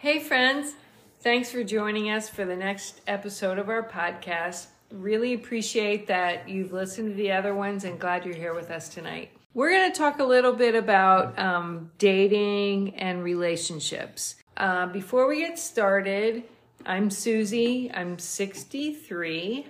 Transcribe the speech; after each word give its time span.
Hey, 0.00 0.20
friends. 0.20 0.74
Thanks 1.22 1.50
for 1.50 1.64
joining 1.64 2.08
us 2.08 2.28
for 2.28 2.44
the 2.44 2.54
next 2.54 3.00
episode 3.08 3.58
of 3.58 3.68
our 3.68 3.82
podcast. 3.82 4.68
Really 4.92 5.34
appreciate 5.34 6.06
that 6.06 6.48
you've 6.48 6.72
listened 6.72 7.08
to 7.08 7.14
the 7.16 7.32
other 7.32 7.52
ones 7.52 7.82
and 7.82 7.98
glad 7.98 8.24
you're 8.24 8.36
here 8.36 8.54
with 8.54 8.70
us 8.70 8.88
tonight. 8.88 9.32
We're 9.54 9.70
going 9.70 9.90
to 9.90 9.98
talk 9.98 10.20
a 10.20 10.24
little 10.24 10.52
bit 10.52 10.76
about 10.76 11.36
um, 11.36 11.90
dating 11.98 12.94
and 12.94 13.24
relationships. 13.24 14.36
Uh, 14.56 14.86
before 14.86 15.26
we 15.26 15.40
get 15.40 15.58
started, 15.58 16.44
I'm 16.86 17.10
Susie. 17.10 17.90
I'm 17.92 18.20
63. 18.20 19.66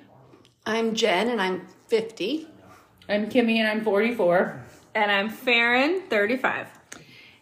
I'm 0.66 0.94
Jen 0.94 1.30
and 1.30 1.40
I'm 1.40 1.66
50. 1.86 2.46
I'm 3.08 3.30
Kimmy 3.30 3.56
and 3.56 3.68
I'm 3.68 3.82
44. 3.82 4.62
And 4.94 5.10
I'm 5.10 5.30
Farron, 5.30 6.02
35. 6.10 6.66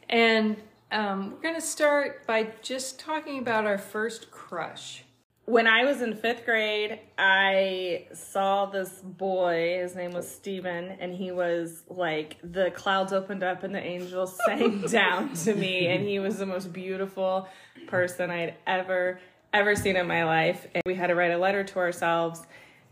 And 0.08 0.56
um, 0.90 1.32
we're 1.32 1.42
going 1.42 1.54
to 1.54 1.60
start 1.60 2.26
by 2.26 2.52
just 2.62 2.98
talking 2.98 3.38
about 3.38 3.66
our 3.66 3.78
first 3.78 4.30
crush. 4.30 5.04
When 5.44 5.68
I 5.68 5.84
was 5.84 6.02
in 6.02 6.16
fifth 6.16 6.44
grade, 6.44 6.98
I 7.16 8.08
saw 8.12 8.66
this 8.66 8.90
boy. 9.02 9.78
His 9.80 9.94
name 9.94 10.12
was 10.12 10.28
Steven, 10.28 10.96
and 10.98 11.14
he 11.14 11.30
was 11.30 11.84
like 11.88 12.36
the 12.42 12.72
clouds 12.72 13.12
opened 13.12 13.44
up 13.44 13.62
and 13.62 13.72
the 13.72 13.80
angels 13.80 14.38
sang 14.46 14.80
down 14.82 15.34
to 15.34 15.54
me. 15.54 15.86
And 15.86 16.06
he 16.06 16.18
was 16.18 16.38
the 16.38 16.46
most 16.46 16.72
beautiful 16.72 17.48
person 17.86 18.30
I'd 18.30 18.54
ever, 18.66 19.20
ever 19.52 19.76
seen 19.76 19.96
in 19.96 20.08
my 20.08 20.24
life. 20.24 20.66
And 20.74 20.82
we 20.84 20.94
had 20.94 21.08
to 21.08 21.14
write 21.14 21.30
a 21.30 21.38
letter 21.38 21.62
to 21.62 21.78
ourselves 21.78 22.42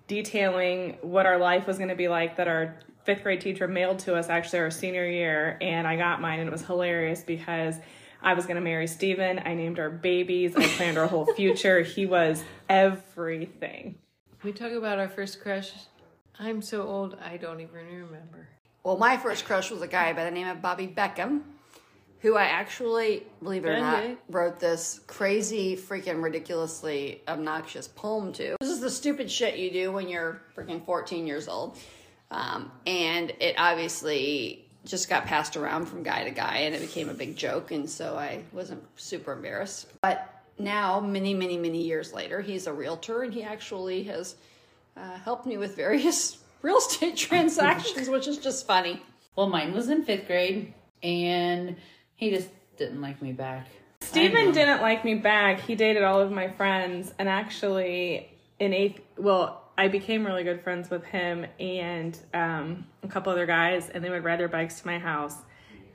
detailing 0.07 0.99
what 1.01 1.27
our 1.27 1.39
life 1.39 1.67
was 1.67 1.79
going 1.79 1.89
to 1.89 1.97
be 1.97 2.09
like 2.09 2.37
that 2.37 2.47
our 2.47 2.77
fifth 3.05 3.23
grade 3.23 3.41
teacher 3.41 3.69
mailed 3.69 3.99
to 4.01 4.15
us 4.15 4.29
actually 4.29 4.61
our 4.61 4.71
senior 4.71 5.07
year. 5.07 5.57
And 5.61 5.87
I 5.87 5.97
got 5.97 6.21
mine, 6.21 6.41
and 6.41 6.49
it 6.49 6.53
was 6.53 6.65
hilarious 6.65 7.23
because 7.23 7.77
I 8.23 8.35
was 8.35 8.47
going 8.47 8.57
to 8.57 8.63
marry 8.63 8.87
Steven. 8.87 9.41
I 9.45 9.55
named 9.55 9.79
our 9.79 9.91
babies. 9.91 10.57
I 10.57 10.67
planned 10.67 10.99
our 10.99 11.07
whole 11.07 11.27
future. 11.35 11.83
He 11.83 12.07
was 12.07 12.43
everything. 12.69 13.97
We 14.43 14.53
talk 14.53 14.73
about 14.73 14.99
our 14.99 15.09
first 15.09 15.41
crush. 15.41 15.73
I'm 16.39 16.63
so 16.63 16.83
old, 16.83 17.17
I 17.23 17.37
don't 17.37 17.61
even 17.61 17.87
remember. 17.87 18.49
Well, 18.83 18.99
my 18.99 19.17
first 19.17 19.45
crush 19.45 19.71
was 19.71 19.83
a 19.83 19.87
guy 19.87 20.13
by 20.13 20.25
the 20.25 20.31
name 20.31 20.49
of 20.49 20.61
Bobby 20.61 20.87
Beckham, 20.87 21.43
who 22.21 22.37
I 22.37 22.45
actually, 22.45 23.23
believe 23.43 23.65
it 23.65 23.69
or 23.69 23.79
not, 23.79 24.05
wrote 24.29 24.59
this 24.59 25.01
crazy, 25.07 25.77
freaking 25.77 26.23
ridiculously 26.23 27.23
obnoxious 27.29 27.87
poem 27.89 28.33
to. 28.35 28.57
This 28.61 28.71
is 28.71 28.81
the 28.81 28.91
stupid 28.91 29.31
shit 29.31 29.59
you 29.59 29.71
do 29.71 29.93
when 29.93 30.09
you're 30.09 30.43
freaking 30.57 30.85
14 30.85 31.27
years 31.27 31.49
old. 31.49 31.79
Um, 32.31 32.73
and 32.87 33.33
it 33.41 33.55
obviously 33.59 34.67
just 34.85 35.09
got 35.09 35.25
passed 35.25 35.57
around 35.57 35.87
from 35.87 36.03
guy 36.03 36.25
to 36.25 36.31
guy 36.31 36.59
and 36.59 36.75
it 36.75 36.81
became 36.81 37.09
a 37.09 37.15
big 37.15 37.37
joke. 37.37 37.71
And 37.71 37.89
so 37.89 38.17
I 38.17 38.43
wasn't 38.53 38.83
super 38.97 39.33
embarrassed. 39.33 39.87
But 40.03 40.31
now, 40.59 41.01
many, 41.01 41.35
many, 41.35 41.57
many 41.57 41.83
years 41.83 42.13
later, 42.13 42.41
he's 42.41 42.67
a 42.67 42.73
realtor 42.73 43.23
and 43.23 43.33
he 43.33 43.43
actually 43.43 44.05
has 44.05 44.37
uh, 44.97 45.17
helped 45.19 45.47
me 45.47 45.57
with 45.57 45.77
various 45.77 46.39
real 46.63 46.79
estate 46.79 47.17
transactions, 47.17 48.09
which 48.09 48.29
is 48.29 48.39
just 48.39 48.67
funny. 48.67 49.03
Well, 49.37 49.49
mine 49.49 49.73
was 49.73 49.89
in 49.89 50.05
fifth 50.05 50.29
grade, 50.29 50.73
and 51.03 51.77
he 52.15 52.31
just 52.31 52.49
didn't 52.77 53.01
like 53.01 53.21
me 53.21 53.33
back. 53.33 53.67
Steven 54.01 54.53
didn't 54.53 54.81
like 54.81 55.05
me 55.05 55.15
back. 55.15 55.61
He 55.61 55.75
dated 55.75 56.05
all 56.05 56.21
of 56.21 56.31
my 56.31 56.49
friends, 56.49 57.13
and 57.19 57.29
actually, 57.29 58.31
in 58.61 58.73
eighth, 58.73 59.01
well, 59.17 59.64
I 59.77 59.89
became 59.89 60.25
really 60.25 60.45
good 60.45 60.63
friends 60.63 60.89
with 60.89 61.05
him 61.05 61.47
and 61.59 62.19
um, 62.33 62.87
a 63.03 63.09
couple 63.09 63.33
other 63.33 63.47
guys, 63.47 63.89
and 63.89 64.05
they 64.05 64.11
would 64.11 64.25
ride 64.25 64.39
their 64.39 64.49
bikes 64.49 64.81
to 64.81 64.87
my 64.87 64.99
house 64.99 65.35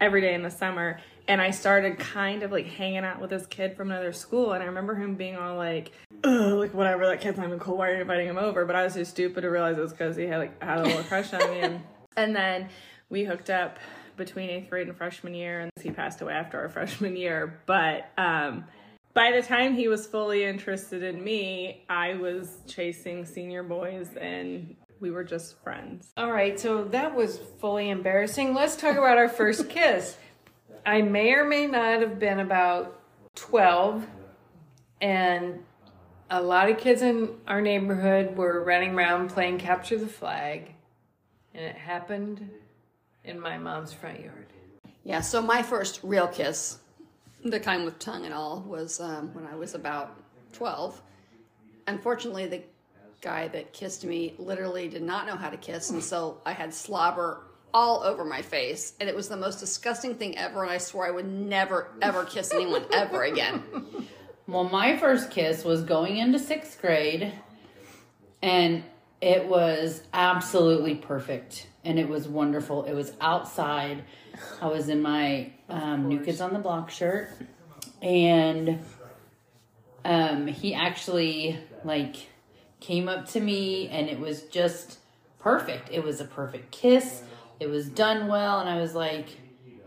every 0.01 0.21
day 0.21 0.33
in 0.33 0.43
the 0.43 0.51
summer. 0.51 0.99
And 1.27 1.41
I 1.41 1.51
started 1.51 1.99
kind 1.99 2.43
of 2.43 2.51
like 2.51 2.65
hanging 2.65 3.05
out 3.05 3.21
with 3.21 3.29
this 3.29 3.45
kid 3.45 3.77
from 3.77 3.91
another 3.91 4.11
school, 4.11 4.51
and 4.53 4.61
I 4.61 4.65
remember 4.65 4.95
him 4.95 5.15
being 5.15 5.37
all 5.37 5.55
like, 5.55 5.91
Ugh, 6.23 6.53
like 6.53 6.73
whatever, 6.73 7.05
that 7.07 7.21
kid's 7.21 7.37
not 7.37 7.47
even 7.47 7.59
cool. 7.59 7.77
Why 7.77 7.89
are 7.89 7.95
you 7.95 8.01
inviting 8.01 8.27
him 8.27 8.37
over? 8.37 8.65
But 8.65 8.75
I 8.75 8.83
was 8.83 8.95
too 8.95 9.05
stupid 9.05 9.41
to 9.41 9.49
realize 9.49 9.77
it 9.77 9.81
was 9.81 9.91
because 9.91 10.17
he 10.17 10.23
had 10.23 10.39
like 10.39 10.61
had 10.61 10.79
a 10.79 10.83
little 10.83 11.03
crush 11.03 11.33
on 11.33 11.49
me, 11.51 11.59
and, 11.59 11.81
and 12.17 12.35
then 12.35 12.69
we 13.09 13.23
hooked 13.23 13.49
up 13.49 13.79
between 14.17 14.49
eighth 14.49 14.69
grade 14.69 14.87
and 14.87 14.97
freshman 14.97 15.33
year, 15.33 15.61
and 15.61 15.71
he 15.81 15.91
passed 15.91 16.19
away 16.21 16.33
after 16.33 16.59
our 16.59 16.67
freshman 16.67 17.15
year. 17.15 17.61
But 17.65 18.09
um, 18.17 18.65
by 19.19 19.33
the 19.33 19.41
time 19.41 19.75
he 19.75 19.89
was 19.89 20.07
fully 20.07 20.45
interested 20.45 21.03
in 21.03 21.21
me, 21.21 21.83
I 21.89 22.13
was 22.13 22.59
chasing 22.67 23.25
senior 23.25 23.63
boys, 23.63 24.07
and 24.15 24.77
we 25.01 25.11
were 25.11 25.25
just 25.25 25.61
friends. 25.61 26.13
All 26.15 26.31
right, 26.31 26.57
so 26.57 26.85
that 26.85 27.13
was 27.13 27.37
fully 27.59 27.89
embarrassing. 27.89 28.53
Let's 28.53 28.77
talk 28.77 28.95
about 28.95 29.17
our 29.17 29.27
first 29.27 29.69
kiss. 29.75 30.15
I 30.85 31.01
may 31.01 31.33
or 31.33 31.43
may 31.43 31.67
not 31.67 31.99
have 31.99 32.17
been 32.17 32.39
about 32.39 33.01
12, 33.35 34.07
and 35.01 35.65
a 36.29 36.41
lot 36.41 36.69
of 36.69 36.77
kids 36.77 37.01
in 37.01 37.35
our 37.45 37.59
neighborhood 37.59 38.37
were 38.37 38.63
running 38.63 38.95
around 38.95 39.31
playing 39.31 39.57
capture 39.57 39.97
the 39.97 40.07
flag, 40.07 40.75
and 41.53 41.65
it 41.65 41.75
happened 41.75 42.49
in 43.25 43.37
my 43.37 43.57
mom's 43.57 43.91
front 43.91 44.21
yard. 44.21 44.47
Yeah, 45.03 45.19
so 45.19 45.41
my 45.41 45.61
first 45.61 45.99
real 46.03 46.29
kiss, 46.29 46.79
the 47.43 47.59
kind 47.59 47.85
with 47.85 47.99
tongue 47.99 48.25
and 48.25 48.33
all, 48.33 48.61
was 48.61 48.99
um, 48.99 49.33
when 49.33 49.45
I 49.45 49.55
was 49.55 49.75
about 49.75 50.19
12. 50.53 51.01
Unfortunately, 51.87 52.45
the 52.47 52.63
guy 53.21 53.47
that 53.49 53.73
kissed 53.73 54.05
me 54.05 54.33
literally 54.37 54.87
did 54.87 55.01
not 55.01 55.27
know 55.27 55.35
how 55.35 55.49
to 55.49 55.57
kiss, 55.57 55.89
and 55.89 56.03
so 56.03 56.41
I 56.45 56.53
had 56.53 56.73
slobber 56.73 57.43
all 57.73 58.01
over 58.03 58.25
my 58.25 58.41
face, 58.41 58.93
and 58.99 59.07
it 59.09 59.15
was 59.15 59.29
the 59.29 59.37
most 59.37 59.59
disgusting 59.59 60.15
thing 60.15 60.37
ever, 60.37 60.63
and 60.63 60.71
I 60.71 60.77
swore 60.77 61.07
I 61.07 61.11
would 61.11 61.27
never, 61.27 61.91
ever 62.01 62.25
kiss 62.25 62.53
anyone 62.53 62.85
ever 62.93 63.23
again. 63.23 63.63
Well, 64.47 64.63
my 64.63 64.97
first 64.97 65.29
kiss 65.29 65.63
was 65.63 65.83
going 65.83 66.17
into 66.17 66.39
sixth 66.39 66.81
grade, 66.81 67.31
and 68.41 68.83
it 69.21 69.45
was 69.47 70.01
absolutely 70.13 70.95
perfect, 70.95 71.67
and 71.89 71.97
it 71.97 72.07
was 72.07 72.27
wonderful. 72.27 72.83
It 72.83 72.93
was 72.93 73.13
outside. 73.19 74.03
I 74.61 74.67
was 74.67 74.89
in 74.89 75.01
my 75.01 75.51
um, 75.69 76.07
New 76.07 76.19
Kids 76.19 76.39
on 76.39 76.53
the 76.53 76.59
Block 76.59 76.91
shirt, 76.91 77.31
and 77.99 78.79
um, 80.05 80.45
he 80.45 80.75
actually 80.75 81.57
like 81.83 82.15
came 82.79 83.09
up 83.09 83.27
to 83.29 83.39
me, 83.39 83.87
and 83.89 84.07
it 84.07 84.19
was 84.19 84.43
just 84.43 84.99
perfect. 85.39 85.89
It 85.91 86.03
was 86.03 86.21
a 86.21 86.25
perfect 86.25 86.69
kiss. 86.69 87.23
It 87.59 87.67
was 87.67 87.89
done 87.89 88.27
well, 88.27 88.59
and 88.59 88.69
I 88.69 88.79
was 88.79 88.93
like, 88.93 89.29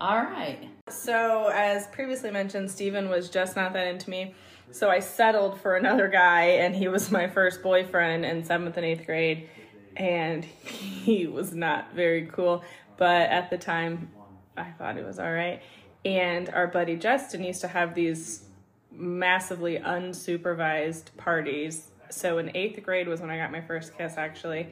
"All 0.01 0.19
right." 0.19 0.59
So, 0.89 1.53
as 1.55 1.87
previously 1.87 2.33
mentioned, 2.33 2.69
Steven 2.73 3.09
was 3.11 3.31
just 3.31 3.55
not 3.55 3.75
that 3.75 3.87
into 3.87 4.11
me. 4.11 4.35
So, 4.73 4.91
I 4.91 4.99
settled 4.99 5.61
for 5.61 5.77
another 5.77 6.09
guy, 6.09 6.47
and 6.47 6.75
he 6.75 6.89
was 6.89 7.13
my 7.13 7.29
first 7.29 7.63
boyfriend 7.63 8.25
in 8.25 8.43
seventh 8.43 8.77
and 8.77 8.85
eighth 8.85 9.07
grade. 9.07 9.49
And 9.97 10.45
he 10.45 11.27
was 11.27 11.55
not 11.55 11.95
very 11.95 12.27
cool. 12.27 12.65
But 12.97 13.31
at 13.31 13.51
the 13.51 13.59
time, 13.59 14.11
I 14.57 14.71
thought 14.71 14.97
it 14.97 15.05
was 15.05 15.19
all 15.19 15.33
right. 15.33 15.63
And 16.05 16.49
our 16.51 16.67
buddy 16.67 16.97
Justin 16.97 17.45
used 17.45 17.61
to 17.63 17.69
have 17.69 17.95
these 17.95 18.45
massively 18.91 19.79
unsupervised 19.79 21.17
parties. 21.17 21.89
So, 22.11 22.39
in 22.39 22.55
eighth 22.55 22.83
grade 22.83 23.09
was 23.09 23.21
when 23.21 23.31
I 23.31 23.39
got 23.39 23.51
my 23.51 23.63
first 23.63 23.97
kiss, 23.97 24.15
actually 24.19 24.69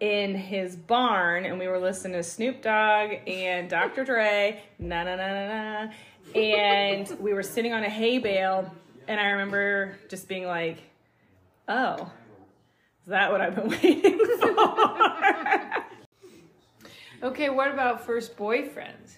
in 0.00 0.34
his 0.34 0.76
barn 0.76 1.46
and 1.46 1.58
we 1.58 1.68
were 1.68 1.78
listening 1.78 2.14
to 2.14 2.22
Snoop 2.22 2.62
Dogg 2.62 3.12
and 3.26 3.70
Dr. 3.70 4.04
Dre, 4.04 4.62
na 4.78 5.04
na 5.04 5.16
na 5.16 5.28
na 5.28 5.48
na, 5.48 5.92
and 6.34 7.16
we 7.20 7.32
were 7.32 7.42
sitting 7.42 7.72
on 7.72 7.84
a 7.84 7.88
hay 7.88 8.18
bale, 8.18 8.72
and 9.06 9.20
I 9.20 9.30
remember 9.30 9.96
just 10.08 10.28
being 10.28 10.46
like, 10.46 10.78
"Oh, 11.68 12.12
is 13.02 13.08
that 13.08 13.30
what 13.30 13.40
I've 13.40 13.54
been 13.54 13.68
waiting 13.68 14.13
for?" 14.52 15.84
Okay, 17.22 17.48
what 17.48 17.70
about 17.70 18.04
first 18.04 18.36
boyfriends? 18.36 19.16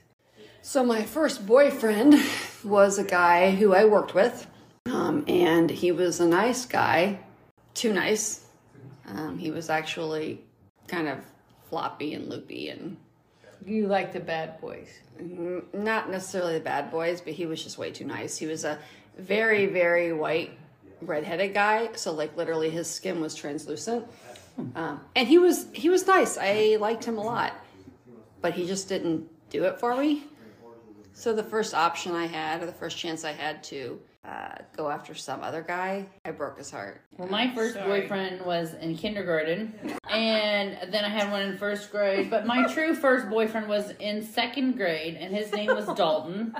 So 0.63 0.85
my 0.85 1.03
first 1.03 1.45
boyfriend 1.47 2.15
was 2.65 2.99
a 2.99 3.05
guy 3.05 3.51
who 3.51 3.75
I 3.75 3.85
worked 3.85 4.15
with, 4.15 4.47
um, 4.87 5.25
and 5.27 5.69
he 5.71 5.91
was 5.91 6.21
a 6.21 6.27
nice 6.29 6.67
guy, 6.67 7.19
too 7.75 7.93
nice. 7.93 8.45
Um, 9.09 9.39
he 9.39 9.51
was 9.51 9.71
actually 9.71 10.41
kind 10.87 11.09
of 11.09 11.19
floppy 11.69 12.15
and 12.15 12.29
loopy, 12.29 12.69
and 12.69 12.97
You 13.65 13.89
like 13.89 14.13
the 14.13 14.21
bad 14.21 14.61
boys. 14.61 14.89
not 15.73 16.09
necessarily 16.11 16.55
the 16.55 16.65
bad 16.65 16.91
boys, 16.93 17.21
but 17.21 17.33
he 17.33 17.47
was 17.47 17.61
just 17.63 17.77
way 17.77 17.91
too 17.91 18.05
nice. 18.05 18.37
He 18.37 18.47
was 18.47 18.65
a 18.65 18.79
very, 19.19 19.67
very 19.67 20.13
white, 20.13 20.51
redheaded 21.03 21.55
guy, 21.55 21.91
so 21.95 22.13
like 22.13 22.37
literally 22.37 22.71
his 22.71 22.89
skin 22.89 23.21
was 23.21 23.35
translucent, 23.35 24.07
um, 24.75 25.01
and 25.15 25.29
he 25.29 25.39
was 25.39 25.67
he 25.73 25.89
was 25.89 26.07
nice. 26.07 26.39
I 26.41 26.77
liked 26.81 27.05
him 27.05 27.19
a 27.19 27.23
lot, 27.23 27.53
but 28.41 28.55
he 28.55 28.67
just 28.67 28.89
didn't 28.89 29.29
do 29.51 29.65
it 29.65 29.79
for 29.79 29.97
me. 29.97 30.25
So 31.13 31.33
the 31.35 31.43
first 31.43 31.75
option 31.75 32.13
I 32.13 32.27
had, 32.27 32.63
or 32.63 32.67
the 32.67 32.73
first 32.73 32.99
chance 32.99 33.25
I 33.25 33.33
had 33.33 33.63
to 33.65 33.99
uh, 34.23 34.57
go 34.77 34.91
after 34.91 35.15
some 35.15 35.43
other 35.43 35.63
guy, 35.63 36.07
I 36.25 36.31
broke 36.33 36.59
his 36.59 36.71
heart. 36.71 37.01
Well, 37.17 37.29
my 37.29 37.55
first 37.55 37.75
Sorry. 37.75 38.03
boyfriend 38.03 38.45
was 38.45 38.75
in 38.75 38.97
kindergarten, 38.97 39.73
and 40.11 40.93
then 40.93 41.05
I 41.05 41.09
had 41.09 41.31
one 41.31 41.43
in 41.43 41.57
first 41.57 41.91
grade. 41.91 42.29
But 42.29 42.47
my 42.47 42.67
true 42.73 42.95
first 42.95 43.31
boyfriend 43.31 43.69
was 43.69 43.93
in 43.99 44.23
second 44.23 44.77
grade, 44.77 45.17
and 45.19 45.35
his 45.35 45.53
name 45.53 45.69
was 45.69 45.87
Dalton. 45.97 46.55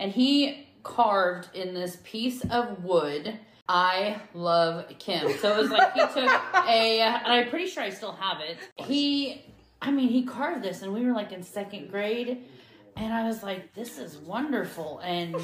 And 0.00 0.10
he 0.10 0.69
carved 0.82 1.48
in 1.54 1.74
this 1.74 1.98
piece 2.04 2.44
of 2.50 2.84
wood. 2.84 3.38
I 3.68 4.20
love 4.34 4.86
Kim. 4.98 5.36
So 5.38 5.56
it 5.56 5.58
was 5.58 5.70
like 5.70 5.92
he 5.92 6.00
took 6.00 6.16
a, 6.66 7.00
and 7.00 7.32
I'm 7.32 7.48
pretty 7.48 7.66
sure 7.66 7.82
I 7.82 7.90
still 7.90 8.12
have 8.12 8.40
it. 8.40 8.58
He, 8.76 9.44
I 9.80 9.90
mean, 9.90 10.08
he 10.08 10.24
carved 10.24 10.64
this, 10.64 10.82
and 10.82 10.92
we 10.92 11.04
were 11.04 11.12
like 11.12 11.30
in 11.30 11.42
second 11.42 11.90
grade, 11.90 12.44
and 12.96 13.12
I 13.12 13.26
was 13.26 13.42
like, 13.42 13.72
this 13.74 13.98
is 13.98 14.16
wonderful. 14.16 14.98
And 14.98 15.36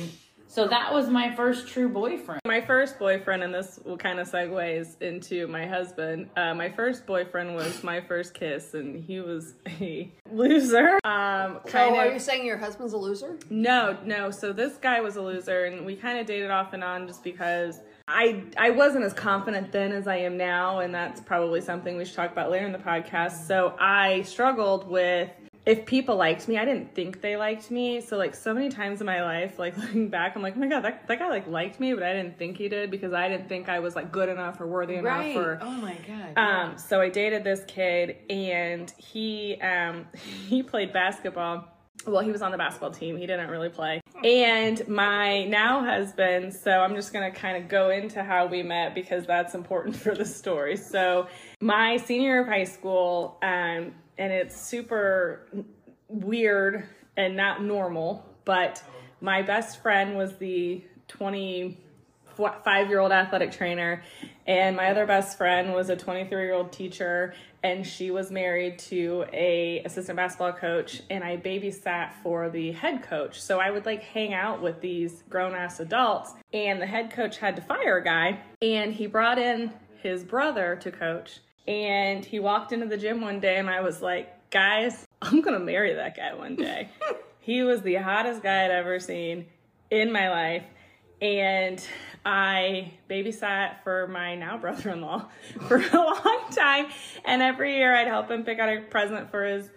so 0.49 0.69
that 0.69 0.93
was 0.93 1.09
my 1.09 1.35
first 1.35 1.69
true 1.69 1.89
boyfriend. 1.89 2.41
My 2.47 2.61
first 2.61 2.99
boyfriend, 2.99 3.43
and 3.43 3.53
this 3.55 3.79
will 3.85 3.97
kind 3.99 4.19
of 4.21 4.31
segues 4.31 5.01
into 5.03 5.47
my 5.49 5.67
husband. 5.67 6.31
Uh, 6.37 6.55
my 6.55 6.71
first 6.71 7.07
boyfriend 7.07 7.55
was 7.55 7.83
my 7.83 8.01
first 8.01 8.35
kiss, 8.35 8.75
and 8.75 9.03
he 9.05 9.21
was 9.21 9.55
a 9.81 10.11
loser. 10.33 10.99
Um, 11.05 11.61
So 11.67 11.73
kind 11.73 11.97
are 11.97 12.07
of. 12.07 12.13
you 12.15 12.19
saying 12.21 12.47
your 12.47 12.59
husband's 12.59 12.93
a 12.93 12.99
loser? 12.99 13.37
No, 13.51 13.97
no. 14.05 14.31
So 14.31 14.53
this 14.53 14.77
guy 14.77 15.01
was 15.01 15.17
a 15.17 15.23
loser, 15.23 15.65
and 15.65 15.85
we 15.85 15.97
kind 15.97 16.19
of 16.19 16.27
dated 16.27 16.51
off 16.51 16.73
and 16.73 16.83
on 16.85 17.07
just 17.07 17.23
because 17.25 17.81
I 18.09 18.45
I 18.57 18.71
wasn't 18.71 19.05
as 19.05 19.13
confident 19.13 19.73
then 19.73 19.93
as 19.93 20.07
I 20.07 20.17
am 20.19 20.37
now, 20.37 20.79
and 20.79 20.95
that's 20.95 21.21
probably 21.21 21.61
something 21.61 21.97
we 21.97 22.05
should 22.05 22.15
talk 22.17 22.31
about 22.33 22.51
later 22.51 22.67
in 22.67 22.73
the 22.73 22.79
podcast. 22.79 23.47
So 23.47 23.75
I 23.81 24.23
struggled 24.23 24.89
with 24.89 25.29
if 25.67 25.85
people 25.85 26.15
liked 26.15 26.47
me, 26.47 26.57
I 26.59 26.65
didn't 26.65 26.95
think 26.95 27.21
they 27.21 27.37
liked 27.37 27.73
me. 27.73 28.01
So 28.01 28.17
like 28.17 28.37
so 28.37 28.55
many 28.55 28.69
times 28.69 29.01
in 29.01 29.07
my 29.07 29.23
life, 29.23 29.59
like 29.59 29.77
looking 29.83 30.09
back, 30.09 30.37
I'm 30.37 30.43
like, 30.43 30.55
oh 30.57 30.61
my 30.61 30.69
god, 30.69 30.85
that, 30.85 31.09
that 31.09 31.19
guy 31.19 31.29
like 31.29 31.49
liked 31.49 31.81
me, 31.81 31.93
but 31.93 32.05
I 32.05 32.13
didn't 32.13 32.39
think 32.39 32.57
he 32.57 32.69
did 32.69 32.91
because 32.91 33.13
I 33.13 33.29
didn't 33.29 33.49
think 33.49 33.69
I 33.69 33.81
was 33.81 33.97
like 33.97 34.13
good 34.13 34.29
enough 34.29 34.61
or 34.61 34.67
worthy 34.69 34.99
Right. 35.01 35.27
enough 35.33 35.45
or 35.45 35.59
oh 35.61 35.71
my 35.73 35.97
god. 36.07 36.39
um, 36.39 36.79
so 36.79 37.01
I 37.01 37.09
dated 37.09 37.43
this 37.43 37.65
kid, 37.67 38.17
and 38.31 38.93
he 38.97 39.61
um, 39.61 40.07
he 40.49 40.63
played 40.63 40.93
basketball. 40.93 41.69
Well, 42.07 42.23
he 42.23 42.31
was 42.31 42.43
on 42.43 42.53
the 42.53 42.59
basketball 42.59 42.93
team. 42.93 43.17
He 43.17 43.27
didn't 43.27 43.51
really 43.51 43.69
play. 43.69 44.01
And 44.23 44.87
my 44.87 45.45
now 45.47 45.85
husband. 45.85 46.55
So 46.55 46.71
I'm 46.71 46.95
just 46.95 47.13
gonna 47.13 47.33
kind 47.33 47.61
of 47.61 47.69
go 47.69 47.91
into 47.91 48.23
how 48.23 48.47
we 48.47 48.63
met 48.63 48.95
because 48.95 49.27
that's 49.27 49.55
important 49.57 49.97
for 50.05 50.15
the 50.15 50.25
story. 50.25 50.77
So 50.77 51.27
my 51.61 51.97
senior 51.97 52.29
year 52.29 52.41
of 52.43 52.47
high 52.47 52.65
school, 52.65 53.39
um, 53.43 53.93
and 54.19 54.33
it's 54.33 54.61
super 54.61 55.47
weird 56.09 56.85
and 57.17 57.37
not 57.37 57.63
normal, 57.63 58.25
but 58.45 58.83
my 59.21 59.43
best 59.43 59.83
friend 59.83 60.17
was 60.17 60.37
the 60.37 60.85
25 61.09 62.89
year 62.89 62.99
old 62.99 63.13
athletic 63.13 63.53
trainer, 63.53 64.03
and 64.47 64.77
my 64.77 64.91
other 64.91 65.07
best 65.07 65.37
friend 65.39 65.73
was 65.73 65.89
a 65.91 65.97
23 65.97 66.43
year 66.43 66.55
old 66.55 66.73
teacher, 66.73 67.35
and 67.63 67.87
she 67.87 68.11
was 68.11 68.31
married 68.31 68.79
to 68.79 69.25
a 69.33 69.83
assistant 69.85 70.17
basketball 70.17 70.53
coach, 70.53 71.03
and 71.11 71.25
I 71.25 71.37
babysat 71.39 72.13
for 72.23 72.49
the 72.51 72.73
head 72.73 73.03
coach. 73.03 73.41
So 73.41 73.59
I 73.59 73.71
would 73.71 73.87
like 73.87 74.03
hang 74.03 74.35
out 74.35 74.63
with 74.63 74.81
these 74.81 75.25
grown 75.29 75.55
ass 75.55 75.81
adults, 75.81 76.35
and 76.53 76.81
the 76.81 76.87
head 76.87 77.11
coach 77.11 77.39
had 77.39 77.57
to 77.57 77.63
fire 77.63 77.99
a 77.99 78.05
guy, 78.05 78.41
and 78.63 78.93
he 78.93 79.07
brought 79.07 79.39
in 79.39 79.73
his 80.03 80.23
brother 80.23 80.77
to 80.77 80.91
coach, 80.93 81.41
and 81.67 82.25
he 82.25 82.39
walked 82.39 82.73
into 82.73 82.87
the 82.87 82.97
gym 82.97 83.21
one 83.21 83.41
day, 83.41 83.57
and 83.57 83.69
I 83.69 83.81
was 83.81 84.03
like, 84.03 84.51
guys, 84.51 85.07
I'm 85.23 85.41
gonna 85.41 85.61
marry 85.61 85.95
that 85.95 86.17
guy 86.17 86.35
one 86.35 86.57
day. 86.57 86.89
he 87.41 87.63
was 87.63 87.83
the 87.83 87.95
hottest 87.97 88.43
guy 88.43 88.65
I'd 88.65 88.71
ever 88.71 89.01
seen 89.01 89.47
in 89.91 90.13
my 90.13 90.29
life 90.31 90.65
and 91.21 91.83
I 92.25 92.93
babysat 93.09 93.83
for 93.83 94.07
my 94.09 94.35
now 94.35 94.59
brother-in-law 94.59 95.29
for 95.69 95.77
a 95.77 95.97
long 95.97 96.45
time. 96.51 96.87
And 97.25 97.43
every 97.43 97.77
year 97.77 97.95
I'd 97.95 98.09
help 98.09 98.31
him 98.31 98.45
pick 98.45 98.59
out 98.59 98.69
a 98.69 98.81
present 98.83 99.31
for 99.31 99.45
his 99.45 99.71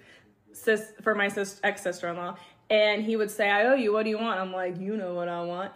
sis 0.52 0.92
for 1.02 1.16
my 1.16 1.28
sis, 1.28 1.60
ex-sister-in-law. 1.64 2.36
And 2.70 3.04
he 3.04 3.16
would 3.16 3.32
say, 3.32 3.50
"I 3.50 3.66
owe 3.66 3.74
you. 3.76 3.94
What 3.94 4.04
do 4.04 4.10
you 4.10 4.20
want?" 4.20 4.40
I'm 4.40 4.54
like, 4.54 4.80
"You 4.80 4.96
know 4.96 5.16
what 5.16 5.28
I 5.28 5.44
want." 5.44 5.72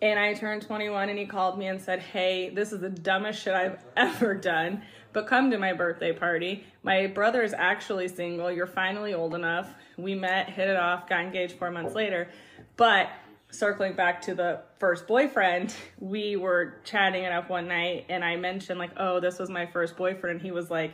And 0.00 0.18
I 0.18 0.32
turned 0.32 0.62
21, 0.62 1.08
and 1.08 1.18
he 1.18 1.26
called 1.26 1.58
me 1.58 1.66
and 1.66 1.80
said, 1.80 2.00
"Hey, 2.00 2.48
this 2.50 2.72
is 2.72 2.80
the 2.80 2.88
dumbest 2.88 3.42
shit 3.42 3.52
I've 3.52 3.84
ever 3.96 4.34
done." 4.34 4.82
But 5.12 5.26
come 5.26 5.50
to 5.50 5.58
my 5.58 5.72
birthday 5.72 6.12
party. 6.12 6.64
My 6.82 7.06
brother 7.06 7.42
is 7.42 7.54
actually 7.54 8.08
single. 8.08 8.50
You're 8.52 8.66
finally 8.66 9.14
old 9.14 9.34
enough. 9.34 9.74
We 9.96 10.14
met, 10.14 10.50
hit 10.50 10.68
it 10.68 10.76
off, 10.76 11.08
got 11.08 11.20
engaged 11.20 11.54
four 11.58 11.70
months 11.70 11.94
later. 11.94 12.28
But 12.76 13.08
circling 13.50 13.94
back 13.94 14.20
to 14.22 14.34
the 14.34 14.60
first 14.78 15.06
boyfriend, 15.06 15.74
we 15.98 16.36
were 16.36 16.76
chatting 16.84 17.24
it 17.24 17.32
up 17.32 17.48
one 17.48 17.68
night 17.68 18.06
and 18.08 18.24
I 18.24 18.36
mentioned 18.36 18.78
like, 18.78 18.92
"Oh, 18.96 19.20
this 19.20 19.38
was 19.38 19.48
my 19.50 19.66
first 19.66 19.96
boyfriend." 19.96 20.36
And 20.36 20.42
he 20.42 20.50
was 20.50 20.70
like, 20.70 20.92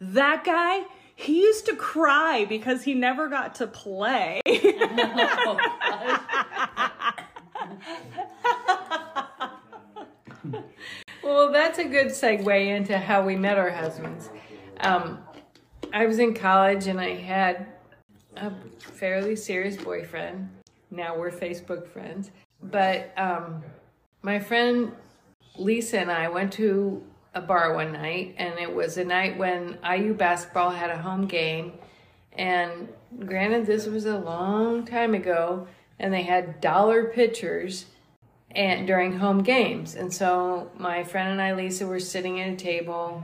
"That 0.00 0.44
guy, 0.44 0.82
he 1.16 1.40
used 1.42 1.66
to 1.66 1.76
cry 1.76 2.44
because 2.48 2.82
he 2.84 2.94
never 2.94 3.28
got 3.28 3.54
to 3.56 3.66
play." 3.66 4.40
Oh, 5.46 5.58
Well, 11.24 11.50
that's 11.50 11.78
a 11.78 11.84
good 11.84 12.08
segue 12.08 12.66
into 12.68 12.98
how 12.98 13.24
we 13.24 13.34
met 13.34 13.56
our 13.56 13.70
husbands. 13.70 14.28
Um, 14.80 15.20
I 15.90 16.04
was 16.04 16.18
in 16.18 16.34
college 16.34 16.86
and 16.86 17.00
I 17.00 17.14
had 17.14 17.66
a 18.36 18.52
fairly 18.78 19.34
serious 19.34 19.76
boyfriend. 19.76 20.50
Now 20.90 21.16
we're 21.16 21.30
Facebook 21.30 21.88
friends. 21.88 22.30
But 22.62 23.10
um, 23.16 23.62
my 24.20 24.38
friend 24.38 24.92
Lisa 25.56 25.98
and 25.98 26.10
I 26.10 26.28
went 26.28 26.52
to 26.54 27.02
a 27.32 27.40
bar 27.40 27.74
one 27.74 27.92
night, 27.92 28.34
and 28.36 28.58
it 28.58 28.72
was 28.72 28.98
a 28.98 29.04
night 29.04 29.38
when 29.38 29.78
IU 29.82 30.12
basketball 30.12 30.70
had 30.70 30.90
a 30.90 30.98
home 30.98 31.26
game. 31.26 31.72
And 32.34 32.88
granted, 33.24 33.66
this 33.66 33.86
was 33.86 34.04
a 34.04 34.18
long 34.18 34.84
time 34.84 35.14
ago, 35.14 35.68
and 35.98 36.12
they 36.12 36.22
had 36.22 36.60
dollar 36.60 37.06
pitchers 37.06 37.86
and 38.54 38.86
during 38.86 39.18
home 39.18 39.42
games. 39.42 39.94
And 39.94 40.12
so 40.12 40.70
my 40.78 41.04
friend 41.04 41.30
and 41.30 41.42
I, 41.42 41.54
Lisa, 41.54 41.86
were 41.86 42.00
sitting 42.00 42.40
at 42.40 42.50
a 42.50 42.56
table 42.56 43.22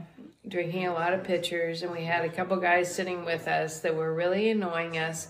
drinking 0.49 0.87
a 0.87 0.93
lot 0.93 1.12
of 1.12 1.23
pitchers, 1.23 1.82
and 1.82 1.93
we 1.93 2.05
had 2.05 2.25
a 2.25 2.29
couple 2.29 2.56
guys 2.56 2.93
sitting 2.93 3.25
with 3.25 3.47
us 3.47 3.81
that 3.81 3.94
were 3.94 4.12
really 4.12 4.50
annoying 4.50 4.99
us. 4.99 5.29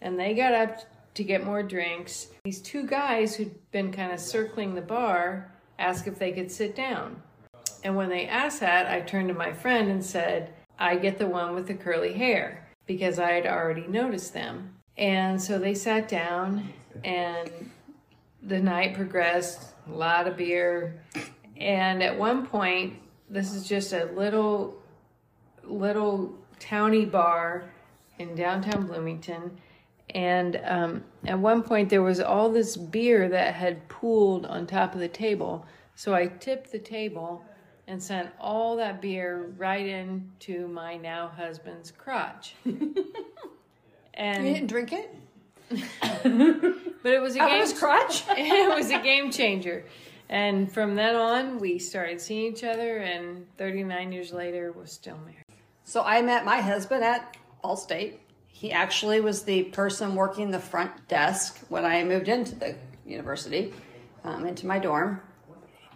And 0.00 0.18
they 0.18 0.34
got 0.34 0.54
up 0.54 0.78
to 1.14 1.24
get 1.24 1.44
more 1.44 1.62
drinks. 1.62 2.28
These 2.44 2.60
two 2.60 2.86
guys 2.86 3.34
who'd 3.34 3.54
been 3.72 3.92
kind 3.92 4.12
of 4.12 4.20
circling 4.20 4.74
the 4.74 4.80
bar 4.80 5.52
asked 5.78 6.06
if 6.06 6.18
they 6.18 6.32
could 6.32 6.50
sit 6.50 6.76
down. 6.76 7.20
And 7.84 7.96
when 7.96 8.08
they 8.08 8.26
asked 8.26 8.60
that, 8.60 8.86
I 8.86 9.00
turned 9.00 9.28
to 9.28 9.34
my 9.34 9.52
friend 9.52 9.90
and 9.90 10.04
said, 10.04 10.54
I 10.78 10.96
get 10.96 11.18
the 11.18 11.26
one 11.26 11.54
with 11.54 11.66
the 11.66 11.74
curly 11.74 12.12
hair 12.12 12.68
because 12.86 13.18
I 13.18 13.32
had 13.32 13.46
already 13.46 13.86
noticed 13.86 14.32
them. 14.32 14.76
And 14.96 15.40
so 15.40 15.58
they 15.58 15.74
sat 15.74 16.08
down 16.08 16.72
and 17.04 17.50
the 18.42 18.60
night 18.60 18.94
progressed, 18.94 19.74
a 19.88 19.92
lot 19.92 20.26
of 20.26 20.36
beer. 20.36 21.00
And 21.56 22.02
at 22.02 22.18
one 22.18 22.46
point, 22.46 22.94
this 23.30 23.52
is 23.52 23.66
just 23.66 23.92
a 23.92 24.06
little, 24.06 24.76
little 25.64 26.34
towny 26.58 27.04
bar 27.04 27.70
in 28.18 28.34
downtown 28.34 28.86
Bloomington. 28.86 29.58
And 30.10 30.60
um, 30.64 31.04
at 31.24 31.38
one 31.38 31.62
point, 31.62 31.88
there 31.88 32.02
was 32.02 32.20
all 32.20 32.50
this 32.50 32.76
beer 32.76 33.28
that 33.28 33.54
had 33.54 33.88
pooled 33.88 34.44
on 34.44 34.66
top 34.66 34.94
of 34.94 35.00
the 35.00 35.08
table. 35.08 35.64
So 35.94 36.14
I 36.14 36.26
tipped 36.26 36.72
the 36.72 36.78
table 36.78 37.44
and 37.86 38.02
sent 38.02 38.30
all 38.40 38.76
that 38.76 39.00
beer 39.00 39.52
right 39.56 39.86
into 39.86 40.68
my 40.68 40.96
now 40.96 41.28
husband's 41.28 41.90
crotch. 41.90 42.54
and 44.14 44.46
You 44.46 44.54
didn't 44.54 44.68
drink 44.68 44.92
it? 44.92 45.14
but 47.02 47.12
it 47.12 47.20
was 47.20 47.36
a 47.36 47.38
game 47.38 47.60
his 47.60 47.72
crotch? 47.72 48.24
it 48.30 48.74
was 48.74 48.90
a 48.90 49.00
game 49.00 49.30
changer. 49.30 49.84
And 50.28 50.72
from 50.72 50.94
then 50.94 51.14
on, 51.14 51.58
we 51.58 51.78
started 51.78 52.20
seeing 52.20 52.52
each 52.52 52.64
other, 52.64 52.98
and 52.98 53.46
39 53.58 54.12
years 54.12 54.32
later, 54.32 54.72
we're 54.72 54.86
still 54.86 55.18
married. 55.18 55.44
So 55.84 56.02
I 56.02 56.22
met 56.22 56.44
my 56.44 56.60
husband 56.60 57.04
at 57.04 57.36
Ball 57.62 57.76
State. 57.76 58.20
He 58.48 58.72
actually 58.72 59.20
was 59.20 59.42
the 59.42 59.64
person 59.64 60.14
working 60.14 60.50
the 60.50 60.58
front 60.58 61.08
desk 61.08 61.58
when 61.68 61.84
I 61.84 62.02
moved 62.04 62.28
into 62.28 62.54
the 62.54 62.76
university, 63.04 63.74
um, 64.24 64.46
into 64.46 64.66
my 64.66 64.78
dorm. 64.78 65.20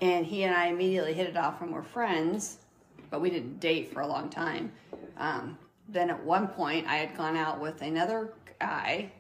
And 0.03 0.27
he 0.27 0.43
and 0.43 0.55
I 0.55 0.67
immediately 0.67 1.15
hit 1.15 1.29
it 1.29 1.37
off 1.37 1.63
and 1.63 1.73
were 1.73 1.83
friends, 1.83 2.59
but 3.11 3.21
we 3.21 3.31
didn't 3.31 3.61
date 3.61 3.93
for 3.93 4.01
a 4.01 4.07
long 4.07 4.29
time. 4.29 4.73
Um, 5.17 5.57
then 5.89 6.11
at 6.11 6.23
one 6.23 6.49
point, 6.49 6.87
I 6.87 6.97
had 6.97 7.17
gone 7.17 7.37
out 7.37 7.61
with 7.61 7.81
another 7.81 8.35
guy. 8.61 9.13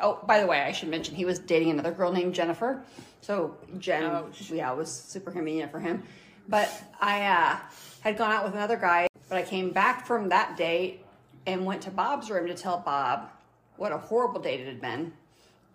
Oh, 0.00 0.20
by 0.26 0.40
the 0.40 0.46
way, 0.46 0.60
I 0.60 0.72
should 0.72 0.88
mention 0.88 1.14
he 1.14 1.24
was 1.24 1.38
dating 1.38 1.70
another 1.70 1.92
girl 1.92 2.12
named 2.12 2.34
Jennifer. 2.34 2.82
So 3.20 3.56
Jen, 3.78 4.24
yeah, 4.48 4.72
it 4.72 4.76
was 4.76 4.90
super 4.90 5.30
convenient 5.30 5.70
for 5.70 5.80
him. 5.80 6.02
But 6.48 6.70
I 7.00 7.26
uh, 7.26 7.56
had 8.00 8.16
gone 8.16 8.32
out 8.32 8.44
with 8.44 8.54
another 8.54 8.76
guy, 8.76 9.06
but 9.28 9.38
I 9.38 9.42
came 9.42 9.70
back 9.70 10.06
from 10.06 10.28
that 10.30 10.56
date 10.56 11.04
and 11.46 11.64
went 11.64 11.82
to 11.82 11.90
Bob's 11.90 12.30
room 12.30 12.46
to 12.46 12.54
tell 12.54 12.78
Bob 12.78 13.28
what 13.76 13.92
a 13.92 13.98
horrible 13.98 14.40
date 14.40 14.60
it 14.60 14.66
had 14.66 14.80
been. 14.80 15.12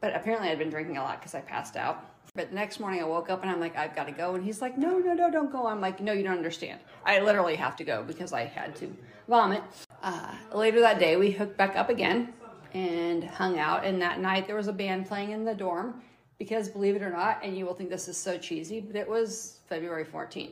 But 0.02 0.16
apparently 0.16 0.50
I'd 0.50 0.60
been 0.60 0.70
drinking 0.70 0.98
a 0.98 1.04
lot 1.04 1.20
because 1.20 1.34
I 1.34 1.42
passed 1.42 1.76
out. 1.76 2.12
But 2.36 2.50
the 2.50 2.56
next 2.56 2.80
morning 2.80 3.02
I 3.02 3.06
woke 3.06 3.30
up 3.30 3.42
and 3.42 3.50
I'm 3.50 3.62
like, 3.62 3.78
I've 3.78 3.96
got 3.96 4.06
to 4.08 4.12
go. 4.12 4.36
And 4.36 4.44
he's 4.44 4.62
like, 4.62 4.78
no, 4.78 5.00
no, 5.00 5.14
no, 5.14 5.32
don't 5.32 5.52
go. 5.52 5.68
I'm 5.68 5.80
like, 5.80 6.02
no, 6.02 6.12
you 6.12 6.24
don't 6.24 6.38
understand. 6.38 6.80
I 7.06 7.22
literally 7.22 7.56
have 7.56 7.78
to 7.78 7.84
go 7.86 8.04
because 8.04 8.34
I 8.34 8.44
had 8.44 8.76
to 8.78 8.94
vomit. 9.30 9.64
Uh, 10.04 10.36
later 10.54 10.82
that 10.82 11.00
day, 11.00 11.16
we 11.16 11.32
hooked 11.32 11.58
back 11.58 11.78
up 11.78 11.90
again 11.90 12.34
and 12.75 13.24
hung 13.24 13.58
out. 13.58 13.86
And 13.86 14.01
that 14.01 14.20
night 14.20 14.46
there 14.48 14.58
was 14.58 14.67
a 14.67 14.74
band 14.74 15.08
playing 15.08 15.32
in 15.32 15.46
the 15.46 15.55
dorm. 15.55 16.01
because 16.38 16.67
believe 16.67 16.98
it 16.98 17.01
or 17.01 17.10
not, 17.10 17.39
and 17.41 17.58
you 17.58 17.65
will 17.65 17.74
think 17.74 17.89
this 17.89 18.10
is 18.10 18.17
so 18.17 18.38
cheesy, 18.38 18.82
but 18.82 18.98
it 18.98 19.08
was 19.08 19.60
February 19.70 20.03
14th. 20.03 20.51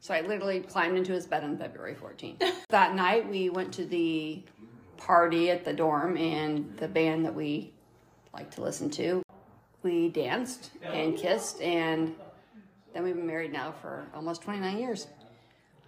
So 0.00 0.14
I 0.14 0.22
literally 0.22 0.60
climbed 0.60 0.96
into 0.96 1.12
his 1.12 1.26
bed 1.26 1.44
on 1.44 1.58
February 1.58 1.94
14th. 1.94 2.42
that 2.70 2.94
night, 2.94 3.28
we 3.28 3.50
went 3.50 3.74
to 3.74 3.84
the 3.84 4.42
party 4.96 5.50
at 5.50 5.66
the 5.66 5.74
dorm, 5.74 6.16
and 6.16 6.74
the 6.78 6.88
band 6.88 7.26
that 7.26 7.34
we 7.34 7.74
like 8.32 8.50
to 8.52 8.62
listen 8.62 8.88
to, 8.90 9.22
we 9.82 10.08
danced 10.08 10.70
and 10.82 11.14
kissed, 11.18 11.60
and 11.60 12.14
then 12.94 13.02
we've 13.02 13.16
been 13.16 13.26
married 13.26 13.52
now 13.52 13.74
for 13.82 14.06
almost 14.14 14.40
29 14.42 14.78
years. 14.78 15.08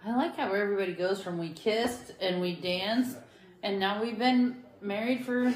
I 0.05 0.15
like 0.15 0.37
how 0.37 0.53
everybody 0.53 0.93
goes 0.93 1.19
from 1.19 1.39
we 1.39 1.49
kissed 1.49 2.11
and 2.21 2.39
we 2.39 2.53
danced, 2.53 3.17
and 3.63 3.79
now 3.79 4.01
we've 4.01 4.19
been 4.19 4.63
married 4.81 5.25
for 5.25 5.45
um, 5.47 5.55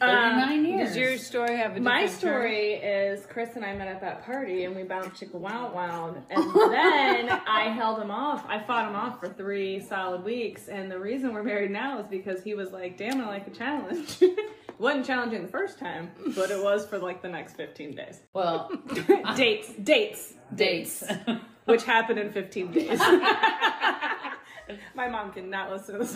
39 0.00 0.64
years. 0.64 0.88
Does 0.88 0.96
your 0.96 1.18
story 1.18 1.56
have 1.56 1.76
a 1.76 1.80
My 1.80 2.06
turn? 2.06 2.08
story 2.08 2.72
is 2.74 3.26
Chris 3.26 3.50
and 3.56 3.64
I 3.64 3.74
met 3.76 3.88
at 3.88 4.00
that 4.00 4.24
party 4.24 4.64
and 4.64 4.74
we 4.74 4.82
bounced 4.82 5.20
chicka 5.22 5.34
wow 5.34 5.70
wow 5.74 6.14
and 6.30 6.38
then 6.72 7.30
I 7.46 7.70
held 7.74 8.00
him 8.00 8.10
off. 8.10 8.44
I 8.48 8.58
fought 8.62 8.88
him 8.88 8.96
off 8.96 9.20
for 9.20 9.28
three 9.28 9.80
solid 9.80 10.24
weeks 10.24 10.68
and 10.68 10.90
the 10.90 10.98
reason 10.98 11.32
we're 11.34 11.42
married 11.42 11.70
now 11.70 11.98
is 12.00 12.06
because 12.06 12.42
he 12.42 12.54
was 12.54 12.70
like, 12.72 12.96
"Damn, 12.96 13.20
I 13.20 13.26
like 13.26 13.46
a 13.46 13.50
challenge." 13.50 14.22
wasn't 14.78 15.04
challenging 15.04 15.42
the 15.42 15.48
first 15.48 15.78
time, 15.78 16.10
but 16.34 16.50
it 16.50 16.62
was 16.62 16.86
for 16.86 16.98
like 16.98 17.20
the 17.20 17.28
next 17.28 17.54
15 17.54 17.94
days. 17.94 18.20
well, 18.32 18.70
dates, 19.36 19.70
dates, 19.74 20.32
dates. 20.54 21.04
which 21.66 21.84
happened 21.84 22.18
in 22.18 22.32
15 22.32 22.72
days. 22.72 22.98
My 24.94 25.08
mom 25.08 25.32
cannot 25.32 25.70
listen 25.70 25.98
to 25.98 26.04
this. 26.04 26.14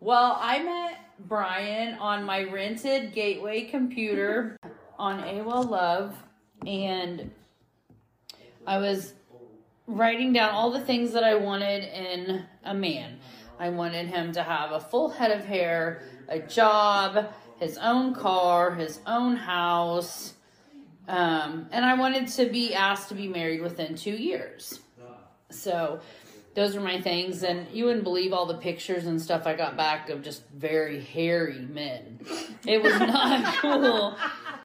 Well, 0.00 0.38
I 0.40 0.62
met 0.62 0.98
Brian 1.28 1.94
on 1.98 2.24
my 2.24 2.44
rented 2.44 3.12
Gateway 3.12 3.62
computer 3.62 4.56
on 4.98 5.20
AOL 5.22 5.68
Love, 5.68 6.16
and 6.66 7.30
I 8.66 8.78
was 8.78 9.12
writing 9.86 10.32
down 10.32 10.50
all 10.50 10.70
the 10.70 10.80
things 10.80 11.12
that 11.12 11.22
I 11.22 11.34
wanted 11.34 11.84
in 11.84 12.44
a 12.64 12.74
man. 12.74 13.18
I 13.58 13.68
wanted 13.68 14.06
him 14.06 14.32
to 14.32 14.42
have 14.42 14.72
a 14.72 14.80
full 14.80 15.10
head 15.10 15.30
of 15.30 15.44
hair, 15.44 16.02
a 16.28 16.38
job, 16.38 17.32
his 17.58 17.76
own 17.76 18.14
car, 18.14 18.74
his 18.74 19.00
own 19.06 19.36
house, 19.36 20.34
um, 21.08 21.66
and 21.72 21.84
I 21.84 21.94
wanted 21.94 22.28
to 22.28 22.46
be 22.46 22.74
asked 22.74 23.08
to 23.10 23.14
be 23.14 23.28
married 23.28 23.60
within 23.60 23.96
two 23.96 24.16
years. 24.16 24.80
So 25.50 26.00
those 26.54 26.74
are 26.74 26.80
my 26.80 27.00
things, 27.00 27.42
and 27.42 27.66
you 27.72 27.84
wouldn't 27.84 28.04
believe 28.04 28.32
all 28.32 28.46
the 28.46 28.56
pictures 28.56 29.06
and 29.06 29.20
stuff 29.22 29.46
I 29.46 29.54
got 29.54 29.76
back 29.76 30.10
of 30.10 30.22
just 30.22 30.42
very 30.50 31.00
hairy 31.00 31.60
men. 31.60 32.20
It 32.66 32.82
was 32.82 32.92
not 32.98 33.54
cool. 33.56 34.16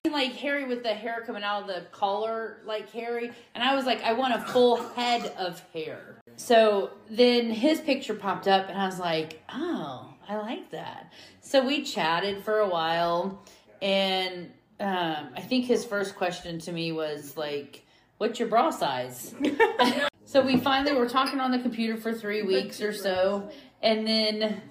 Like 0.10 0.34
Harry 0.34 0.66
with 0.66 0.84
the 0.84 0.94
hair 0.94 1.24
coming 1.26 1.44
out 1.44 1.62
of 1.62 1.68
the 1.68 1.86
collar, 1.92 2.58
like 2.66 2.92
Harry, 2.92 3.32
and 3.54 3.64
I 3.64 3.76
was 3.76 3.86
like, 3.86 4.04
I 4.04 4.14
want 4.14 4.34
a 4.34 4.42
full 4.42 4.78
head 4.78 5.32
of 5.38 5.60
hair. 5.74 6.20
So 6.38 6.92
then 7.10 7.52
his 7.52 7.80
picture 7.82 8.16
popped 8.16 8.48
up, 8.48 8.68
and 8.68 8.78
I 8.78 8.86
was 8.86 9.00
like, 9.00 9.44
oh, 9.50 10.14
I 10.28 10.38
like 10.38 10.72
that. 10.72 11.14
So 11.42 11.66
we 11.66 11.84
chatted 11.84 12.44
for 12.44 12.60
a 12.60 12.68
while, 12.68 13.44
and 13.82 14.52
um, 14.80 15.30
I 15.36 15.42
think 15.42 15.66
his 15.66 15.86
first 15.86 16.16
question 16.16 16.60
to 16.60 16.72
me 16.72 16.92
was 16.92 17.38
like, 17.38 17.86
"What's 18.18 18.40
your 18.40 18.50
bra 18.50 18.72
size?" 18.72 19.34
so 20.36 20.42
we 20.42 20.58
finally 20.58 20.94
were 20.94 21.08
talking 21.08 21.40
on 21.40 21.50
the 21.50 21.60
computer 21.60 21.96
for 21.96 22.12
three 22.12 22.42
weeks 22.42 22.82
or 22.82 22.92
so, 22.92 23.50
and 23.82 24.06
then 24.06 24.62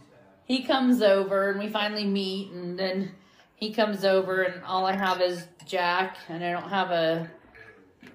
he 0.44 0.62
comes 0.62 1.00
over, 1.00 1.48
and 1.48 1.58
we 1.58 1.70
finally 1.70 2.04
meet, 2.04 2.52
and 2.52 2.78
then 2.78 3.12
he 3.56 3.72
comes 3.72 4.04
over, 4.04 4.42
and 4.42 4.62
all 4.64 4.84
I 4.84 4.94
have 4.94 5.22
is 5.22 5.46
Jack, 5.64 6.18
and 6.28 6.44
I 6.44 6.52
don't 6.52 6.68
have 6.68 6.90
a 6.90 7.30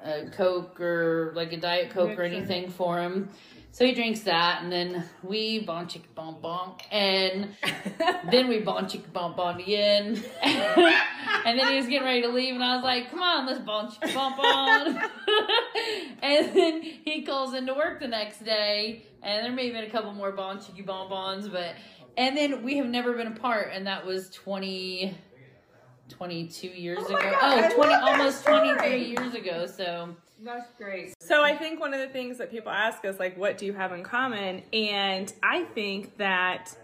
a 0.04 0.30
Coke 0.30 0.80
or 0.80 1.32
like 1.36 1.52
a 1.52 1.58
Diet 1.58 1.90
Coke 1.90 2.20
or 2.20 2.22
anything 2.22 2.70
for 2.70 3.00
him. 3.00 3.30
So 3.72 3.86
he 3.86 3.94
drinks 3.94 4.22
that, 4.22 4.64
and 4.64 4.72
then 4.72 5.06
we 5.24 5.66
bonchik 5.66 6.02
bon 6.16 6.42
bon, 6.42 6.76
and 6.92 7.56
then 8.32 8.50
we 8.50 8.62
bonchik 8.62 9.14
bon 9.14 9.36
bon 9.36 9.60
again. 9.60 10.22
and 10.44 11.60
then 11.60 11.72
he 11.72 11.78
was 11.78 11.86
getting 11.86 12.04
ready 12.04 12.22
to 12.24 12.30
leave, 12.30 12.56
and 12.56 12.64
I 12.64 12.76
was 12.76 12.84
like, 12.84 13.12
"Come 13.12 13.22
on, 13.22 13.46
let's 13.46 13.60
bonchik 13.60 14.14
bon 14.14 14.36
bon." 14.36 14.98
and 16.22 16.56
then 16.56 16.82
he 16.82 17.22
calls 17.22 17.54
into 17.54 17.74
work 17.74 18.00
the 18.00 18.08
next 18.08 18.44
day, 18.44 19.06
and 19.22 19.46
there 19.46 19.52
may 19.52 19.66
have 19.66 19.76
been 19.76 19.86
a 19.86 19.92
couple 19.92 20.14
more 20.14 20.32
bon 20.32 20.60
chicky 20.60 20.82
bon 20.82 21.08
but 21.50 21.76
and 22.18 22.36
then 22.36 22.64
we 22.64 22.78
have 22.78 22.88
never 22.88 23.14
been 23.14 23.28
apart, 23.28 23.70
and 23.74 23.88
that 23.88 24.06
was 24.06 24.30
twenty. 24.30 25.16
22 26.10 26.68
years 26.68 27.00
Oh 27.02 27.16
ago. 27.16 27.32
God, 27.40 27.72
oh, 27.72 27.76
20 27.76 27.94
almost 27.94 28.42
story. 28.42 28.60
23 28.74 29.04
years 29.06 29.34
ago. 29.34 29.66
So, 29.66 30.16
That's 30.44 30.70
great. 30.78 31.14
So 31.22 31.44
I 31.44 31.56
think 31.56 31.80
one 31.80 31.94
of 31.94 32.00
the 32.00 32.08
things 32.08 32.38
that 32.40 32.52
people 32.52 32.72
ask 32.72 33.06
us, 33.06 33.20
like, 33.20 33.38
what 33.38 33.58
do 33.58 33.66
you 33.66 33.74
have 33.74 33.92
in 33.92 34.04
common? 34.04 34.64
And 34.74 35.32
I 35.44 35.64
think 35.64 36.18
that 36.18 36.76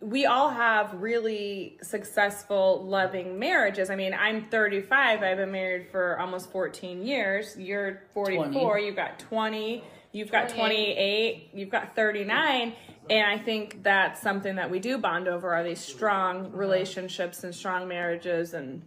we 0.00 0.24
all 0.24 0.48
have 0.48 0.94
really 0.94 1.76
successful, 1.82 2.82
loving 2.86 3.38
marriages. 3.38 3.90
I 3.90 3.96
mean, 3.96 4.14
I'm 4.14 4.46
35. 4.48 5.22
I've 5.22 5.36
been 5.36 5.52
married 5.52 5.88
for 5.90 6.18
almost 6.18 6.50
14 6.50 7.02
years. 7.06 7.54
You're 7.58 8.02
44. 8.14 8.50
20. 8.50 8.86
You've 8.86 8.96
got 8.96 9.18
20. 9.18 9.84
You've 10.12 10.30
got 10.32 10.48
28. 10.48 11.50
You've 11.52 11.70
got 11.70 11.94
39. 11.94 12.72
And 13.08 13.26
I 13.26 13.38
think 13.38 13.82
that's 13.82 14.20
something 14.20 14.56
that 14.56 14.70
we 14.70 14.78
do 14.78 14.98
bond 14.98 15.26
over 15.26 15.54
are 15.54 15.64
these 15.64 15.80
strong 15.80 16.46
mm-hmm. 16.46 16.56
relationships 16.56 17.42
and 17.44 17.54
strong 17.54 17.88
marriages 17.88 18.54
and 18.54 18.82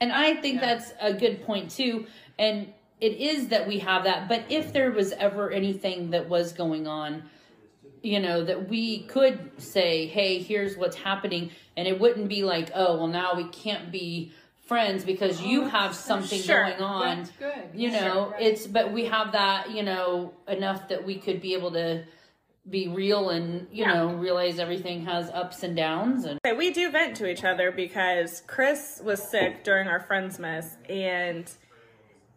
And 0.00 0.12
I 0.12 0.34
think 0.34 0.60
that's 0.60 0.92
a 1.00 1.12
good 1.12 1.44
point 1.44 1.70
too. 1.70 2.06
And 2.38 2.72
it 3.00 3.14
is 3.18 3.48
that 3.48 3.66
we 3.66 3.80
have 3.80 4.04
that. 4.04 4.28
But 4.28 4.44
if 4.48 4.72
there 4.72 4.90
was 4.92 5.12
ever 5.12 5.50
anything 5.50 6.10
that 6.10 6.28
was 6.28 6.52
going 6.52 6.86
on, 6.86 7.24
you 8.02 8.20
know, 8.20 8.44
that 8.44 8.68
we 8.68 9.04
could 9.04 9.60
say, 9.60 10.06
hey, 10.06 10.38
here's 10.38 10.76
what's 10.76 10.96
happening. 10.96 11.50
And 11.76 11.86
it 11.86 12.00
wouldn't 12.00 12.28
be 12.28 12.42
like, 12.44 12.70
oh, 12.74 12.96
well, 12.96 13.06
now 13.06 13.34
we 13.34 13.44
can't 13.44 13.92
be 13.92 14.32
friends 14.62 15.04
because 15.04 15.40
you 15.42 15.64
oh, 15.64 15.68
have 15.68 15.94
something 15.94 16.40
Sure. 16.40 16.64
going 16.64 16.80
on. 16.80 17.18
That's 17.18 17.30
good. 17.30 17.70
You 17.74 17.90
know, 17.90 18.34
it's, 18.38 18.66
but 18.66 18.92
we 18.92 19.06
have 19.06 19.32
that, 19.32 19.70
you 19.70 19.82
know, 19.82 20.32
enough 20.48 20.88
that 20.88 21.04
we 21.04 21.16
could 21.16 21.40
be 21.40 21.54
able 21.54 21.72
to 21.72 22.04
be 22.68 22.86
real 22.88 23.30
and, 23.30 23.66
you 23.72 23.84
Yeah. 23.84 23.94
know, 23.94 24.06
realize 24.14 24.58
everything 24.58 25.04
has 25.04 25.28
ups 25.30 25.62
and 25.62 25.74
downs. 25.76 26.24
And 26.24 26.38
Okay, 26.46 26.56
we 26.56 26.70
do 26.70 26.90
vent 26.90 27.16
to 27.16 27.28
each 27.28 27.44
other 27.44 27.72
because 27.72 28.42
Chris 28.46 29.00
was 29.04 29.22
sick 29.22 29.64
during 29.64 29.88
our 29.88 30.00
Friends 30.00 30.38
mess 30.38 30.76
and 30.88 31.50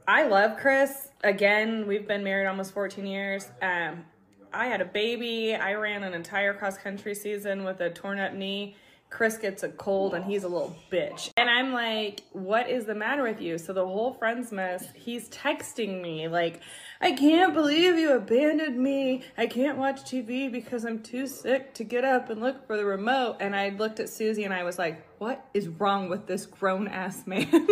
I 0.07 0.23
love 0.23 0.57
Chris. 0.57 1.09
Again, 1.23 1.87
we've 1.87 2.07
been 2.07 2.23
married 2.23 2.47
almost 2.47 2.73
14 2.73 3.05
years. 3.07 3.49
Um, 3.61 4.05
I 4.53 4.67
had 4.67 4.79
a 4.81 4.85
baby. 4.85 5.55
I 5.55 5.73
ran 5.73 6.03
an 6.03 6.13
entire 6.13 6.53
cross 6.53 6.77
country 6.77 7.13
season 7.15 7.63
with 7.63 7.79
a 7.81 7.89
torn 7.89 8.19
up 8.19 8.33
knee. 8.33 8.75
Chris 9.09 9.37
gets 9.37 9.63
a 9.63 9.69
cold 9.69 10.13
and 10.13 10.25
he's 10.25 10.43
a 10.43 10.47
little 10.47 10.75
bitch. 10.91 11.29
And 11.37 11.49
I'm 11.49 11.71
like, 11.73 12.21
what 12.33 12.69
is 12.69 12.85
the 12.85 12.95
matter 12.95 13.23
with 13.23 13.39
you? 13.41 13.57
So 13.57 13.73
the 13.73 13.85
whole 13.85 14.13
Friends 14.13 14.51
mess 14.51 14.87
he's 14.95 15.29
texting 15.29 16.01
me 16.01 16.27
like, 16.27 16.61
I 17.01 17.11
can't 17.11 17.53
believe 17.53 17.97
you 17.97 18.13
abandoned 18.13 18.77
me. 18.77 19.23
I 19.37 19.47
can't 19.47 19.77
watch 19.77 20.03
TV 20.03 20.51
because 20.51 20.85
I'm 20.85 20.99
too 21.01 21.27
sick 21.27 21.73
to 21.75 21.83
get 21.83 22.05
up 22.05 22.29
and 22.29 22.41
look 22.41 22.65
for 22.65 22.77
the 22.77 22.85
remote. 22.85 23.37
And 23.39 23.55
I 23.55 23.69
looked 23.69 23.99
at 23.99 24.09
Susie 24.09 24.43
and 24.43 24.53
I 24.53 24.63
was 24.63 24.79
like, 24.79 25.05
what 25.19 25.45
is 25.53 25.67
wrong 25.67 26.09
with 26.09 26.25
this 26.25 26.45
grown 26.45 26.87
ass 26.87 27.27
man? 27.27 27.49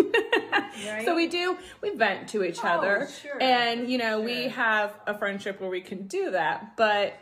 So 1.06 1.15
we 1.15 1.27
do, 1.27 1.58
we 1.82 1.96
vent 1.96 2.30
to 2.30 2.44
each 2.44 2.60
oh, 2.63 2.68
other. 2.68 3.08
sure. 3.22 3.42
And, 3.42 3.89
you 3.89 3.98
know, 3.98 4.22
we 4.22 4.48
have 4.50 5.00
a 5.06 5.18
friendship 5.18 5.62
where 5.62 5.70
we 5.70 5.82
can 5.82 6.08
do 6.08 6.32
that. 6.32 6.75
But 6.75 7.13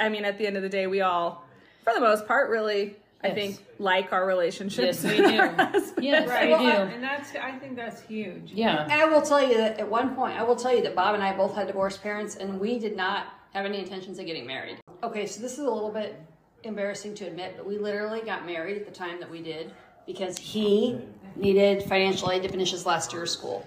I 0.00 0.08
mean, 0.08 0.24
at 0.24 0.38
the 0.38 0.46
end 0.46 0.56
of 0.56 0.62
the 0.62 0.68
day, 0.68 0.86
we 0.86 1.00
all, 1.00 1.44
for 1.82 1.92
the 1.92 2.00
most 2.00 2.26
part, 2.26 2.50
really, 2.50 2.96
I 3.24 3.28
Yes. 3.28 3.34
think, 3.36 3.58
like 3.78 4.12
our 4.12 4.26
relationships. 4.26 5.02
Yes, 5.02 5.10
we 5.12 5.16
do. 5.96 6.02
yes, 6.02 6.28
Right. 6.28 6.48
we 6.58 6.64
do. 6.64 6.70
I- 6.70 6.74
and 6.92 7.02
that's 7.02 7.34
I 7.34 7.52
think 7.52 7.74
that's 7.74 8.02
huge. 8.02 8.52
yeah. 8.52 8.82
And 8.84 8.92
I 8.92 9.06
will 9.06 9.22
tell 9.22 9.42
you 9.42 9.56
that 9.56 9.80
at 9.80 9.88
one 9.88 10.14
point, 10.14 10.38
I 10.38 10.42
will 10.42 10.56
tell 10.56 10.74
you 10.76 10.82
that 10.82 10.94
Bob 10.94 11.14
and 11.14 11.24
I 11.24 11.34
both 11.34 11.54
had 11.54 11.66
divorced 11.66 12.02
parents, 12.02 12.36
and 12.36 12.60
we 12.60 12.78
did 12.78 12.96
not 12.96 13.28
have 13.54 13.64
any 13.64 13.78
intentions 13.78 14.18
of 14.18 14.26
getting 14.26 14.46
married. 14.46 14.78
Okay, 15.02 15.26
so 15.26 15.40
this 15.40 15.52
is 15.54 15.60
a 15.60 15.70
little 15.70 15.90
bit 15.90 16.20
embarrassing 16.64 17.14
to 17.16 17.24
admit, 17.26 17.54
but 17.56 17.66
we 17.66 17.78
literally 17.78 18.20
got 18.20 18.44
married 18.46 18.76
at 18.76 18.84
the 18.84 18.92
time 18.92 19.18
that 19.20 19.30
we 19.30 19.40
did 19.42 19.72
because 20.06 20.36
he 20.38 20.98
needed 21.36 21.82
financial 21.84 22.30
aid 22.30 22.42
to 22.42 22.48
finish 22.48 22.70
his 22.72 22.84
last 22.86 23.12
year 23.12 23.22
of 23.22 23.28
school. 23.28 23.66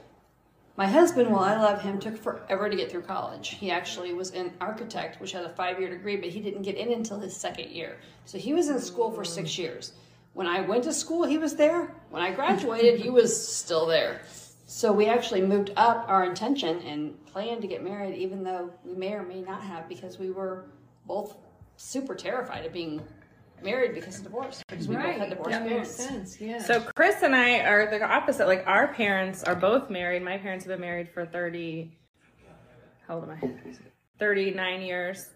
My 0.78 0.86
husband, 0.86 1.32
while 1.32 1.44
I 1.44 1.58
love 1.58 1.82
him, 1.82 2.00
took 2.00 2.16
forever 2.16 2.70
to 2.70 2.76
get 2.76 2.92
through 2.92 3.02
college. 3.02 3.50
He 3.50 3.72
actually 3.72 4.14
was 4.14 4.30
an 4.32 4.54
architect, 4.62 5.20
which 5.20 5.32
had 5.32 5.44
a 5.44 5.50
five 5.50 5.80
year 5.80 5.90
degree, 5.90 6.18
but 6.18 6.30
he 6.30 6.40
didn't 6.40 6.62
get 6.62 6.76
in 6.76 6.94
until 6.94 7.20
his 7.20 7.36
second 7.36 7.72
year. 7.72 7.98
So 8.26 8.38
he 8.38 8.54
was 8.54 8.70
in 8.70 8.80
school 8.80 9.12
for 9.12 9.26
six 9.26 9.58
years. 9.58 9.94
When 10.34 10.46
I 10.46 10.62
went 10.62 10.84
to 10.84 10.94
school, 10.94 11.24
he 11.24 11.40
was 11.40 11.56
there. 11.56 11.96
When 12.12 12.22
I 12.22 12.32
graduated, 12.32 13.00
he 13.00 13.10
was 13.10 13.36
still 13.36 13.88
there. 13.88 14.22
So 14.68 14.94
we 14.94 15.08
actually 15.08 15.42
moved 15.42 15.72
up 15.78 16.06
our 16.08 16.24
intention 16.26 16.80
and 16.82 17.26
planned 17.26 17.64
to 17.64 17.68
get 17.68 17.84
married, 17.84 18.16
even 18.16 18.44
though 18.44 18.70
we 18.86 18.94
may 18.94 19.14
or 19.14 19.24
may 19.24 19.42
not 19.42 19.64
have, 19.64 19.90
because 19.90 20.20
we 20.20 20.30
were 20.30 20.66
both 21.08 21.38
super 21.78 22.14
terrified 22.14 22.68
of 22.68 22.74
being 22.74 23.02
married 23.64 23.94
because 23.94 24.18
of 24.20 24.24
divorce 24.24 24.64
because 24.68 24.88
we 24.88 24.96
both 24.96 25.06
had 25.06 25.30
divorced 25.30 25.50
That 25.52 25.66
makes 25.66 25.90
sense. 25.90 26.40
Yeah. 26.40 26.60
So 26.60 26.82
Chris 26.96 27.24
and 27.24 27.36
I 27.36 27.60
are 27.60 27.90
the 27.90 28.04
opposite. 28.04 28.48
Like 28.48 28.64
our 28.68 28.88
parents 28.90 29.44
are 29.44 29.56
both 29.56 29.90
married. 29.90 30.24
My 30.24 30.38
parents 30.38 30.66
have 30.66 30.74
been 30.74 30.82
married 30.82 31.10
for 31.10 31.26
thirty. 31.26 31.98
How 33.08 33.16
old 33.16 33.24
am 33.24 33.32
I? 33.32 33.74
Thirty-nine 34.20 34.82
years, 34.82 35.30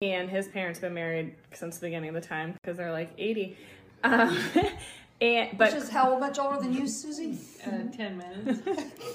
and 0.00 0.30
his 0.30 0.48
parents 0.48 0.78
have 0.80 0.88
been 0.88 0.94
married 0.94 1.34
since 1.52 1.78
the 1.78 1.86
beginning 1.86 2.10
of 2.10 2.14
the 2.14 2.20
time 2.20 2.54
because 2.62 2.76
they're 2.76 2.92
like 2.92 3.10
eighty. 3.18 3.56
Um, 4.04 4.38
and 5.20 5.56
but 5.58 5.72
Which 5.72 5.82
is 5.82 5.88
how 5.88 6.18
much 6.18 6.38
older 6.38 6.60
than 6.60 6.72
you, 6.72 6.86
Susie? 6.86 7.38
uh, 7.66 7.90
ten 7.96 8.18
minutes. 8.18 8.60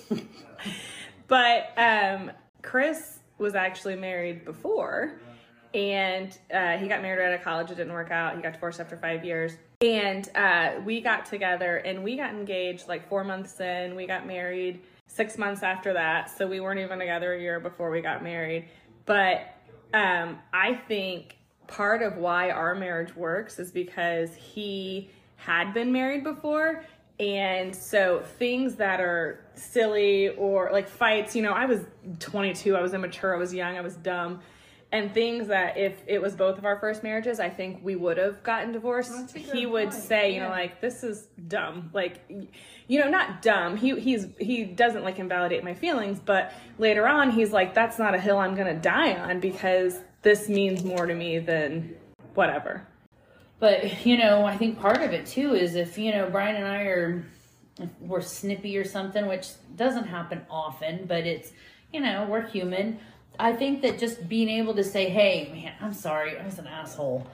But 1.27 1.73
um, 1.77 2.31
Chris 2.61 3.19
was 3.37 3.53
actually 3.53 3.95
married 3.95 4.45
before, 4.45 5.19
and 5.77 6.35
uh, 6.51 6.75
he 6.77 6.87
got 6.87 7.03
married 7.03 7.19
right 7.19 7.31
out 7.31 7.35
of 7.35 7.43
college. 7.43 7.69
It 7.69 7.75
didn't 7.75 7.93
work 7.93 8.09
out. 8.09 8.35
He 8.35 8.41
got 8.41 8.53
divorced 8.53 8.79
after 8.79 8.97
five 8.97 9.23
years. 9.23 9.53
And 9.81 10.27
uh, 10.35 10.81
we 10.83 11.01
got 11.01 11.27
together 11.27 11.77
and 11.77 12.03
we 12.03 12.17
got 12.17 12.31
engaged 12.31 12.87
like 12.87 13.07
four 13.07 13.23
months 13.23 13.59
in. 13.59 13.95
We 13.95 14.07
got 14.07 14.25
married 14.25 14.81
six 15.05 15.37
months 15.37 15.61
after 15.61 15.93
that. 15.93 16.35
So 16.35 16.47
we 16.47 16.59
weren't 16.59 16.79
even 16.79 16.97
together 16.97 17.33
a 17.33 17.39
year 17.39 17.59
before 17.59 17.91
we 17.91 18.01
got 18.01 18.23
married. 18.23 18.69
But 19.05 19.53
um, 19.93 20.39
I 20.51 20.73
think 20.87 21.37
part 21.67 22.01
of 22.01 22.17
why 22.17 22.49
our 22.49 22.73
marriage 22.73 23.15
works 23.15 23.59
is 23.59 23.71
because 23.71 24.33
he 24.33 25.11
had 25.35 25.75
been 25.75 25.91
married 25.91 26.23
before. 26.23 26.83
And 27.19 27.75
so 27.75 28.23
things 28.39 28.75
that 28.75 28.99
are 28.99 29.45
silly 29.53 30.29
or 30.29 30.71
like 30.71 30.87
fights, 30.87 31.35
you 31.35 31.43
know, 31.43 31.53
I 31.53 31.65
was 31.65 31.81
22, 32.17 32.75
I 32.75 32.81
was 32.81 32.95
immature, 32.95 33.35
I 33.35 33.37
was 33.37 33.53
young, 33.53 33.77
I 33.77 33.81
was 33.81 33.95
dumb. 33.97 34.39
And 34.89 35.13
things 35.13 35.49
that 35.49 35.77
if 35.77 36.01
it 36.07 36.21
was 36.21 36.33
both 36.33 36.57
of 36.57 36.63
our 36.63 36.79
first 36.79 37.03
marriages, 37.03 37.41
I 37.41 37.49
think 37.49 37.83
we 37.83 37.97
would 37.97 38.17
have 38.17 38.41
gotten 38.41 38.71
divorced. 38.71 39.11
That's 39.11 39.35
a 39.35 39.39
good 39.39 39.55
He 39.55 39.65
would 39.65 39.89
point, 39.89 40.01
say, 40.01 40.33
you 40.33 40.39
know, 40.39 40.47
like 40.49 40.79
this 40.79 41.03
is 41.03 41.27
dumb. 41.49 41.89
Like 41.93 42.21
you 42.87 43.01
know, 43.01 43.09
not 43.09 43.41
dumb. 43.41 43.75
He 43.75 43.99
he's 43.99 44.27
he 44.39 44.63
doesn't 44.63 45.03
like 45.03 45.19
invalidate 45.19 45.61
my 45.63 45.73
feelings, 45.73 46.19
but 46.23 46.53
later 46.77 47.05
on 47.05 47.31
he's 47.31 47.51
like 47.51 47.73
that's 47.73 47.99
not 47.99 48.15
a 48.15 48.19
hill 48.19 48.37
I'm 48.37 48.55
going 48.55 48.73
to 48.73 48.81
die 48.81 49.13
on 49.17 49.41
because 49.41 49.99
this 50.21 50.47
means 50.47 50.85
more 50.85 51.05
to 51.05 51.13
me 51.13 51.39
than 51.39 51.93
whatever. 52.33 52.87
But 53.59 54.05
you 54.05 54.17
know, 54.17 54.45
I 54.45 54.55
think 54.55 54.79
part 54.79 55.01
of 55.01 55.11
it 55.11 55.25
too 55.25 55.53
is 55.53 55.75
if 55.75 55.97
you 55.97 56.11
know 56.13 56.29
Brian 56.29 56.55
and 56.55 56.65
I 56.65 56.83
are 56.83 57.25
if 57.79 57.89
we're 57.99 58.21
snippy 58.21 58.77
or 58.77 58.85
something, 58.85 59.27
which 59.27 59.49
doesn't 59.75 60.05
happen 60.05 60.45
often, 60.49 61.05
but 61.07 61.25
it's 61.25 61.51
you 61.91 61.99
know 61.99 62.25
we're 62.29 62.47
human. 62.47 62.99
I 63.39 63.53
think 63.53 63.81
that 63.83 63.99
just 63.99 64.27
being 64.27 64.49
able 64.49 64.73
to 64.75 64.83
say, 64.83 65.09
"Hey, 65.09 65.49
man, 65.53 65.73
I'm 65.81 65.93
sorry, 65.93 66.37
I 66.37 66.45
was 66.45 66.59
an 66.59 66.67
asshole," 66.67 67.27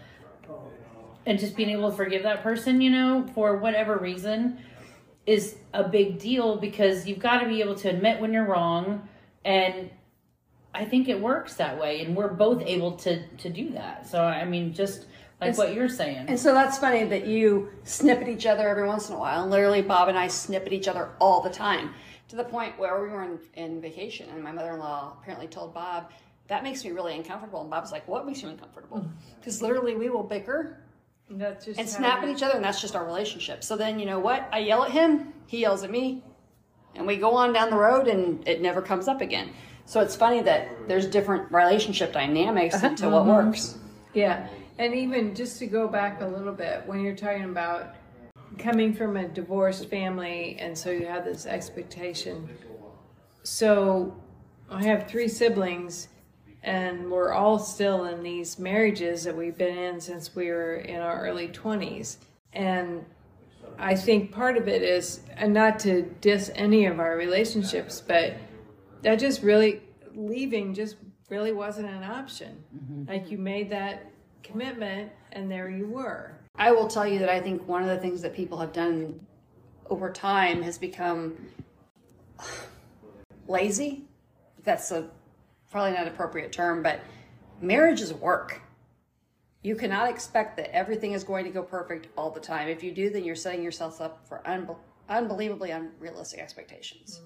and 1.26 1.40
just 1.40 1.56
being 1.56 1.70
able 1.70 1.90
to 1.90 1.96
forgive 1.96 2.24
that 2.24 2.44
person, 2.44 2.82
you 2.82 2.90
know, 2.90 3.26
for 3.34 3.58
whatever 3.58 3.98
reason, 3.98 4.58
is 5.26 5.56
a 5.74 5.84
big 5.84 6.20
deal 6.20 6.58
because 6.58 7.08
you've 7.08 7.20
got 7.20 7.40
to 7.40 7.48
be 7.48 7.62
able 7.62 7.76
to 7.76 7.90
admit 7.90 8.20
when 8.20 8.34
you're 8.34 8.46
wrong, 8.46 9.08
and 9.46 9.90
I 10.74 10.86
think 10.86 11.08
it 11.08 11.20
works 11.20 11.56
that 11.56 11.80
way, 11.80 12.04
and 12.04 12.16
we're 12.16 12.34
both 12.34 12.62
able 12.66 12.94
to 12.98 13.26
to 13.38 13.50
do 13.50 13.70
that. 13.72 14.08
So 14.08 14.24
I 14.24 14.44
mean, 14.46 14.74
just 14.74 15.06
like 15.40 15.58
what 15.58 15.74
you're 15.74 15.90
saying. 15.90 16.26
And 16.28 16.40
so 16.40 16.54
that's 16.54 16.78
funny 16.78 17.04
that 17.06 17.28
you 17.28 17.70
snip 17.84 18.22
at 18.22 18.30
each 18.30 18.46
other 18.46 18.68
every 18.68 18.88
once 18.88 19.10
in 19.10 19.16
a 19.16 19.20
while. 19.20 19.44
And 19.44 19.52
literally, 19.52 19.82
Bob 19.82 20.10
and 20.10 20.18
I 20.18 20.28
snip 20.28 20.66
at 20.66 20.74
each 20.74 20.88
other 20.88 21.10
all 21.20 21.42
the 21.42 21.50
time 21.50 21.94
to 22.34 22.38
the 22.38 22.44
point 22.44 22.80
where 22.80 23.00
we 23.00 23.10
were 23.10 23.22
in, 23.22 23.38
in 23.54 23.80
vacation, 23.80 24.28
and 24.30 24.44
my 24.44 24.52
mother 24.52 24.74
in 24.74 24.80
law 24.80 25.16
apparently 25.22 25.46
told 25.46 25.72
Bob, 25.72 26.10
That 26.48 26.64
makes 26.64 26.84
me 26.84 26.90
really 26.90 27.16
uncomfortable. 27.16 27.62
And 27.62 27.70
Bob's 27.70 27.92
like, 27.92 28.08
What 28.08 28.26
makes 28.26 28.42
you 28.42 28.50
uncomfortable? 28.50 29.02
Mm-hmm. 29.02 29.12
Because 29.40 29.62
literally, 29.62 29.96
we 29.96 30.10
will 30.10 30.24
bicker 30.24 30.80
and 31.30 31.88
snap 31.88 32.24
at 32.24 32.30
each 32.30 32.42
other, 32.42 32.56
and 32.56 32.64
that's 32.64 32.82
just 32.82 32.96
our 32.96 33.06
relationship. 33.06 33.64
So 33.64 33.78
then, 33.78 34.00
you 34.00 34.08
know 34.08 34.18
what? 34.18 34.50
I 34.52 34.60
yell 34.60 34.84
at 34.84 34.90
him, 34.90 35.32
he 35.46 35.62
yells 35.62 35.84
at 35.84 35.92
me, 35.92 36.24
and 36.96 37.06
we 37.06 37.18
go 37.18 37.36
on 37.36 37.54
down 37.54 37.70
the 37.70 37.78
road, 37.78 38.08
and 38.08 38.48
it 38.48 38.64
never 38.64 38.82
comes 38.82 39.08
up 39.08 39.22
again. 39.22 39.52
So 39.86 40.00
it's 40.00 40.16
funny 40.16 40.42
that 40.42 40.88
there's 40.88 41.06
different 41.06 41.52
relationship 41.52 42.14
dynamics 42.14 42.74
uh-huh. 42.76 42.88
into 42.88 43.10
what 43.10 43.28
works. 43.28 43.78
Yeah, 44.16 44.48
and 44.80 44.96
even 44.96 45.36
just 45.36 45.60
to 45.60 45.68
go 45.68 45.88
back 45.88 46.20
a 46.22 46.26
little 46.26 46.54
bit, 46.54 46.82
when 46.88 47.02
you're 47.02 47.16
talking 47.16 47.44
about 47.44 47.94
coming 48.58 48.94
from 48.94 49.18
a 49.18 49.28
divorced 49.28 49.90
family, 49.90 50.58
and 50.60 50.78
so 50.78 50.92
you 50.92 51.06
have 51.06 51.26
this 51.26 51.46
expectation. 51.46 52.50
So 53.44 54.16
I 54.70 54.84
have 54.84 55.08
three 55.08 55.28
siblings, 55.28 56.08
and 56.62 57.12
we're 57.12 57.34
all 57.34 57.60
still 57.60 58.06
in 58.06 58.24
these 58.24 58.58
marriages 58.58 59.24
that 59.24 59.36
we've 59.36 59.58
been 59.58 59.78
in 59.78 60.00
since 60.00 60.36
we 60.36 60.48
were 60.48 60.76
in 60.76 61.02
our 61.02 61.26
early 61.26 61.50
20s. 61.50 62.18
And 62.54 63.06
I 63.78 63.96
think 63.96 64.32
part 64.32 64.58
of 64.58 64.68
it 64.68 64.82
is, 64.82 65.22
and 65.36 65.54
not 65.54 65.80
to 65.80 66.04
diss 66.22 66.52
any 66.56 66.86
of 66.86 67.00
our 67.00 67.18
relationships, 67.18 68.02
but 68.06 68.36
that 69.02 69.20
just 69.20 69.42
really 69.42 69.82
leaving 70.16 70.74
just 70.74 70.96
really 71.30 71.52
wasn't 71.52 71.90
an 71.90 72.04
option. 72.04 72.64
Mm-hmm. 72.76 73.10
Like 73.10 73.32
you 73.32 73.38
made 73.38 73.70
that 73.72 74.12
commitment 74.44 75.12
and 75.32 75.50
there 75.50 75.70
you 75.70 75.88
were. 75.88 76.38
I 76.56 76.72
will 76.72 76.88
tell 76.88 77.08
you 77.08 77.20
that 77.20 77.30
I 77.30 77.40
think 77.40 77.68
one 77.68 77.82
of 77.82 77.90
the 77.90 77.98
things 77.98 78.22
that 78.22 78.36
people 78.36 78.60
have 78.60 78.74
done 78.74 79.20
over 79.90 80.12
time 80.12 80.62
has 80.62 80.78
become 80.78 81.36
lazy. 83.48 84.06
That's 84.64 84.92
a 84.92 85.10
probably 85.72 85.94
not 85.94 86.08
appropriate 86.08 86.52
term, 86.52 86.84
but 86.84 87.02
marriage 87.60 88.02
is 88.02 88.14
work. 88.14 88.62
You 89.64 89.76
cannot 89.76 90.10
expect 90.10 90.58
that 90.58 90.76
everything 90.76 91.14
is 91.14 91.24
going 91.24 91.46
to 91.46 91.52
go 91.52 91.64
perfect 91.64 92.08
all 92.18 92.30
the 92.30 92.40
time. 92.40 92.68
If 92.68 92.84
you 92.84 92.92
do, 92.92 93.10
then 93.10 93.24
you're 93.24 93.36
setting 93.36 93.64
yourself 93.64 94.02
up 94.02 94.28
for 94.28 94.42
unbe- 94.46 94.78
unbelievably 95.10 95.72
unrealistic 95.72 96.40
expectations. 96.40 97.22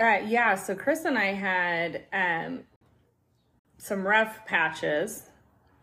Uh, 0.00 0.20
yeah, 0.26 0.54
so 0.54 0.74
Chris 0.74 1.04
and 1.04 1.18
I 1.18 1.26
had 1.26 2.04
um, 2.12 2.60
some 3.78 4.06
rough 4.06 4.44
patches. 4.46 5.28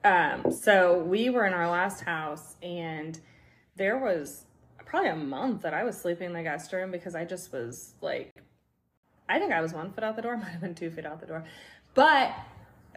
Um, 0.04 0.52
so 0.52 1.00
we 1.00 1.30
were 1.30 1.46
in 1.46 1.54
our 1.54 1.70
last 1.70 2.02
house, 2.02 2.56
and 2.62 3.20
there 3.76 3.98
was 3.98 4.46
probably 4.86 5.10
a 5.10 5.16
month 5.16 5.62
that 5.62 5.74
I 5.74 5.84
was 5.84 5.98
sleeping 5.98 6.28
in 6.28 6.34
the 6.34 6.44
guest 6.44 6.72
room 6.74 6.92
because 6.92 7.16
I 7.16 7.26
just 7.26 7.52
was 7.52 7.94
like, 8.02 8.34
I 9.28 9.38
think 9.38 9.52
I 9.52 9.62
was 9.62 9.74
one 9.74 9.92
foot 9.92 10.04
out 10.04 10.16
the 10.16 10.22
door, 10.22 10.38
might 10.38 10.46
have 10.46 10.62
been 10.62 10.76
two 10.76 10.90
feet 10.90 11.06
out 11.06 11.20
the 11.20 11.28
door. 11.28 11.46
But 11.94 12.34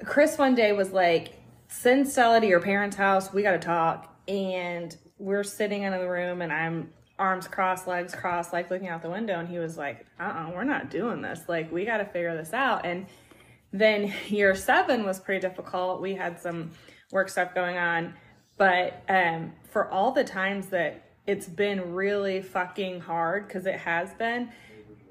Chris 0.04 0.38
one 0.38 0.54
day 0.54 0.72
was 0.72 0.92
like, 0.92 1.40
send 1.68 2.08
Stella 2.08 2.40
to 2.40 2.46
your 2.46 2.60
parents' 2.60 2.96
house. 2.96 3.32
We 3.32 3.42
got 3.42 3.52
to 3.52 3.58
talk. 3.58 4.08
And 4.28 4.96
we're 5.18 5.44
sitting 5.44 5.82
in 5.82 5.92
the 5.92 6.08
room, 6.08 6.42
and 6.42 6.52
I'm 6.52 6.92
arms 7.18 7.46
crossed, 7.46 7.86
legs 7.86 8.14
crossed, 8.14 8.52
like 8.52 8.70
looking 8.70 8.88
out 8.88 9.02
the 9.02 9.10
window. 9.10 9.38
And 9.38 9.48
he 9.48 9.58
was 9.58 9.76
like, 9.76 10.06
uh 10.18 10.24
uh-uh, 10.24 10.46
uh, 10.46 10.50
we 10.50 10.56
are 10.56 10.64
not 10.64 10.90
doing 10.90 11.22
this. 11.22 11.42
Like, 11.48 11.70
we 11.72 11.84
got 11.84 11.98
to 11.98 12.04
figure 12.04 12.36
this 12.36 12.52
out. 12.52 12.86
And 12.86 13.06
then 13.72 14.12
year 14.28 14.54
seven 14.54 15.04
was 15.04 15.20
pretty 15.20 15.40
difficult. 15.40 16.00
We 16.00 16.14
had 16.14 16.40
some 16.40 16.70
work 17.12 17.28
stuff 17.28 17.54
going 17.54 17.76
on. 17.76 18.14
But 18.56 19.04
um, 19.08 19.52
for 19.70 19.88
all 19.88 20.10
the 20.10 20.24
times 20.24 20.66
that 20.68 21.04
it's 21.24 21.46
been 21.46 21.94
really 21.94 22.42
fucking 22.42 23.02
hard, 23.02 23.46
because 23.46 23.66
it 23.66 23.76
has 23.76 24.12
been, 24.14 24.50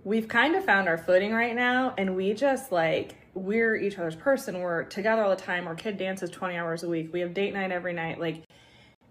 we've 0.03 0.27
kind 0.27 0.55
of 0.55 0.65
found 0.65 0.89
our 0.89 0.97
footing 0.97 1.31
right 1.31 1.55
now 1.55 1.93
and 1.97 2.15
we 2.17 2.33
just 2.33 2.71
like 2.71 3.15
we're 3.33 3.75
each 3.75 3.97
other's 3.97 4.15
person. 4.15 4.59
We're 4.59 4.83
together 4.83 5.23
all 5.23 5.29
the 5.29 5.41
time. 5.41 5.67
Our 5.67 5.75
kid 5.75 5.97
dances 5.97 6.29
20 6.29 6.57
hours 6.57 6.83
a 6.83 6.89
week. 6.89 7.13
We 7.13 7.21
have 7.21 7.33
date 7.33 7.53
night 7.53 7.71
every 7.71 7.93
night. 7.93 8.19
Like 8.19 8.43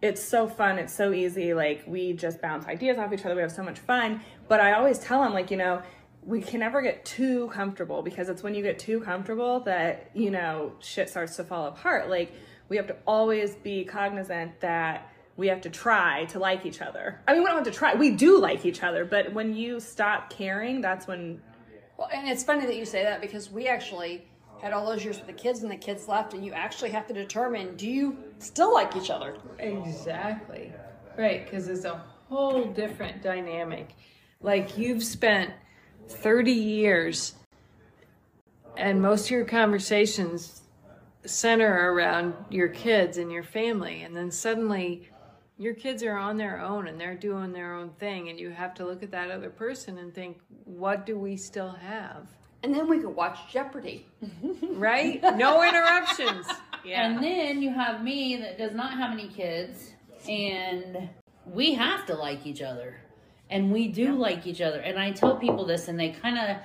it's 0.03 0.23
so 0.23 0.49
fun. 0.49 0.79
It's 0.79 0.95
so 0.95 1.13
easy. 1.13 1.55
Like 1.55 1.85
we 1.87 2.13
just 2.13 2.41
bounce 2.43 2.67
ideas 2.67 2.99
off 2.99 3.13
each 3.13 3.25
other. 3.25 3.35
We 3.35 3.43
have 3.43 3.53
so 3.53 3.63
much 3.63 3.79
fun. 3.79 4.21
But 4.49 4.61
i 4.61 4.73
always 4.73 4.99
tell 4.99 5.23
him 5.23 5.33
like 5.33 5.51
you 5.51 5.57
know 5.57 5.83
we 6.23 6.43
can 6.43 6.61
never 6.61 6.83
get 6.83 7.05
too 7.07 7.49
comfortable 7.49 8.03
because 8.03 8.29
it's 8.29 8.43
when 8.43 8.55
you 8.55 8.63
get 8.63 8.79
too 8.79 9.01
comfortable 9.01 9.61
that 9.61 10.11
you 10.13 10.31
know 10.31 10.73
shit 10.81 11.09
starts 11.09 11.37
to 11.37 11.45
fall 11.45 11.67
apart. 11.67 12.11
Like 12.11 12.33
we 12.71 12.77
have 12.77 12.87
to 12.87 12.97
always 13.07 13.57
be 13.57 13.85
cognizant 13.85 14.59
that 14.61 15.13
we 15.37 15.49
have 15.49 15.61
to 15.63 15.71
try 15.71 16.25
to 16.27 16.39
like 16.39 16.65
each 16.65 16.81
other. 16.81 17.21
I 17.27 17.33
mean, 17.33 17.43
we 17.43 17.49
don't 17.49 17.57
have 17.57 17.65
to 17.65 17.71
try. 17.71 17.95
We 17.95 18.13
do 18.13 18.39
like 18.39 18.65
each 18.65 18.83
other, 18.83 19.05
but 19.05 19.35
when 19.35 19.55
you 19.55 19.81
stop 19.81 20.31
caring, 20.31 20.81
that's 20.81 21.07
when 21.07 21.43
Well, 21.99 22.09
and 22.15 22.29
it's 22.29 22.45
funny 22.45 22.65
that 22.67 22.77
you 22.77 22.87
say 22.87 23.03
that 23.03 23.21
because 23.21 23.51
we 23.51 23.67
actually 23.67 24.25
had 24.63 24.73
all 24.73 24.87
those 24.87 25.05
years 25.05 25.17
with 25.17 25.27
the 25.27 25.33
kids 25.33 25.63
and 25.63 25.71
the 25.71 25.77
kids 25.77 26.07
left, 26.07 26.33
and 26.33 26.45
you 26.45 26.53
actually 26.53 26.91
have 26.91 27.07
to 27.09 27.15
determine 27.15 27.77
do 27.77 27.89
you 27.89 28.17
still 28.39 28.73
like 28.73 28.95
each 28.97 29.11
other? 29.11 29.37
Exactly. 29.59 30.73
Right, 31.19 31.45
because 31.45 31.67
it's 31.69 31.85
a 31.85 32.03
whole 32.29 32.67
different 32.67 33.23
dynamic. 33.23 33.95
Like 34.43 34.79
you've 34.79 35.03
spent 35.03 35.51
30 36.09 36.53
years 36.53 37.35
and 38.77 39.03
most 39.03 39.27
of 39.27 39.31
your 39.33 39.45
conversations 39.45 40.60
center 41.25 41.93
around 41.93 42.35
your 42.51 42.69
kids 42.69 43.19
and 43.19 43.31
your 43.31 43.43
family 43.43 44.03
and 44.03 44.17
then 44.17 44.31
suddenly 44.31 45.09
your 45.59 45.75
kids 45.75 46.03
are 46.03 46.17
on 46.17 46.39
their 46.39 46.59
own 46.61 46.89
and 46.89 46.99
they're 46.99 47.15
doing 47.15 47.53
their 47.53 47.75
own 47.75 47.91
thing 47.99 48.31
and 48.31 48.39
you 48.41 48.51
have 48.51 48.73
to 48.75 48.87
look 48.87 49.03
at 49.03 49.11
that 49.11 49.31
other 49.31 49.51
person 49.51 49.99
and 49.99 50.15
think 50.15 50.39
what 50.65 51.05
do 51.05 51.19
we 51.19 51.37
still 51.37 51.71
have 51.73 52.27
And 52.63 52.75
then 52.75 52.89
we 52.89 52.99
could 53.01 53.15
watch 53.15 53.39
Jeopardy. 53.53 54.07
right 54.71 55.23
no 55.37 55.63
interruptions 55.63 56.47
Yeah. 56.85 57.07
And 57.11 57.23
then 57.23 57.61
you 57.63 57.71
have 57.73 58.03
me 58.03 58.37
that 58.37 58.57
does 58.59 58.73
not 58.73 58.95
have 58.95 59.13
any 59.13 59.29
kids, 59.29 59.93
and 60.29 61.09
we 61.45 61.75
have 61.75 62.07
to 62.07 62.15
like 62.15 62.47
each 62.47 62.63
other. 62.63 63.01
And 63.51 63.71
we 63.73 63.89
do 63.89 64.15
like 64.17 64.47
each 64.47 64.61
other. 64.61 64.79
And 64.81 64.99
I 64.99 65.11
tell 65.11 65.37
people 65.37 65.67
this, 65.67 65.89
and 65.89 65.99
they 65.99 66.11
kind 66.11 66.39
of, 66.39 66.57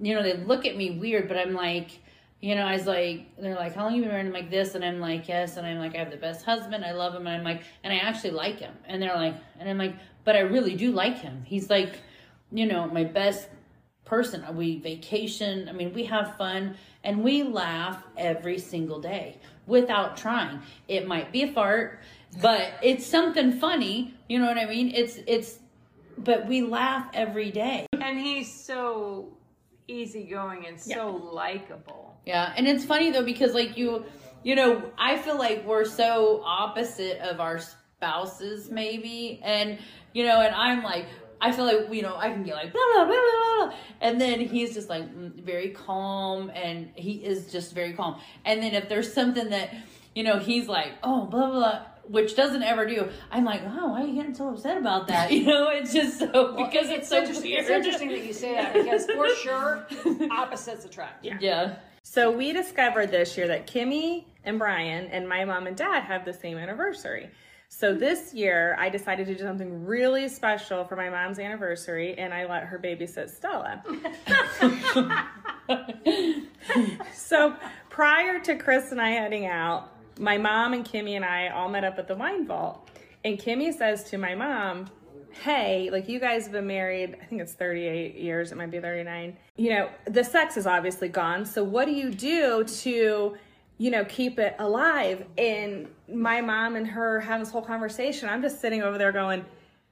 you 0.00 0.14
know, 0.14 0.22
they 0.22 0.36
look 0.36 0.66
at 0.66 0.76
me 0.76 0.98
weird, 0.98 1.26
but 1.26 1.36
I'm 1.38 1.54
like, 1.54 1.90
you 2.40 2.54
know, 2.54 2.62
I 2.62 2.74
was 2.74 2.86
like, 2.86 3.36
they're 3.36 3.54
like, 3.54 3.74
how 3.74 3.84
long 3.84 3.94
you 3.94 4.02
been 4.02 4.10
married? 4.10 4.26
I'm 4.26 4.32
like 4.32 4.50
this, 4.50 4.74
and 4.74 4.84
I'm 4.84 5.00
like, 5.00 5.28
yes, 5.28 5.56
and 5.56 5.66
I'm 5.66 5.78
like, 5.78 5.94
I 5.94 5.98
have 5.98 6.10
the 6.10 6.16
best 6.16 6.44
husband, 6.44 6.84
I 6.84 6.92
love 6.92 7.14
him, 7.14 7.26
and 7.26 7.36
I'm 7.36 7.44
like, 7.44 7.62
and 7.82 7.92
I 7.92 7.96
actually 7.96 8.30
like 8.30 8.60
him, 8.60 8.74
and 8.86 9.02
they're 9.02 9.16
like, 9.16 9.34
and 9.58 9.68
I'm 9.68 9.78
like, 9.78 9.96
but 10.24 10.36
I 10.36 10.40
really 10.40 10.74
do 10.76 10.92
like 10.92 11.18
him. 11.18 11.42
He's 11.44 11.68
like, 11.70 11.98
you 12.52 12.66
know, 12.66 12.86
my 12.86 13.04
best 13.04 13.48
person. 14.08 14.44
We 14.56 14.78
vacation. 14.78 15.68
I 15.68 15.72
mean, 15.72 15.92
we 15.92 16.04
have 16.04 16.36
fun 16.36 16.76
and 17.04 17.22
we 17.22 17.42
laugh 17.42 18.02
every 18.16 18.58
single 18.58 19.00
day 19.00 19.38
without 19.66 20.16
trying. 20.16 20.60
It 20.88 21.06
might 21.06 21.30
be 21.30 21.42
a 21.42 21.52
fart, 21.52 22.00
but 22.42 22.72
it's 22.82 23.06
something 23.06 23.52
funny. 23.52 24.14
You 24.28 24.38
know 24.38 24.46
what 24.46 24.58
I 24.58 24.66
mean? 24.66 24.92
It's 24.94 25.18
it's, 25.26 25.58
but 26.16 26.48
we 26.48 26.62
laugh 26.62 27.08
every 27.14 27.50
day. 27.50 27.86
And 28.00 28.18
he's 28.18 28.52
so 28.52 29.28
easygoing 29.86 30.66
and 30.66 30.80
so 30.80 31.10
likable. 31.10 32.17
Yeah, 32.28 32.52
and 32.54 32.68
it's 32.68 32.84
funny 32.84 33.10
though 33.10 33.24
because 33.24 33.54
like 33.54 33.78
you, 33.78 34.04
you 34.42 34.54
know, 34.54 34.82
I 34.98 35.16
feel 35.16 35.38
like 35.38 35.64
we're 35.64 35.86
so 35.86 36.42
opposite 36.44 37.20
of 37.20 37.40
our 37.40 37.58
spouses 37.58 38.70
maybe, 38.70 39.40
and 39.42 39.78
you 40.12 40.24
know, 40.26 40.40
and 40.40 40.54
I'm 40.54 40.82
like. 40.82 41.06
I 41.40 41.52
feel 41.52 41.66
like 41.66 41.94
you 41.94 42.02
know 42.02 42.16
I 42.16 42.32
can 42.32 42.42
get 42.42 42.56
like 42.56 42.72
blah 42.72 42.82
blah 42.94 43.04
blah 43.04 43.14
blah, 43.14 43.66
blah. 43.66 43.76
and 44.00 44.20
then 44.20 44.40
he's 44.40 44.74
just 44.74 44.88
like 44.88 45.04
mm, 45.04 45.32
very 45.40 45.68
calm 45.68 46.50
and 46.52 46.88
he 46.96 47.12
is 47.12 47.52
just 47.52 47.72
very 47.76 47.92
calm. 47.92 48.20
And 48.44 48.60
then 48.60 48.74
if 48.74 48.88
there's 48.88 49.12
something 49.12 49.50
that 49.50 49.72
you 50.16 50.24
know 50.24 50.40
he's 50.40 50.66
like 50.66 50.94
oh 51.04 51.26
blah 51.26 51.46
blah, 51.46 51.58
blah 51.60 51.82
which 52.08 52.34
doesn't 52.34 52.64
ever 52.64 52.86
do, 52.86 53.08
I'm 53.30 53.44
like 53.44 53.62
oh 53.64 53.86
why 53.90 54.02
are 54.02 54.06
you 54.08 54.16
getting 54.16 54.34
so 54.34 54.48
upset 54.48 54.78
about 54.78 55.06
that? 55.06 55.30
You 55.32 55.44
know 55.44 55.68
it's 55.68 55.92
just 55.92 56.18
so 56.18 56.56
because 56.56 56.88
it's, 56.90 57.08
so 57.08 57.18
interesting. 57.18 57.52
weird. 57.52 57.60
It's 57.60 57.70
interesting 57.70 58.08
that 58.08 58.24
you 58.26 58.32
say 58.32 58.54
that 58.54 58.74
because 58.74 59.06
for 59.06 59.28
sure, 59.36 59.86
opposites 60.32 60.86
attract. 60.86 61.24
Yeah. 61.24 61.38
Yeah. 61.40 61.76
So 62.10 62.30
we 62.30 62.54
discovered 62.54 63.10
this 63.10 63.36
year 63.36 63.48
that 63.48 63.66
Kimmy 63.66 64.24
and 64.42 64.58
Brian 64.58 65.08
and 65.08 65.28
my 65.28 65.44
mom 65.44 65.66
and 65.66 65.76
dad 65.76 66.04
have 66.04 66.24
the 66.24 66.32
same 66.32 66.56
anniversary. 66.56 67.28
So 67.68 67.92
hmm. 67.92 68.00
this 68.00 68.32
year 68.32 68.74
I 68.80 68.88
decided 68.88 69.26
to 69.26 69.34
do 69.34 69.44
something 69.44 69.84
really 69.84 70.26
special 70.30 70.86
for 70.86 70.96
my 70.96 71.10
mom's 71.10 71.38
anniversary 71.38 72.16
and 72.16 72.32
I 72.32 72.46
let 72.46 72.64
her 72.64 72.78
babysit 72.78 73.28
Stella. 73.28 73.84
so 77.14 77.54
prior 77.90 78.40
to 78.40 78.56
Chris 78.56 78.90
and 78.90 79.02
I 79.02 79.10
heading 79.10 79.44
out, 79.44 79.90
my 80.18 80.38
mom 80.38 80.72
and 80.72 80.86
Kimmy 80.86 81.14
and 81.14 81.26
I 81.26 81.48
all 81.48 81.68
met 81.68 81.84
up 81.84 81.98
at 81.98 82.08
the 82.08 82.14
wine 82.14 82.46
vault. 82.46 82.88
And 83.22 83.38
Kimmy 83.38 83.76
says 83.76 84.04
to 84.04 84.16
my 84.16 84.34
mom, 84.34 84.86
Hey, 85.42 85.88
like 85.90 86.08
you 86.08 86.18
guys 86.18 86.44
have 86.44 86.52
been 86.52 86.66
married, 86.66 87.16
I 87.22 87.24
think 87.26 87.40
it's 87.40 87.52
38 87.52 88.16
years, 88.16 88.50
it 88.50 88.56
might 88.58 88.70
be 88.70 88.80
39. 88.80 89.36
You 89.56 89.70
know, 89.70 89.90
the 90.06 90.24
sex 90.24 90.56
is 90.56 90.66
obviously 90.66 91.08
gone. 91.08 91.44
So 91.44 91.62
what 91.62 91.84
do 91.86 91.92
you 91.92 92.10
do 92.10 92.64
to, 92.64 93.36
you 93.78 93.90
know, 93.90 94.04
keep 94.04 94.38
it 94.38 94.56
alive? 94.58 95.24
And 95.36 95.88
my 96.12 96.40
mom 96.40 96.74
and 96.74 96.86
her 96.88 97.20
having 97.20 97.44
this 97.44 97.52
whole 97.52 97.62
conversation. 97.62 98.28
I'm 98.28 98.42
just 98.42 98.60
sitting 98.60 98.82
over 98.82 98.98
there 98.98 99.12
going, 99.12 99.44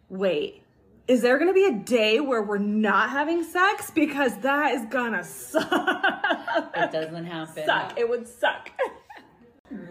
Wait, 0.09 0.63
is 1.07 1.23
there 1.23 1.39
gonna 1.39 1.53
be 1.53 1.67
a 1.67 1.75
day 1.75 2.19
where 2.19 2.43
we're 2.43 2.59
not 2.59 3.11
having 3.11 3.45
sex? 3.45 3.91
Because 3.91 4.37
that 4.39 4.73
is 4.75 4.87
gonna 4.87 5.23
suck. 5.23 5.71
It 6.75 6.91
doesn't 6.93 7.25
happen. 7.25 7.65
suck. 7.65 7.99
It 7.99 8.09
would 8.09 8.27
suck. 8.27 8.71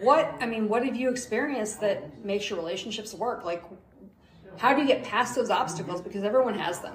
What 0.00 0.34
I 0.40 0.46
mean, 0.46 0.70
what 0.70 0.86
have 0.86 0.96
you 0.96 1.10
experienced 1.10 1.82
that 1.82 2.24
makes 2.24 2.48
your 2.48 2.58
relationships 2.58 3.12
work? 3.12 3.44
Like, 3.44 3.62
how 4.58 4.74
do 4.74 4.80
you 4.82 4.86
get 4.86 5.04
past 5.04 5.34
those 5.34 5.50
obstacles? 5.50 6.00
Because 6.00 6.24
everyone 6.24 6.54
has 6.58 6.80
them. 6.80 6.94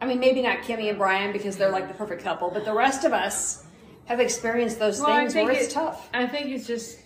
I 0.00 0.06
mean, 0.06 0.18
maybe 0.20 0.40
not 0.42 0.58
Kimmy 0.58 0.88
and 0.88 0.98
Brian 0.98 1.32
because 1.32 1.56
they're 1.56 1.70
like 1.70 1.88
the 1.88 1.94
perfect 1.94 2.22
couple, 2.22 2.50
but 2.50 2.64
the 2.64 2.72
rest 2.72 3.04
of 3.04 3.12
us 3.12 3.64
have 4.06 4.18
experienced 4.20 4.78
those 4.78 4.98
Well, 5.00 5.10
I 5.10 5.20
things 5.20 5.34
think 5.34 5.48
where 5.48 5.56
it's 5.58 5.68
it- 5.68 5.74
tough. 5.74 6.08
I 6.14 6.26
think 6.26 6.46
it's 6.48 6.66
just 6.66 6.98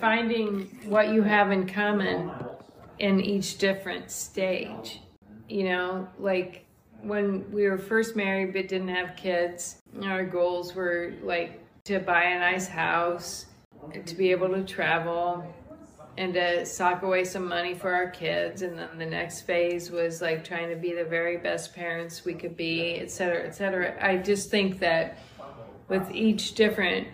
finding 0.00 0.62
what 0.86 1.08
you 1.12 1.22
have 1.22 1.50
in 1.52 1.66
common 1.68 2.30
in 2.98 3.20
each 3.20 3.58
different 3.58 4.10
stage. 4.10 5.00
You 5.48 5.64
know, 5.64 6.08
like 6.18 6.64
when 7.02 7.50
we 7.50 7.66
were 7.68 7.78
first 7.78 8.14
married 8.16 8.52
but 8.52 8.68
didn't 8.68 8.88
have 8.88 9.16
kids, 9.16 9.80
our 10.04 10.24
goals 10.24 10.74
were 10.74 11.14
like 11.22 11.60
to 11.84 11.98
buy 11.98 12.24
a 12.24 12.38
nice 12.38 12.68
house, 12.68 13.46
to 14.04 14.14
be 14.14 14.30
able 14.32 14.48
to 14.50 14.62
travel, 14.64 15.42
and 16.20 16.34
to 16.34 16.66
sock 16.66 17.02
away 17.02 17.24
some 17.24 17.48
money 17.48 17.72
for 17.72 17.94
our 17.94 18.10
kids. 18.10 18.60
And 18.60 18.78
then 18.78 18.98
the 18.98 19.06
next 19.06 19.40
phase 19.46 19.90
was 19.90 20.20
like 20.20 20.44
trying 20.44 20.68
to 20.68 20.76
be 20.76 20.92
the 20.92 21.04
very 21.04 21.38
best 21.38 21.74
parents 21.74 22.26
we 22.26 22.34
could 22.34 22.58
be, 22.58 22.96
et 22.96 23.10
cetera, 23.10 23.46
et 23.46 23.54
cetera. 23.54 23.96
I 24.04 24.18
just 24.18 24.50
think 24.50 24.80
that 24.80 25.18
with 25.88 26.10
each 26.12 26.54
different 26.56 27.08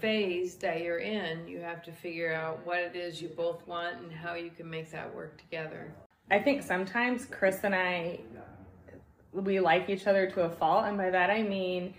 phase 0.00 0.54
that 0.54 0.80
you're 0.80 1.00
in, 1.00 1.46
you 1.46 1.60
have 1.60 1.82
to 1.82 1.92
figure 1.92 2.32
out 2.32 2.64
what 2.64 2.78
it 2.78 2.96
is 2.96 3.20
you 3.20 3.28
both 3.28 3.66
want 3.66 3.98
and 4.00 4.10
how 4.10 4.32
you 4.32 4.48
can 4.48 4.70
make 4.70 4.90
that 4.92 5.14
work 5.14 5.36
together. 5.38 5.92
I 6.30 6.38
think 6.38 6.62
sometimes 6.62 7.26
Chris 7.26 7.60
and 7.64 7.74
I 7.74 8.20
we 9.34 9.60
like 9.60 9.90
each 9.90 10.06
other 10.06 10.30
to 10.30 10.40
a 10.44 10.48
fault, 10.48 10.86
and 10.86 10.96
by 10.96 11.10
that 11.10 11.28
I 11.28 11.42
mean 11.42 11.92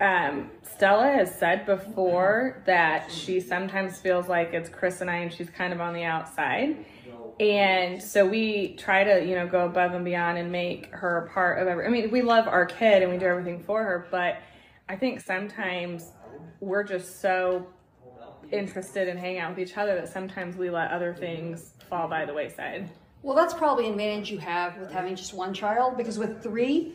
um, 0.00 0.50
Stella 0.62 1.10
has 1.10 1.34
said 1.34 1.64
before 1.64 2.62
that 2.66 3.10
she 3.10 3.40
sometimes 3.40 3.98
feels 3.98 4.28
like 4.28 4.52
it's 4.52 4.68
Chris 4.68 5.00
and 5.00 5.10
I, 5.10 5.16
and 5.16 5.32
she's 5.32 5.48
kind 5.50 5.72
of 5.72 5.80
on 5.80 5.94
the 5.94 6.04
outside. 6.04 6.84
And 7.40 8.02
so 8.02 8.26
we 8.26 8.76
try 8.76 9.04
to, 9.04 9.24
you 9.24 9.34
know, 9.34 9.46
go 9.46 9.66
above 9.66 9.92
and 9.92 10.04
beyond 10.04 10.38
and 10.38 10.50
make 10.50 10.86
her 10.92 11.30
part 11.32 11.60
of 11.60 11.68
every. 11.68 11.86
I 11.86 11.88
mean, 11.88 12.10
we 12.10 12.22
love 12.22 12.48
our 12.48 12.64
kid 12.64 13.02
and 13.02 13.12
we 13.12 13.18
do 13.18 13.26
everything 13.26 13.62
for 13.62 13.82
her, 13.82 14.06
but 14.10 14.38
I 14.88 14.96
think 14.96 15.20
sometimes 15.20 16.12
we're 16.60 16.84
just 16.84 17.20
so 17.20 17.66
interested 18.52 19.08
in 19.08 19.16
hanging 19.16 19.40
out 19.40 19.56
with 19.56 19.68
each 19.68 19.76
other 19.76 19.96
that 19.96 20.08
sometimes 20.08 20.56
we 20.56 20.70
let 20.70 20.90
other 20.90 21.14
things 21.14 21.72
fall 21.90 22.08
by 22.08 22.24
the 22.24 22.32
wayside. 22.32 22.88
Well, 23.22 23.34
that's 23.34 23.54
probably 23.54 23.86
an 23.86 23.92
advantage 23.92 24.30
you 24.30 24.38
have 24.38 24.78
with 24.78 24.92
having 24.92 25.16
just 25.16 25.34
one 25.34 25.52
child 25.52 25.96
because 25.96 26.18
with 26.18 26.42
three 26.42 26.94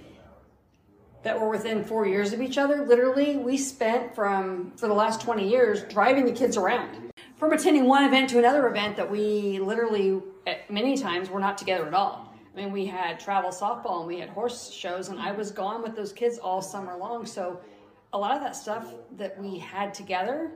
that 1.24 1.40
were 1.40 1.50
within 1.50 1.84
four 1.84 2.08
years 2.08 2.34
of 2.34 2.42
each 2.42 2.58
other, 2.58 2.86
literally, 2.86 3.38
we 3.38 3.58
spent 3.58 4.16
from 4.16 4.72
for 4.76 4.88
the 4.88 4.94
last 4.94 5.22
20 5.22 5.48
years 5.48 5.84
driving 5.84 6.26
the 6.26 6.32
kids 6.32 6.58
around 6.58 7.12
from 7.42 7.54
attending 7.54 7.86
one 7.86 8.04
event 8.04 8.30
to 8.30 8.38
another 8.38 8.68
event 8.68 8.96
that 8.98 9.10
we 9.10 9.60
literally, 9.60 10.22
at 10.46 10.70
many 10.70 10.96
times, 10.96 11.28
were 11.28 11.40
not 11.40 11.58
together 11.58 11.88
at 11.88 11.94
all. 11.96 12.32
I 12.54 12.56
mean, 12.56 12.72
we 12.72 12.86
had 12.86 13.20
travel 13.20 13.50
softball 13.50 14.00
and 14.00 14.08
we 14.08 14.20
had 14.20 14.30
horse 14.30 14.70
shows, 14.70 15.10
and 15.10 15.20
I 15.20 15.32
was 15.32 15.50
gone 15.50 15.82
with 15.82 15.96
those 15.96 16.14
kids 16.14 16.38
all 16.38 16.62
summer 16.62 16.96
long. 16.96 17.26
So, 17.26 17.60
a 18.14 18.18
lot 18.20 18.36
of 18.36 18.42
that 18.42 18.56
stuff 18.56 18.94
that 19.18 19.42
we 19.42 19.58
had 19.58 19.92
together, 19.92 20.52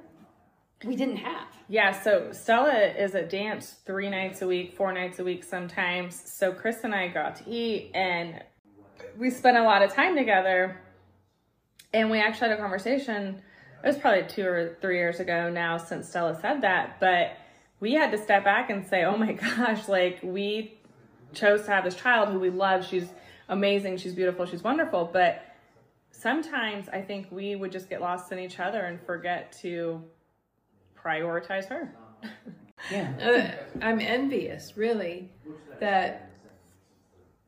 we 0.84 0.96
didn't 0.96 1.18
have. 1.18 1.48
Yeah, 1.70 2.00
so 2.00 2.32
Stella 2.32 2.74
is 2.74 3.16
at 3.16 3.32
dance 3.32 3.78
three 3.86 4.10
nights 4.10 4.44
a 4.44 4.48
week, 4.48 4.76
four 4.76 4.94
nights 4.94 5.18
a 5.18 5.24
week 5.24 5.44
sometimes. 5.44 6.22
So 6.32 6.52
Chris 6.52 6.84
and 6.84 6.94
I 6.94 7.08
go 7.08 7.22
out 7.22 7.38
to 7.38 7.50
eat 7.50 7.92
and 7.96 8.44
we 9.18 9.30
spent 9.30 9.58
a 9.58 9.64
lot 9.64 9.82
of 9.82 9.94
time 9.94 10.16
together. 10.16 10.80
And 11.94 12.12
we 12.12 12.20
actually 12.20 12.50
had 12.50 12.60
a 12.60 12.62
conversation. 12.62 13.42
It 13.84 13.88
was 13.88 13.98
probably 13.98 14.24
two 14.28 14.46
or 14.46 14.78
three 14.82 14.98
years 14.98 15.20
ago 15.20 15.50
now 15.50 15.78
since 15.78 16.10
Stella 16.10 16.38
said 16.42 16.62
that. 16.62 17.00
But 17.00 17.38
we 17.80 17.94
had 17.94 18.12
to 18.12 18.18
step 18.18 18.44
back 18.44 18.70
and 18.70 18.86
say, 18.86 19.04
oh 19.04 19.18
my 19.18 19.34
gosh, 19.58 19.88
like 19.88 20.20
we 20.24 20.78
chose 21.34 21.64
to 21.66 21.72
have 21.72 21.84
this 21.84 21.96
child 21.96 22.30
who 22.30 22.40
we 22.40 22.50
love. 22.50 22.86
She's 22.86 23.08
amazing. 23.48 23.98
She's 23.98 24.14
beautiful. 24.14 24.46
She's 24.46 24.64
wonderful. 24.64 25.10
But 25.12 25.44
sometimes 26.12 26.90
I 26.90 27.02
think 27.02 27.28
we 27.32 27.56
would 27.56 27.72
just 27.72 27.90
get 27.90 28.02
lost 28.02 28.32
in 28.32 28.40
each 28.40 28.60
other 28.60 28.82
and 28.82 29.00
forget 29.02 29.52
to 29.62 30.02
prioritize 31.02 31.68
her. 31.68 31.94
Yeah. 32.92 33.56
Uh, 33.82 33.86
I'm 33.86 34.00
envious, 34.00 34.76
really, 34.76 35.32
that 35.80 36.25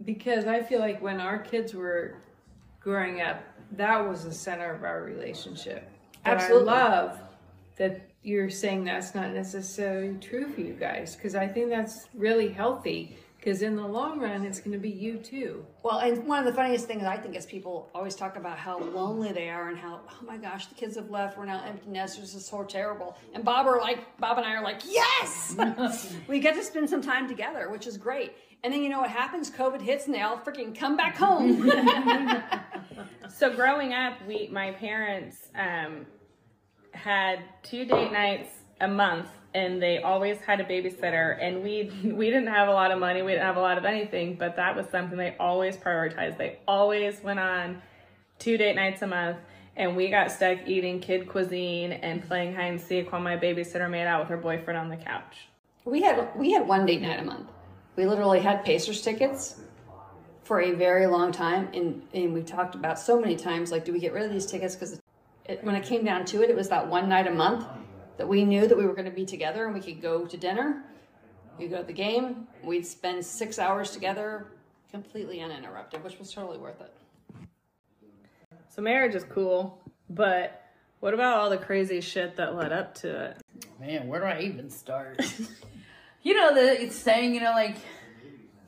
because 0.05 0.45
I 0.45 0.61
feel 0.61 0.79
like 0.79 1.01
when 1.01 1.19
our 1.19 1.39
kids 1.39 1.73
were 1.73 2.15
growing 2.79 3.21
up, 3.21 3.43
that 3.73 4.07
was 4.07 4.23
the 4.23 4.33
center 4.33 4.73
of 4.73 4.83
our 4.83 5.03
relationship. 5.03 5.89
But 6.23 6.35
Absolutely. 6.35 6.69
I 6.69 6.89
love 6.89 7.19
that 7.77 8.09
you're 8.23 8.49
saying 8.49 8.85
that's 8.85 9.15
not 9.15 9.31
necessarily 9.31 10.17
true 10.19 10.51
for 10.51 10.61
you 10.61 10.73
guys 10.73 11.15
because 11.15 11.35
I 11.35 11.47
think 11.47 11.69
that's 11.69 12.07
really 12.13 12.49
healthy 12.49 13.17
because 13.37 13.61
in 13.61 13.75
the 13.75 13.87
long 13.87 14.19
run, 14.19 14.43
it's 14.43 14.59
going 14.59 14.73
to 14.73 14.77
be 14.77 14.89
you 14.89 15.17
too. 15.17 15.65
Well, 15.83 15.99
and 15.99 16.27
one 16.27 16.39
of 16.39 16.45
the 16.45 16.53
funniest 16.53 16.85
things 16.85 17.03
I 17.03 17.15
think 17.15 17.35
is 17.35 17.45
people 17.45 17.89
always 17.95 18.15
talk 18.15 18.35
about 18.35 18.57
how 18.57 18.79
lonely 18.79 19.31
they 19.31 19.49
are 19.49 19.69
and 19.69 19.77
how, 19.77 20.01
oh 20.09 20.25
my 20.25 20.37
gosh, 20.37 20.65
the 20.65 20.75
kids 20.75 20.95
have 20.97 21.09
left. 21.09 21.37
We're 21.37 21.45
now 21.45 21.63
empty 21.65 21.89
nesters. 21.89 22.35
It's 22.35 22.49
so 22.49 22.63
terrible. 22.63 23.15
And 23.33 23.45
Bob 23.45 23.67
are 23.67 23.79
like, 23.79 24.19
Bob 24.19 24.37
and 24.37 24.45
I 24.45 24.53
are 24.55 24.63
like, 24.63 24.81
yes, 24.85 25.55
we 26.27 26.39
get 26.39 26.55
to 26.55 26.63
spend 26.63 26.89
some 26.89 27.01
time 27.01 27.27
together, 27.27 27.69
which 27.69 27.87
is 27.87 27.95
great. 27.95 28.33
And 28.63 28.73
then 28.73 28.81
you 28.83 28.89
know 28.89 28.99
what 28.99 29.11
happens? 29.11 29.49
COVID 29.51 29.81
hits 29.81 30.05
and 30.07 30.15
they 30.15 30.21
all 30.21 30.37
freaking 30.37 30.77
come 30.77 30.97
back 30.97 31.17
home. 31.17 31.69
So 33.37 33.53
growing 33.53 33.93
up, 33.93 34.13
we 34.27 34.49
my 34.51 34.71
parents 34.71 35.49
um, 35.53 36.05
had 36.91 37.43
two 37.61 37.85
date 37.85 38.11
nights 38.11 38.49
a 38.81 38.87
month 38.87 39.29
and 39.53 39.81
they 39.81 40.01
always 40.01 40.39
had 40.39 40.59
a 40.59 40.63
babysitter 40.63 41.37
and 41.41 41.63
we 41.63 41.91
we 42.03 42.27
didn't 42.27 42.47
have 42.47 42.67
a 42.67 42.71
lot 42.71 42.91
of 42.91 42.99
money 42.99 43.21
we 43.21 43.31
didn't 43.31 43.45
have 43.45 43.57
a 43.57 43.61
lot 43.61 43.77
of 43.77 43.85
anything 43.85 44.35
but 44.35 44.55
that 44.55 44.75
was 44.75 44.85
something 44.89 45.17
they 45.17 45.35
always 45.39 45.75
prioritized 45.77 46.37
they 46.37 46.59
always 46.67 47.23
went 47.23 47.39
on 47.39 47.81
two 48.37 48.57
date 48.57 48.75
nights 48.75 49.01
a 49.01 49.07
month 49.07 49.37
and 49.75 49.95
we 49.95 50.09
got 50.09 50.31
stuck 50.31 50.59
eating 50.67 50.99
kid 50.99 51.27
cuisine 51.27 51.91
and 51.91 52.27
playing 52.27 52.53
hide 52.53 52.65
and 52.65 52.81
seek 52.81 53.11
while 53.11 53.21
my 53.21 53.35
babysitter 53.35 53.89
made 53.89 54.05
out 54.05 54.19
with 54.19 54.29
her 54.29 54.37
boyfriend 54.37 54.77
on 54.77 54.89
the 54.89 54.97
couch 54.97 55.47
We 55.85 56.01
had 56.01 56.29
we 56.35 56.51
had 56.51 56.67
one 56.67 56.85
date 56.85 57.01
night 57.01 57.19
a 57.19 57.23
month. 57.23 57.47
We 57.97 58.05
literally 58.05 58.39
had 58.39 58.63
Pacers 58.63 59.01
tickets 59.01 59.59
for 60.43 60.61
a 60.61 60.71
very 60.71 61.07
long 61.07 61.31
time, 61.33 61.67
and 61.73 62.01
and 62.13 62.33
we 62.33 62.43
talked 62.43 62.75
about 62.75 62.97
so 62.99 63.19
many 63.19 63.35
times 63.35 63.71
like, 63.71 63.83
do 63.83 63.91
we 63.91 63.99
get 63.99 64.13
rid 64.13 64.23
of 64.23 64.31
these 64.31 64.45
tickets? 64.45 64.75
Because 64.75 65.01
it, 65.45 65.63
when 65.63 65.75
it 65.75 65.83
came 65.83 66.05
down 66.05 66.23
to 66.25 66.43
it, 66.43 66.49
it 66.49 66.55
was 66.55 66.69
that 66.69 66.87
one 66.87 67.09
night 67.09 67.27
a 67.27 67.31
month 67.31 67.65
that 68.17 68.27
we 68.27 68.45
knew 68.45 68.67
that 68.67 68.77
we 68.77 68.85
were 68.85 68.93
going 68.93 69.05
to 69.09 69.11
be 69.11 69.25
together 69.25 69.65
and 69.65 69.73
we 69.73 69.81
could 69.81 69.99
go 70.01 70.25
to 70.25 70.37
dinner. 70.37 70.83
We 71.57 71.67
go 71.67 71.77
to 71.77 71.83
the 71.83 71.93
game. 71.93 72.47
We'd 72.63 72.85
spend 72.85 73.25
six 73.25 73.57
hours 73.57 73.91
together, 73.91 74.47
completely 74.91 75.41
uninterrupted, 75.41 76.03
which 76.03 76.19
was 76.19 76.31
totally 76.31 76.59
worth 76.59 76.79
it. 76.81 76.93
so 78.69 78.81
marriage 78.81 79.15
is 79.15 79.23
cool 79.23 79.81
but 80.09 80.63
what 80.99 81.13
about 81.13 81.37
all 81.37 81.49
the 81.49 81.57
crazy 81.57 81.99
shit 82.01 82.35
that 82.37 82.55
led 82.55 82.71
up 82.71 82.93
to 82.95 83.25
it 83.25 83.37
Man, 83.79 84.07
where 84.07 84.19
do 84.19 84.25
I 84.27 84.41
even 84.41 84.69
start? 84.69 85.19
you 86.27 86.33
know 86.33 86.53
the 86.53 86.83
it's 86.83 86.97
saying, 86.97 87.33
you 87.33 87.39
know, 87.39 87.51
like 87.51 87.77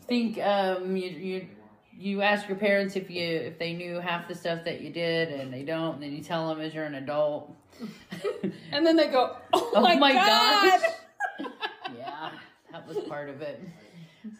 think 0.07 0.39
um 0.39 0.95
you 0.95 1.09
you 1.09 1.47
you 1.91 2.21
ask 2.21 2.47
your 2.47 2.57
parents 2.57 2.95
if 2.95 3.09
you 3.11 3.25
if 3.25 3.59
they 3.59 3.73
knew 3.73 3.99
half 3.99 4.29
the 4.29 4.33
stuff 4.33 4.63
that 4.63 4.79
you 4.79 4.89
did 4.91 5.27
and 5.27 5.53
they 5.53 5.63
don't, 5.63 5.95
and 5.95 6.03
then 6.03 6.13
you 6.13 6.23
tell 6.23 6.47
them 6.47 6.61
as 6.61 6.73
you're 6.73 6.85
an 6.85 6.95
adult. 6.95 7.53
And 8.71 8.85
then 8.85 8.95
they 8.95 9.07
go, 9.07 9.35
"Oh, 9.51 9.71
Oh 9.75 9.81
my, 9.81 9.95
my 9.95 10.13
god!" 10.13 10.79
gosh. 10.79 10.89
yeah, 11.97 12.29
that 12.71 12.87
was 12.87 12.97
part 13.09 13.29
of 13.29 13.41
it. 13.41 13.61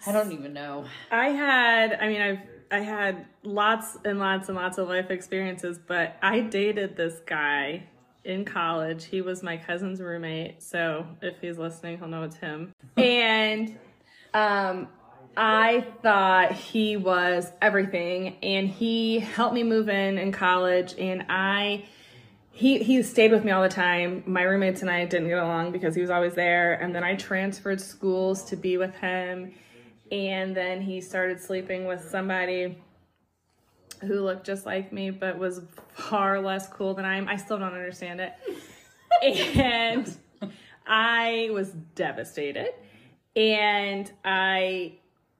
I 0.05 0.11
don't 0.11 0.31
even 0.31 0.53
know. 0.53 0.85
I 1.11 1.29
had, 1.29 1.93
I 1.99 2.07
mean, 2.07 2.21
I've, 2.21 2.39
I 2.71 2.79
had 2.79 3.25
lots 3.43 3.97
and 4.05 4.19
lots 4.19 4.47
and 4.49 4.55
lots 4.55 4.77
of 4.77 4.87
life 4.87 5.09
experiences, 5.09 5.79
but 5.79 6.15
I 6.21 6.41
dated 6.41 6.95
this 6.95 7.15
guy 7.25 7.87
in 8.29 8.45
college. 8.45 9.05
He 9.05 9.21
was 9.21 9.43
my 9.43 9.57
cousin's 9.57 10.01
roommate, 10.01 10.61
so 10.61 11.05
if 11.21 11.39
he's 11.41 11.57
listening, 11.57 11.97
he'll 11.97 12.07
know 12.07 12.23
it's 12.23 12.37
him. 12.37 12.73
and 12.97 13.77
um, 14.33 14.87
I 15.35 15.85
thought 16.01 16.53
he 16.53 16.97
was 16.97 17.51
everything, 17.61 18.37
and 18.43 18.69
he 18.69 19.19
helped 19.19 19.53
me 19.53 19.63
move 19.63 19.89
in 19.89 20.17
in 20.17 20.31
college, 20.31 20.95
and 20.97 21.25
I. 21.29 21.85
He, 22.51 22.83
he 22.83 23.01
stayed 23.03 23.31
with 23.31 23.45
me 23.45 23.53
all 23.53 23.61
the 23.61 23.69
time. 23.69 24.21
My 24.25 24.41
roommates 24.41 24.81
and 24.81 24.91
I 24.91 25.05
didn't 25.05 25.29
get 25.29 25.37
along 25.37 25.71
because 25.71 25.95
he 25.95 26.01
was 26.01 26.09
always 26.09 26.33
there. 26.33 26.73
And 26.73 26.93
then 26.93 27.05
I 27.05 27.15
transferred 27.15 27.79
schools 27.79 28.43
to 28.45 28.57
be 28.57 28.75
with 28.75 28.93
him 28.95 29.53
and 30.11 30.55
then 30.55 30.81
he 30.81 31.01
started 31.01 31.39
sleeping 31.39 31.85
with 31.85 32.09
somebody 32.09 32.77
who 34.01 34.21
looked 34.21 34.45
just 34.45 34.65
like 34.65 34.91
me 34.91 35.09
but 35.09 35.37
was 35.37 35.61
far 35.93 36.39
less 36.41 36.67
cool 36.67 36.93
than 36.93 37.05
I 37.05 37.17
am. 37.17 37.27
I 37.27 37.37
still 37.37 37.57
don't 37.57 37.73
understand 37.73 38.21
it. 38.21 38.33
and 39.57 40.15
I 40.87 41.49
was 41.51 41.69
devastated. 41.95 42.69
And 43.35 44.11
I 44.23 44.93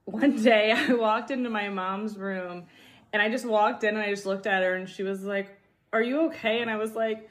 one 0.05 0.41
day 0.41 0.71
I 0.75 0.93
walked 0.93 1.31
into 1.31 1.49
my 1.49 1.69
mom's 1.69 2.17
room 2.17 2.65
and 3.11 3.21
I 3.21 3.29
just 3.29 3.45
walked 3.45 3.83
in 3.83 3.95
and 3.95 4.03
I 4.03 4.09
just 4.09 4.25
looked 4.25 4.47
at 4.47 4.63
her 4.63 4.75
and 4.75 4.87
she 4.87 5.03
was 5.03 5.23
like, 5.23 5.49
"Are 5.91 6.01
you 6.01 6.27
okay?" 6.27 6.61
And 6.61 6.69
I 6.69 6.75
was 6.77 6.95
like, 6.95 7.27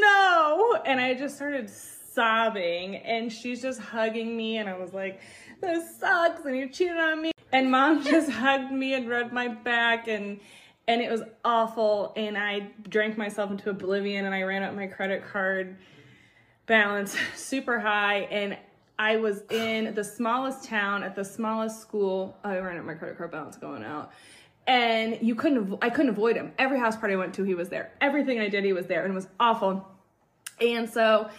"No." 0.00 0.80
And 0.86 1.00
I 1.00 1.14
just 1.14 1.36
started 1.36 1.68
sobbing 1.68 2.96
and 2.96 3.32
she's 3.32 3.62
just 3.62 3.80
hugging 3.80 4.36
me 4.36 4.58
and 4.58 4.68
I 4.68 4.78
was 4.78 4.92
like, 4.92 5.20
"This 5.60 5.98
sucks 5.98 6.44
and 6.44 6.56
you 6.56 6.68
cheated 6.68 6.98
on 6.98 7.22
me." 7.22 7.32
And 7.52 7.70
mom 7.70 8.02
just 8.04 8.30
hugged 8.30 8.72
me 8.72 8.94
and 8.94 9.08
rubbed 9.08 9.32
my 9.32 9.48
back 9.48 10.08
and 10.08 10.40
and 10.88 11.00
it 11.00 11.10
was 11.10 11.22
awful 11.44 12.12
and 12.16 12.36
I 12.36 12.70
drank 12.88 13.16
myself 13.16 13.50
into 13.50 13.70
oblivion 13.70 14.24
and 14.26 14.34
I 14.34 14.42
ran 14.42 14.62
up 14.62 14.74
my 14.74 14.86
credit 14.86 15.24
card 15.30 15.76
balance 16.66 17.16
super 17.34 17.78
high 17.78 18.20
and 18.30 18.56
I 18.98 19.16
was 19.16 19.42
in 19.50 19.94
the 19.94 20.04
smallest 20.04 20.64
town 20.64 21.02
at 21.02 21.14
the 21.14 21.24
smallest 21.24 21.80
school. 21.80 22.36
I 22.44 22.58
ran 22.58 22.76
up 22.76 22.84
my 22.84 22.94
credit 22.94 23.16
card 23.16 23.30
balance 23.30 23.56
going 23.56 23.82
out. 23.82 24.12
And 24.66 25.18
you 25.22 25.34
couldn't 25.34 25.78
I 25.80 25.88
couldn't 25.88 26.10
avoid 26.10 26.36
him. 26.36 26.52
Every 26.58 26.78
house 26.78 26.96
party 26.96 27.14
I 27.14 27.16
went 27.16 27.34
to, 27.34 27.44
he 27.44 27.54
was 27.54 27.70
there. 27.70 27.92
Everything 28.00 28.40
I 28.40 28.48
did, 28.48 28.64
he 28.64 28.72
was 28.72 28.86
there 28.86 29.04
and 29.04 29.12
it 29.12 29.14
was 29.14 29.28
awful. 29.38 29.88
And 30.60 30.88
so 30.88 31.30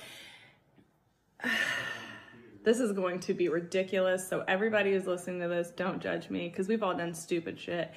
this 2.64 2.80
is 2.80 2.92
going 2.92 3.20
to 3.22 3.34
be 3.34 3.50
ridiculous. 3.50 4.28
So 4.28 4.44
everybody 4.48 4.92
who's 4.92 5.08
listening 5.08 5.40
to 5.42 5.48
this, 5.48 5.70
don't 5.72 6.02
judge 6.02 6.30
me 6.30 6.48
because 6.50 6.68
we've 6.68 6.84
all 6.84 6.96
done 6.96 7.14
stupid 7.14 7.60
shit. 7.60 7.92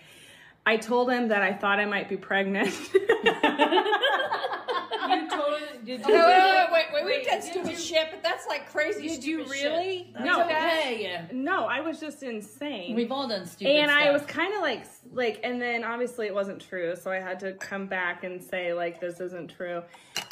I 0.66 0.78
told 0.78 1.10
him 1.10 1.28
that 1.28 1.42
I 1.42 1.52
thought 1.52 1.78
I 1.78 1.84
might 1.84 2.08
be 2.08 2.16
pregnant. 2.16 2.72
You 5.06 5.28
totally 5.28 5.60
did 5.84 6.00
Wait, 6.06 6.08
you? 6.08 6.14
wait, 6.14 6.66
wait, 6.72 6.84
wait, 6.94 7.04
we 7.04 7.10
Wait, 7.10 7.24
did 7.24 7.30
did 7.42 7.44
stupid 7.44 7.70
you- 7.72 7.76
shit, 7.76 8.06
but 8.10 8.22
that's 8.22 8.46
like 8.48 8.70
crazy 8.70 9.06
Did 9.06 9.22
you 9.22 9.44
really? 9.44 10.10
That's 10.14 10.24
No. 10.24 10.44
okay. 10.44 11.26
no, 11.30 11.66
I 11.66 11.80
was 11.80 12.00
just 12.00 12.22
insane. 12.22 12.96
We've 12.96 13.12
all 13.12 13.28
done 13.28 13.44
stupid 13.46 13.70
shit. 13.70 13.82
and 13.82 13.90
I 13.90 14.10
was 14.10 14.22
kind 14.22 14.54
of 14.54 14.62
like 14.62 14.86
like 15.12 15.40
and 15.44 15.60
then 15.60 15.84
obviously 15.84 16.26
it 16.26 16.34
wasn't 16.34 16.60
true 16.60 16.96
so 16.96 17.10
I 17.12 17.16
had 17.20 17.38
to 17.40 17.52
come 17.52 17.86
back 17.86 18.24
and 18.24 18.42
say 18.42 18.72
like 18.72 18.98
this 19.00 19.20
isn't 19.20 19.48
true 19.54 19.82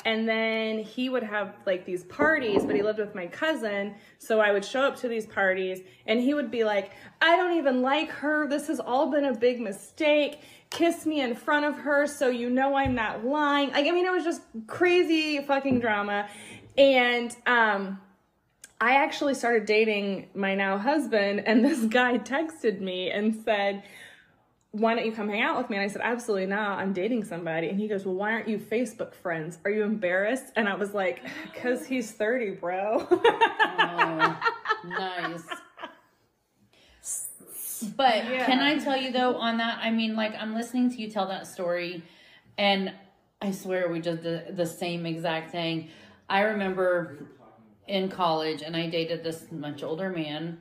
and 0.05 0.29
then 0.29 0.79
he 0.79 1.09
would 1.09 1.23
have 1.23 1.55
like 1.67 1.85
these 1.85 2.05
parties 2.05 2.65
but 2.65 2.75
he 2.75 2.83
lived 2.83 2.99
with 2.99 3.15
my 3.15 3.27
cousin 3.27 3.95
so 4.19 4.41
I 4.41 4.53
would 4.53 4.65
show 4.65 4.83
up 4.83 4.97
to 5.01 5.09
these 5.09 5.27
parties 5.27 5.81
and 6.07 6.21
he 6.21 6.35
would 6.35 6.51
be 6.51 6.65
like 6.65 6.93
I 7.21 7.37
don't 7.37 7.57
even 7.57 7.83
like 7.83 8.11
her. 8.11 8.49
This 8.49 8.69
has 8.69 8.81
all 8.81 9.11
been 9.11 9.25
a 9.25 9.35
big 9.35 9.61
mistake. 9.61 10.41
Kiss 10.71 11.07
me 11.07 11.21
in 11.21 11.35
front 11.35 11.65
of 11.65 11.77
her 11.79 12.07
so 12.07 12.29
you 12.29 12.51
know 12.51 12.75
I'm 12.75 12.95
not 12.95 13.25
lying. 13.25 13.71
Like 13.71 13.87
I 13.87 13.91
mean 13.91 14.07
it 14.07 14.13
was 14.13 14.25
just 14.25 14.43
crazy 14.67 15.41
fucking 15.43 15.81
drama. 15.81 16.29
And 16.77 17.35
um 17.47 18.01
I 18.83 18.97
actually 18.97 19.35
started 19.35 19.65
dating 19.65 20.31
my 20.35 20.57
now 20.57 20.77
husband, 20.77 21.45
and 21.47 21.65
this 21.65 21.85
guy 21.85 22.19
texted 22.19 22.81
me 22.81 23.13
and 23.13 23.33
said, 23.45 23.85
Why 24.73 24.95
don't 24.95 25.05
you 25.05 25.13
come 25.13 25.29
hang 25.29 25.43
out 25.43 25.59
with 25.59 25.71
me? 25.71 25.77
And 25.77 25.85
I 25.85 25.89
said, 25.89 26.03
Absolutely 26.03 26.47
not. 26.47 26.79
I'm 26.79 26.93
dating 26.93 27.25
somebody. 27.25 27.69
And 27.69 27.79
he 27.79 27.89
goes, 27.89 28.05
Well, 28.05 28.15
why 28.15 28.33
aren't 28.33 28.49
you 28.49 28.59
Facebook 28.59 29.15
friends? 29.15 29.59
Are 29.65 29.71
you 29.71 29.85
embarrassed? 29.85 30.47
And 30.57 30.69
I 30.69 30.75
was 30.75 30.95
like, 30.95 31.23
Because 31.53 31.87
he's 31.87 32.11
30, 32.11 32.53
bro. 32.53 33.07
Oh, 33.11 34.41
nice. 34.87 35.43
But 37.97 38.23
can 38.23 38.61
I 38.61 38.79
tell 38.79 38.97
you 38.97 39.13
though 39.13 39.35
on 39.37 39.59
that? 39.59 39.79
I 39.83 39.91
mean, 39.91 40.15
like 40.15 40.35
I'm 40.39 40.55
listening 40.55 40.91
to 40.91 40.97
you 40.97 41.11
tell 41.11 41.27
that 41.29 41.47
story, 41.47 42.03
and 42.57 42.93
I 43.41 43.51
swear 43.51 43.91
we 43.91 44.01
just 44.01 44.23
did 44.23 44.57
the 44.57 44.67
same 44.67 45.05
exact 45.07 45.51
thing. 45.51 45.89
I 46.29 46.43
remember 46.43 47.27
in 47.89 48.09
college, 48.09 48.63
and 48.63 48.77
I 48.77 48.89
dated 48.89 49.25
this 49.25 49.47
much 49.51 49.83
older 49.83 50.11
man, 50.11 50.59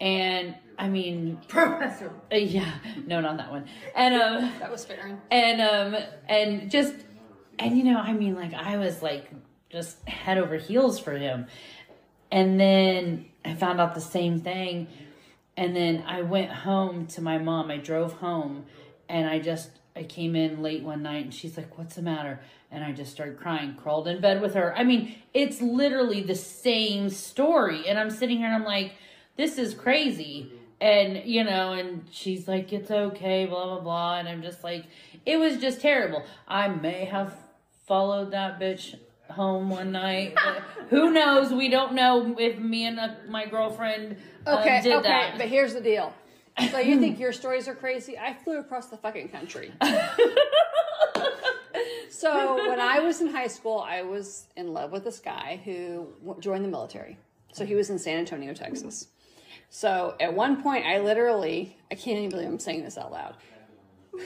and 0.00 0.54
I 0.78 0.88
mean, 0.88 1.40
Professor. 1.48 2.12
uh, 2.32 2.36
yeah, 2.36 2.72
no, 3.06 3.20
not 3.20 3.36
that 3.38 3.50
one, 3.50 3.66
and 3.96 4.14
um 4.14 4.52
That 4.60 4.70
was 4.70 4.84
fair. 4.84 5.18
and 5.30 5.60
um 5.60 5.96
and 6.28 6.70
just 6.70 6.94
and 7.58 7.76
you 7.76 7.82
know 7.82 7.98
i 7.98 8.12
mean 8.12 8.36
like 8.36 8.54
i 8.54 8.76
was 8.76 9.02
like 9.02 9.28
just 9.70 10.06
head 10.08 10.38
over 10.38 10.56
heels 10.56 10.98
for 10.98 11.12
him. 11.18 11.46
And 12.30 12.58
then 12.60 13.26
i 13.44 13.54
found 13.54 13.80
out 13.80 13.94
the 13.94 14.00
same 14.00 14.40
thing. 14.40 14.86
And 15.56 15.74
then 15.74 16.04
i 16.06 16.22
went 16.22 16.50
home 16.52 17.06
to 17.08 17.20
my 17.20 17.38
mom. 17.38 17.70
I 17.70 17.78
drove 17.78 18.12
home 18.14 18.64
and 19.08 19.28
i 19.28 19.38
just 19.40 19.70
i 19.96 20.04
came 20.04 20.36
in 20.36 20.62
late 20.62 20.82
one 20.84 21.02
night 21.02 21.24
and 21.24 21.34
she's 21.34 21.56
like 21.56 21.76
what's 21.76 21.96
the 21.96 22.02
matter? 22.02 22.40
And 22.70 22.84
i 22.84 22.92
just 22.92 23.10
started 23.10 23.38
crying 23.38 23.74
crawled 23.74 24.06
in 24.06 24.20
bed 24.20 24.40
with 24.40 24.54
her. 24.54 24.76
I 24.76 24.84
mean 24.84 25.16
it's 25.34 25.60
literally 25.60 26.22
the 26.22 26.36
same 26.36 27.10
story. 27.10 27.88
And 27.88 27.98
i'm 27.98 28.10
sitting 28.10 28.38
here 28.38 28.46
and 28.46 28.54
i'm 28.54 28.64
like 28.64 28.92
this 29.36 29.58
is 29.58 29.74
crazy 29.74 30.52
and 30.80 31.24
you 31.24 31.42
know 31.42 31.72
and 31.72 32.06
she's 32.10 32.46
like 32.46 32.72
it's 32.72 32.90
okay 32.90 33.46
blah 33.46 33.64
blah 33.64 33.80
blah 33.80 34.18
and 34.18 34.28
i'm 34.28 34.42
just 34.42 34.62
like 34.62 34.84
it 35.26 35.36
was 35.36 35.56
just 35.58 35.80
terrible 35.80 36.24
i 36.46 36.68
may 36.68 37.04
have 37.04 37.34
followed 37.86 38.30
that 38.30 38.60
bitch 38.60 38.94
home 39.30 39.68
one 39.70 39.90
night 39.90 40.38
who 40.90 41.10
knows 41.10 41.52
we 41.52 41.68
don't 41.68 41.94
know 41.94 42.36
if 42.38 42.58
me 42.58 42.86
and 42.86 42.98
uh, 43.00 43.08
my 43.28 43.44
girlfriend 43.44 44.16
uh, 44.48 44.58
Okay, 44.60 44.80
did 44.82 44.94
okay, 44.94 45.08
that 45.08 45.38
but 45.38 45.48
here's 45.48 45.74
the 45.74 45.80
deal. 45.80 46.12
So 46.70 46.78
you 46.78 46.98
think 46.98 47.18
your 47.24 47.32
stories 47.32 47.68
are 47.68 47.74
crazy? 47.74 48.18
I 48.18 48.32
flew 48.32 48.58
across 48.58 48.86
the 48.86 48.96
fucking 48.96 49.28
country. 49.28 49.72
so 52.10 52.56
when 52.68 52.80
I 52.80 53.00
was 53.00 53.20
in 53.20 53.28
high 53.28 53.46
school, 53.46 53.84
I 53.86 54.02
was 54.02 54.46
in 54.56 54.72
love 54.72 54.90
with 54.90 55.04
this 55.04 55.18
guy 55.18 55.60
who 55.64 56.08
joined 56.40 56.64
the 56.64 56.68
military. 56.68 57.18
So 57.52 57.64
he 57.66 57.74
was 57.74 57.90
in 57.90 57.98
San 57.98 58.18
Antonio, 58.18 58.54
Texas. 58.54 59.08
So 59.70 60.16
at 60.18 60.34
one 60.34 60.62
point, 60.62 60.86
I 60.86 60.98
literally, 61.00 61.76
I 61.90 61.94
can't 61.94 62.18
even 62.18 62.30
believe 62.30 62.48
I'm 62.48 62.58
saying 62.58 62.84
this 62.84 62.96
out 62.96 63.12
loud. 63.12 63.36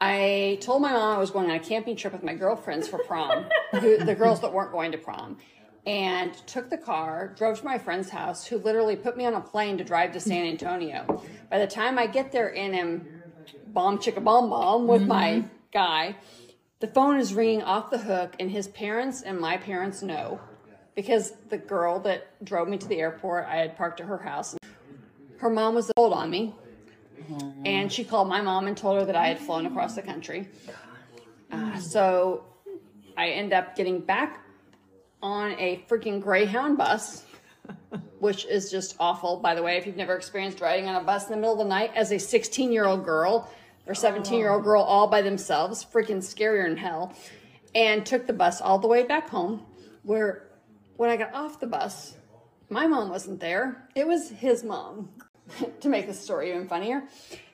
I 0.00 0.58
told 0.60 0.82
my 0.82 0.92
mom 0.92 1.16
I 1.16 1.18
was 1.18 1.30
going 1.30 1.48
on 1.50 1.56
a 1.56 1.60
camping 1.60 1.96
trip 1.96 2.12
with 2.12 2.22
my 2.22 2.34
girlfriends 2.34 2.88
for 2.88 2.98
prom, 2.98 3.46
the 3.72 4.14
girls 4.18 4.40
that 4.40 4.52
weren't 4.52 4.72
going 4.72 4.92
to 4.92 4.98
prom. 4.98 5.38
and 5.86 6.34
took 6.46 6.70
the 6.70 6.78
car, 6.78 7.32
drove 7.36 7.58
to 7.58 7.64
my 7.64 7.78
friend's 7.78 8.10
house, 8.10 8.46
who 8.46 8.58
literally 8.58 8.96
put 8.96 9.16
me 9.16 9.26
on 9.26 9.34
a 9.34 9.40
plane 9.40 9.78
to 9.78 9.84
drive 9.84 10.12
to 10.12 10.20
San 10.20 10.46
Antonio. 10.46 11.22
By 11.50 11.58
the 11.58 11.66
time 11.66 11.98
I 11.98 12.06
get 12.06 12.32
there 12.32 12.54
and 12.54 12.74
am 12.74 13.06
bomb 13.68 13.98
chicka 13.98 14.22
bomb 14.22 14.50
bomb 14.50 14.86
with 14.86 15.02
mm-hmm. 15.02 15.08
my 15.08 15.44
guy, 15.72 16.16
the 16.80 16.86
phone 16.86 17.18
is 17.18 17.34
ringing 17.34 17.62
off 17.62 17.90
the 17.90 17.98
hook, 17.98 18.34
and 18.40 18.50
his 18.50 18.68
parents 18.68 19.22
and 19.22 19.38
my 19.38 19.56
parents 19.56 20.02
know 20.02 20.40
because 20.94 21.32
the 21.48 21.58
girl 21.58 21.98
that 22.00 22.44
drove 22.44 22.68
me 22.68 22.78
to 22.78 22.86
the 22.86 23.00
airport, 23.00 23.46
I 23.46 23.56
had 23.56 23.76
parked 23.76 24.00
at 24.00 24.06
her 24.06 24.18
house. 24.18 24.56
Her 25.38 25.50
mom 25.50 25.74
was 25.74 25.90
old 25.96 26.12
on 26.12 26.30
me, 26.30 26.54
and 27.64 27.92
she 27.92 28.04
called 28.04 28.28
my 28.28 28.40
mom 28.40 28.66
and 28.66 28.76
told 28.76 28.98
her 28.98 29.04
that 29.04 29.16
I 29.16 29.28
had 29.28 29.38
flown 29.38 29.66
across 29.66 29.94
the 29.94 30.02
country. 30.02 30.48
Uh, 31.50 31.78
so 31.78 32.44
I 33.16 33.30
end 33.30 33.52
up 33.52 33.76
getting 33.76 34.00
back 34.00 34.44
on 35.22 35.52
a 35.52 35.84
freaking 35.88 36.20
Greyhound 36.20 36.76
bus, 36.76 37.24
which 38.18 38.44
is 38.46 38.70
just 38.70 38.96
awful, 39.00 39.36
by 39.36 39.54
the 39.54 39.62
way. 39.62 39.76
If 39.76 39.86
you've 39.86 39.96
never 39.96 40.16
experienced 40.16 40.60
riding 40.60 40.88
on 40.88 40.96
a 40.96 41.04
bus 41.04 41.26
in 41.26 41.30
the 41.30 41.36
middle 41.36 41.52
of 41.52 41.58
the 41.58 41.64
night 41.64 41.92
as 41.94 42.12
a 42.12 42.18
16 42.18 42.72
year 42.72 42.86
old 42.86 43.04
girl 43.04 43.50
or 43.86 43.94
17 43.94 44.38
year 44.38 44.50
old 44.50 44.64
girl 44.64 44.82
all 44.82 45.06
by 45.06 45.22
themselves, 45.22 45.84
freaking 45.84 46.18
scarier 46.18 46.66
than 46.68 46.76
hell. 46.76 47.14
And 47.74 48.06
took 48.06 48.26
the 48.26 48.32
bus 48.32 48.60
all 48.60 48.78
the 48.78 48.86
way 48.86 49.02
back 49.02 49.28
home, 49.28 49.62
where 50.04 50.44
when 50.96 51.10
I 51.10 51.16
got 51.16 51.34
off 51.34 51.60
the 51.60 51.66
bus, 51.66 52.16
my 52.70 52.86
mom 52.86 53.10
wasn't 53.10 53.40
there. 53.40 53.88
It 53.94 54.06
was 54.06 54.30
his 54.30 54.64
mom. 54.64 55.10
to 55.80 55.88
make 55.88 56.06
the 56.06 56.14
story 56.14 56.50
even 56.50 56.66
funnier, 56.66 57.02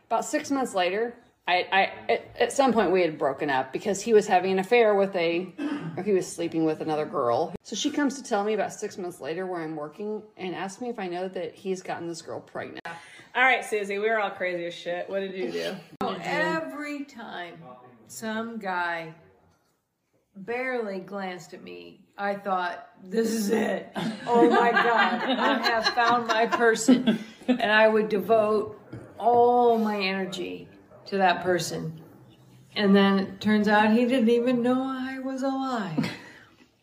about 0.07 0.25
six 0.25 0.51
months 0.51 0.75
later, 0.75 1.15
I, 1.49 1.67
I 1.73 2.13
at, 2.13 2.37
at 2.39 2.53
some 2.53 2.73
point 2.73 2.93
we 2.93 3.03
had 3.03 3.19
broken 3.19 3.51
up 3.51 3.73
because 3.73 4.01
he 4.01 4.13
was 4.13 4.27
having 4.27 4.53
an 4.53 4.59
affair 4.61 4.95
with 4.95 5.15
a, 5.17 5.53
or 5.97 6.03
he 6.03 6.13
was 6.13 6.27
sleeping 6.27 6.65
with 6.65 6.81
another 6.81 7.05
girl. 7.05 7.55
So 7.63 7.75
she 7.75 7.91
comes 7.91 8.17
to 8.17 8.23
tell 8.23 8.45
me 8.45 8.55
about 8.55 8.73
six 8.73 8.97
months 8.97 9.21
later 9.21 9.47
where 9.47 9.63
I'm 9.63 9.75
working 9.75 10.23
and 10.37 10.55
asks 10.55 10.81
me 10.81 10.89
if 10.89 10.99
I 10.99 11.09
know 11.09 11.29
that 11.29 11.55
he's 11.55 11.83
gotten 11.83 12.07
this 12.07 12.23
girl 12.23 12.41
pregnant. 12.41 12.81
All 12.87 13.43
right, 13.43 13.65
Susie, 13.65 13.99
we 13.99 14.09
were 14.09 14.21
all 14.21 14.31
crazy 14.31 14.67
as 14.67 14.75
shit. 14.75 15.09
What 15.09 15.21
did 15.21 15.35
you 15.35 15.51
do? 15.51 15.77
Oh, 16.03 16.17
every 16.23 17.05
time 17.05 17.59
some 18.07 18.59
guy 18.59 19.15
barely 20.35 21.01
glanced 21.01 21.53
at 21.55 21.63
me, 21.63 22.01
I 22.21 22.35
thought, 22.35 22.87
this 23.03 23.33
is 23.33 23.49
it. 23.51 23.91
Oh 24.27 24.49
my 24.49 24.71
God, 24.71 25.23
I 25.25 25.59
have 25.63 25.87
found 25.89 26.29
my 26.29 26.47
person. 26.47 27.19
And 27.49 27.73
I 27.73 27.89
would 27.89 28.11
devote 28.11 28.79
all 29.19 29.79
my 29.79 29.99
energy 29.99 30.69
to 31.07 31.17
that 31.17 31.43
person. 31.43 32.01
And 32.77 32.95
then 32.95 33.19
it 33.19 33.41
turns 33.41 33.67
out 33.67 33.91
he 33.91 34.05
didn't 34.05 34.29
even 34.29 34.63
know 34.63 34.83
I 34.83 35.19
was 35.19 35.43
alive. 35.43 36.11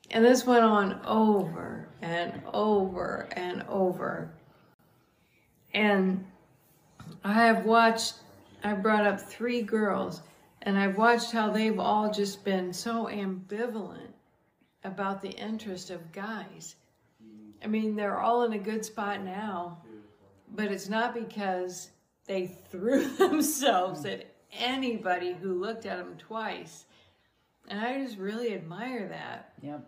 And 0.09 0.23
this 0.23 0.45
went 0.45 0.63
on 0.63 1.01
over 1.05 1.89
and 2.01 2.41
over 2.53 3.27
and 3.33 3.61
over. 3.67 4.31
And 5.73 6.25
I 7.25 7.33
have 7.33 7.65
watched, 7.65 8.13
I 8.63 8.73
brought 8.73 9.05
up 9.05 9.19
three 9.19 9.61
girls, 9.61 10.21
and 10.61 10.77
I've 10.77 10.97
watched 10.97 11.33
how 11.33 11.51
they've 11.51 11.77
all 11.77 12.09
just 12.09 12.45
been 12.45 12.71
so 12.71 13.07
ambivalent 13.07 14.13
about 14.83 15.21
the 15.21 15.31
interest 15.31 15.89
of 15.89 16.11
guys. 16.11 16.75
I 17.63 17.67
mean, 17.67 17.95
they're 17.95 18.19
all 18.19 18.43
in 18.43 18.53
a 18.53 18.59
good 18.59 18.85
spot 18.85 19.23
now, 19.23 19.79
but 20.53 20.71
it's 20.71 20.89
not 20.89 21.13
because 21.13 21.89
they 22.27 22.47
threw 22.47 23.07
themselves 23.17 24.05
at 24.05 24.25
anybody 24.59 25.33
who 25.33 25.59
looked 25.59 25.85
at 25.85 25.97
them 25.97 26.15
twice. 26.17 26.85
And 27.69 27.79
I 27.79 28.01
just 28.03 28.17
really 28.17 28.53
admire 28.53 29.09
that. 29.09 29.53
Yep. 29.61 29.85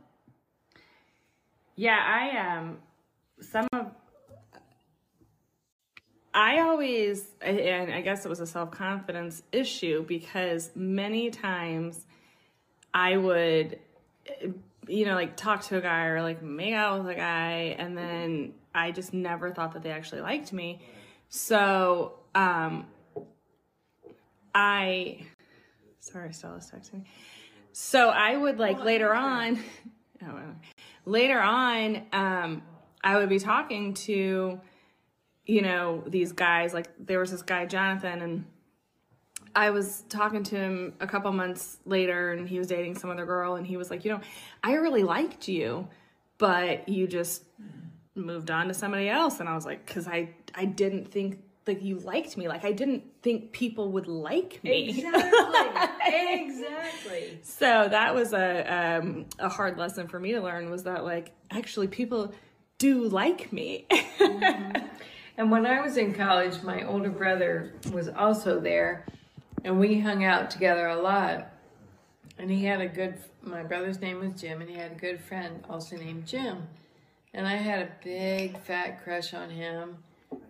Yeah, 1.75 1.97
I 1.97 2.58
um 2.58 2.78
some 3.39 3.67
of 3.71 3.91
I 6.34 6.60
always 6.60 7.25
and 7.41 7.93
I 7.93 8.02
guess 8.02 8.25
it 8.25 8.30
was 8.30 8.41
a 8.41 8.47
self-confidence 8.47 9.43
issue 9.52 10.04
because 10.06 10.71
many 10.75 11.30
times 11.30 12.06
I 12.93 13.15
would 13.15 13.80
you 14.89 15.06
know 15.06 15.15
like 15.15 15.38
talk 15.38 15.62
to 15.63 15.78
a 15.78 15.82
guy 15.82 16.06
or 16.06 16.21
like 16.21 16.41
make 16.41 16.73
out 16.73 16.99
with 16.99 17.10
a 17.10 17.15
guy 17.15 17.75
and 17.78 17.97
then 17.97 18.54
I 18.73 18.91
just 18.91 19.13
never 19.13 19.52
thought 19.52 19.73
that 19.73 19.84
they 19.84 19.91
actually 19.91 20.21
liked 20.21 20.52
me. 20.54 20.82
So, 21.30 22.13
um 22.36 22.88
I 24.54 25.19
sorry, 25.99 26.34
Stella's 26.34 26.71
texting 26.73 26.93
me. 26.93 27.04
So 27.71 28.10
I 28.10 28.36
would 28.36 28.60
like 28.60 28.84
later 28.84 29.13
on 29.13 29.60
oh, 30.23 30.39
later 31.06 31.39
on, 31.39 32.04
um, 32.13 32.62
I 33.04 33.17
would 33.17 33.30
be 33.30 33.39
talking 33.39 33.93
to, 33.95 34.60
you 35.45 35.62
know, 35.62 36.04
these 36.08 36.32
guys. 36.32 36.73
Like 36.73 36.89
there 36.99 37.19
was 37.19 37.32
this 37.32 37.41
guy, 37.41 37.65
Jonathan, 37.65 38.21
and 38.21 38.45
I 39.55 39.69
was 39.71 40.03
talking 40.09 40.43
to 40.43 40.55
him 40.55 40.93
a 40.99 41.07
couple 41.07 41.31
months 41.31 41.77
later, 41.85 42.31
and 42.31 42.47
he 42.47 42.57
was 42.57 42.67
dating 42.67 42.95
some 42.95 43.09
other 43.09 43.25
girl, 43.25 43.55
and 43.55 43.65
he 43.65 43.77
was 43.77 43.89
like, 43.89 44.05
you 44.05 44.12
know, 44.12 44.21
I 44.63 44.73
really 44.73 45.03
liked 45.03 45.47
you, 45.47 45.88
but 46.38 46.88
you 46.89 47.07
just 47.07 47.43
moved 48.15 48.51
on 48.51 48.67
to 48.67 48.73
somebody 48.73 49.09
else, 49.09 49.39
and 49.39 49.49
I 49.49 49.55
was 49.55 49.65
like, 49.65 49.85
because 49.85 50.07
I 50.07 50.29
I 50.55 50.65
didn't 50.65 51.12
think 51.12 51.39
like 51.67 51.83
you 51.83 51.99
liked 51.99 52.35
me, 52.38 52.47
like 52.47 52.65
I 52.65 52.71
didn't 52.71 53.03
think 53.21 53.51
people 53.51 53.91
would 53.91 54.07
like 54.07 54.63
me. 54.63 54.89
Exactly. 54.89 56.07
exactly. 56.07 57.39
So 57.43 57.88
that 57.89 58.15
was 58.15 58.33
a 58.33 58.97
um, 58.99 59.25
a 59.38 59.49
hard 59.49 59.77
lesson 59.77 60.07
for 60.07 60.19
me 60.19 60.31
to 60.33 60.41
learn 60.41 60.69
was 60.69 60.83
that 60.83 61.03
like 61.03 61.31
actually 61.51 61.88
people 61.88 62.33
do 62.77 63.07
like 63.07 63.51
me. 63.53 63.88
And 65.39 65.49
when 65.49 65.65
I 65.65 65.79
was 65.79 65.95
in 65.95 66.13
college, 66.13 66.62
my 66.63 66.83
older 66.85 67.09
brother 67.09 67.71
was 67.93 68.09
also 68.09 68.59
there, 68.59 69.05
and 69.63 69.80
we 69.80 70.00
hung 70.00 70.24
out 70.24 70.50
together 70.50 70.88
a 70.88 71.02
lot. 71.02 71.52
And 72.38 72.50
he 72.50 72.63
had 72.65 72.80
a 72.80 72.88
good, 72.88 73.15
my 73.43 73.63
brother's 73.63 74.00
name 74.00 74.19
was 74.19 74.39
Jim, 74.39 74.62
and 74.62 74.69
he 74.69 74.78
had 74.78 74.93
a 74.93 74.95
good 74.95 75.19
friend 75.22 75.63
also 75.69 75.98
named 75.98 76.26
Jim. 76.26 76.67
And 77.34 77.45
I 77.45 77.56
had 77.56 77.82
a 77.82 77.89
big 78.04 78.58
fat 78.60 79.04
crush 79.04 79.34
on 79.34 79.50
him. 79.50 79.98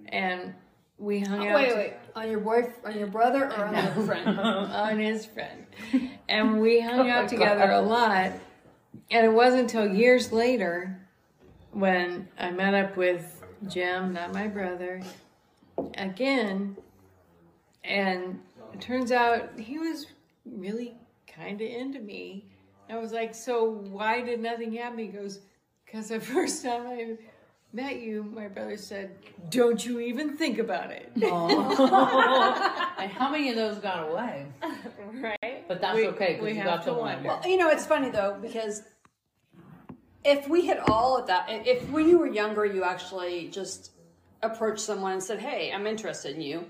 And 0.08 0.54
we 1.00 1.22
hung 1.22 1.40
oh, 1.48 1.50
out 1.50 1.56
Wait, 1.56 1.76
wait, 1.76 1.94
on 2.16 2.30
your 2.30 2.40
boy, 2.40 2.72
on 2.86 2.98
your 2.98 3.08
brother, 3.08 3.46
or 3.46 3.66
on 3.66 3.74
your 3.74 4.06
friend? 4.06 4.40
on 4.40 5.00
his 5.00 5.26
friend. 5.26 5.66
And 6.28 6.60
we 6.62 6.80
hung 6.80 7.00
oh 7.10 7.14
out 7.14 7.30
together 7.30 7.72
a 7.72 7.82
lot. 7.82 8.34
And 9.10 9.26
it 9.26 9.32
wasn't 9.32 9.62
until 9.62 9.88
years 9.88 10.32
later 10.32 11.00
when 11.72 12.28
I 12.38 12.52
met 12.52 12.74
up 12.74 12.98
with 12.98 13.44
Jim, 13.68 14.14
not 14.14 14.34
my 14.34 14.48
brother, 14.48 15.02
again. 15.96 16.78
And 17.84 18.40
it 18.80 18.86
turns 18.86 19.12
out 19.12 19.60
he 19.60 19.78
was 19.78 20.06
really 20.46 20.96
kind 21.28 21.60
of 21.62 21.68
into 21.68 22.00
me. 22.00 22.46
I 22.90 22.98
was 22.98 23.12
like, 23.12 23.36
So 23.36 23.66
why 23.66 24.22
did 24.22 24.40
nothing 24.40 24.74
happen? 24.74 25.00
He 25.00 25.08
goes, 25.08 25.40
Because 25.86 26.08
the 26.10 26.20
first 26.34 26.64
time 26.64 26.88
I 26.88 27.18
met 27.74 28.00
you, 28.00 28.24
my 28.24 28.48
brother 28.48 28.78
said, 28.78 29.18
Don't 29.50 29.86
you 29.86 30.00
even 30.00 30.38
think 30.38 30.60
about 30.60 30.92
it. 30.92 31.12
And 33.00 33.10
how 33.12 33.32
many 33.32 33.50
of 33.50 33.56
those 33.56 33.78
got 33.78 34.10
away? 34.10 34.46
right? 35.14 35.66
But 35.68 35.80
that's 35.82 35.96
We- 35.96 36.08
okay 36.10 36.34
because 36.40 36.56
you 36.58 36.64
got 36.64 36.84
to 36.84 36.88
to 36.90 36.94
one. 36.94 37.02
wonder. 37.16 37.30
Well, 37.30 37.42
you 37.46 37.58
know, 37.58 37.70
it's 37.70 37.86
funny 37.86 38.10
though 38.10 38.38
because 38.42 38.84
if 40.26 40.48
we 40.50 40.68
had 40.68 40.80
all 40.80 41.18
at 41.20 41.28
that, 41.28 41.48
if 41.50 41.88
when 41.90 42.08
you 42.10 42.18
were 42.20 42.28
younger, 42.28 42.66
you 42.66 42.84
actually 42.84 43.48
just 43.50 43.92
approached 44.42 44.82
someone 44.82 45.14
and 45.14 45.24
said, 45.24 45.40
"Hey, 45.40 45.72
I'm 45.72 45.88
interested 45.88 46.36
in 46.36 46.42
you." 46.42 46.66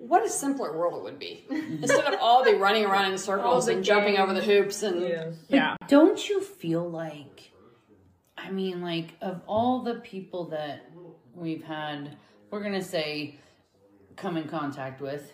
What 0.00 0.24
a 0.24 0.30
simpler 0.30 0.76
world 0.76 0.96
it 0.96 1.02
would 1.04 1.18
be. 1.18 1.44
Instead 1.50 2.06
of 2.14 2.18
all 2.20 2.42
the 2.42 2.56
running 2.56 2.86
around 2.86 3.12
in 3.12 3.18
circles 3.18 3.66
the 3.66 3.72
and 3.72 3.84
jumping 3.84 4.16
over 4.16 4.32
the 4.32 4.40
hoops 4.42 4.82
and 4.82 5.36
Yeah. 5.48 5.76
Don't 5.88 6.26
you 6.28 6.40
feel 6.40 6.88
like, 6.88 7.52
I 8.36 8.50
mean, 8.50 8.80
like, 8.80 9.12
of 9.20 9.42
all 9.46 9.82
the 9.82 9.96
people 9.96 10.46
that 10.46 10.90
we've 11.34 11.62
had, 11.62 12.16
we're 12.50 12.60
going 12.60 12.72
to 12.74 12.82
say, 12.82 13.36
come 14.16 14.38
in 14.38 14.48
contact 14.48 15.02
with, 15.02 15.32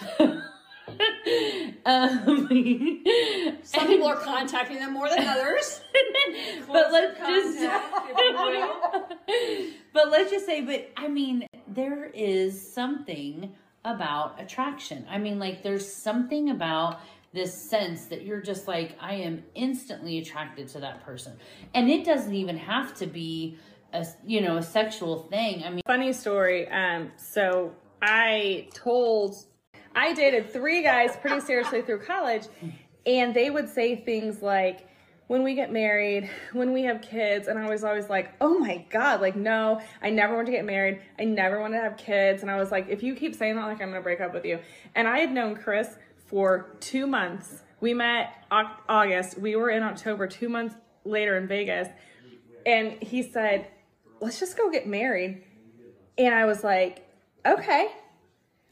um, 1.84 2.48
some 3.62 3.86
people 3.86 4.06
are 4.06 4.16
contacting 4.22 4.78
them 4.78 4.92
more 4.92 5.08
than 5.08 5.26
others. 5.26 5.80
but 6.68 6.92
let's 6.92 7.18
just 7.18 7.58
but 9.92 10.10
let's 10.10 10.30
just 10.30 10.46
say 10.46 10.60
but 10.60 10.90
i 10.96 11.08
mean 11.08 11.46
there 11.74 12.06
is 12.06 12.72
something 12.72 13.52
about 13.84 14.40
attraction 14.40 15.06
i 15.10 15.16
mean 15.16 15.38
like 15.38 15.62
there's 15.62 15.90
something 15.90 16.50
about 16.50 17.00
this 17.32 17.54
sense 17.54 18.06
that 18.06 18.26
you're 18.26 18.40
just 18.42 18.68
like 18.68 18.96
i 19.00 19.14
am 19.14 19.42
instantly 19.54 20.18
attracted 20.18 20.68
to 20.68 20.80
that 20.80 21.02
person 21.04 21.32
and 21.74 21.88
it 21.88 22.04
doesn't 22.04 22.34
even 22.34 22.56
have 22.56 22.94
to 22.94 23.06
be 23.06 23.56
a 23.94 24.06
you 24.26 24.40
know 24.40 24.56
a 24.58 24.62
sexual 24.62 25.16
thing 25.30 25.62
i 25.64 25.70
mean 25.70 25.80
Funny 25.86 26.12
story. 26.12 26.68
Um, 26.68 27.10
so 27.16 27.72
I 28.00 28.68
told 28.72 29.36
I 29.94 30.12
dated 30.12 30.52
three 30.52 30.82
guys 30.84 31.16
pretty 31.16 31.40
seriously 31.40 31.82
through 31.82 32.02
college, 32.02 32.44
and 33.06 33.34
they 33.34 33.50
would 33.50 33.68
say 33.68 33.96
things 33.96 34.40
like, 34.40 34.86
when 35.30 35.44
we 35.44 35.54
get 35.54 35.70
married, 35.70 36.28
when 36.54 36.72
we 36.72 36.82
have 36.82 37.00
kids, 37.00 37.46
and 37.46 37.56
I 37.56 37.70
was 37.70 37.84
always 37.84 38.08
like, 38.08 38.34
oh 38.40 38.58
my 38.58 38.84
God, 38.90 39.20
like, 39.20 39.36
no, 39.36 39.80
I 40.02 40.10
never 40.10 40.34
want 40.34 40.46
to 40.46 40.52
get 40.52 40.64
married. 40.64 41.02
I 41.20 41.22
never 41.22 41.60
want 41.60 41.72
to 41.72 41.78
have 41.78 41.96
kids. 41.96 42.42
And 42.42 42.50
I 42.50 42.56
was 42.56 42.72
like, 42.72 42.88
if 42.88 43.04
you 43.04 43.14
keep 43.14 43.36
saying 43.36 43.54
that, 43.54 43.64
like, 43.64 43.80
I'm 43.80 43.90
going 43.90 43.94
to 43.94 44.00
break 44.00 44.20
up 44.20 44.34
with 44.34 44.44
you. 44.44 44.58
And 44.96 45.06
I 45.06 45.20
had 45.20 45.30
known 45.30 45.54
Chris 45.54 45.88
for 46.26 46.74
two 46.80 47.06
months. 47.06 47.62
We 47.80 47.94
met 47.94 48.44
August. 48.50 49.38
We 49.38 49.54
were 49.54 49.70
in 49.70 49.84
October, 49.84 50.26
two 50.26 50.48
months 50.48 50.74
later 51.04 51.36
in 51.36 51.46
Vegas. 51.46 51.86
And 52.66 53.00
he 53.00 53.22
said, 53.22 53.68
let's 54.18 54.40
just 54.40 54.58
go 54.58 54.68
get 54.68 54.88
married. 54.88 55.44
And 56.18 56.34
I 56.34 56.44
was 56.44 56.64
like, 56.64 57.08
okay. 57.46 57.86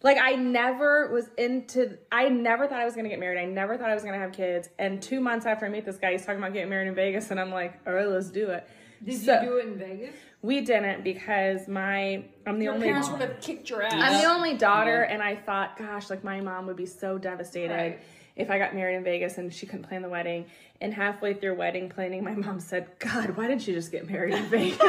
Like 0.02 0.18
I 0.18 0.32
never 0.34 1.12
was 1.12 1.28
into 1.36 1.98
I 2.12 2.28
never 2.28 2.66
thought 2.68 2.80
I 2.80 2.84
was 2.84 2.94
gonna 2.94 3.08
get 3.08 3.18
married. 3.18 3.38
I 3.40 3.46
never 3.46 3.76
thought 3.76 3.90
I 3.90 3.94
was 3.94 4.04
gonna 4.04 4.18
have 4.18 4.32
kids. 4.32 4.68
And 4.78 5.02
two 5.02 5.20
months 5.20 5.44
after 5.44 5.66
I 5.66 5.68
meet 5.68 5.84
this 5.84 5.96
guy, 5.98 6.12
he's 6.12 6.24
talking 6.24 6.38
about 6.40 6.52
getting 6.52 6.70
married 6.70 6.88
in 6.88 6.94
Vegas 6.94 7.30
and 7.30 7.40
I'm 7.40 7.50
like, 7.50 7.78
all 7.86 7.92
right, 7.92 8.06
let's 8.08 8.30
do 8.30 8.48
it. 8.50 8.66
Did 9.04 9.20
So- 9.20 9.40
you 9.40 9.48
do 9.48 9.56
it 9.58 9.66
in 9.66 9.76
Vegas? 9.78 10.14
We 10.40 10.60
didn't 10.60 11.02
because 11.02 11.66
my 11.66 12.22
I'm 12.46 12.58
the 12.60 12.66
Your 12.66 12.74
only 12.74 12.86
parents 12.86 13.08
would 13.10 13.20
have 13.20 13.40
kicked 13.40 13.68
your 13.70 13.82
ass. 13.82 13.92
I'm 13.92 14.22
the 14.22 14.28
only 14.28 14.54
daughter 14.56 15.02
and 15.02 15.20
I 15.20 15.34
thought, 15.34 15.76
gosh, 15.76 16.10
like 16.10 16.22
my 16.22 16.40
mom 16.40 16.66
would 16.66 16.76
be 16.76 16.86
so 16.86 17.18
devastated 17.18 17.74
Right. 17.74 17.98
if 18.36 18.48
I 18.50 18.58
got 18.58 18.76
married 18.76 18.94
in 18.96 19.02
Vegas 19.02 19.36
and 19.38 19.52
she 19.52 19.66
couldn't 19.66 19.88
plan 19.88 20.02
the 20.02 20.08
wedding. 20.08 20.46
And 20.80 20.94
halfway 20.94 21.34
through 21.34 21.56
wedding 21.56 21.88
planning, 21.88 22.22
my 22.22 22.36
mom 22.36 22.60
said, 22.60 22.86
God, 23.00 23.36
why 23.36 23.48
didn't 23.48 23.66
you 23.66 23.74
just 23.74 23.90
get 23.90 24.08
married 24.08 24.34
in 24.34 24.44
Vegas? 24.44 24.78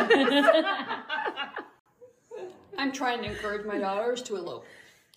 I'm 2.77 2.91
trying 2.91 3.23
to 3.23 3.25
encourage 3.29 3.65
my 3.65 3.79
daughters 3.79 4.21
to 4.23 4.35
elope. 4.37 4.65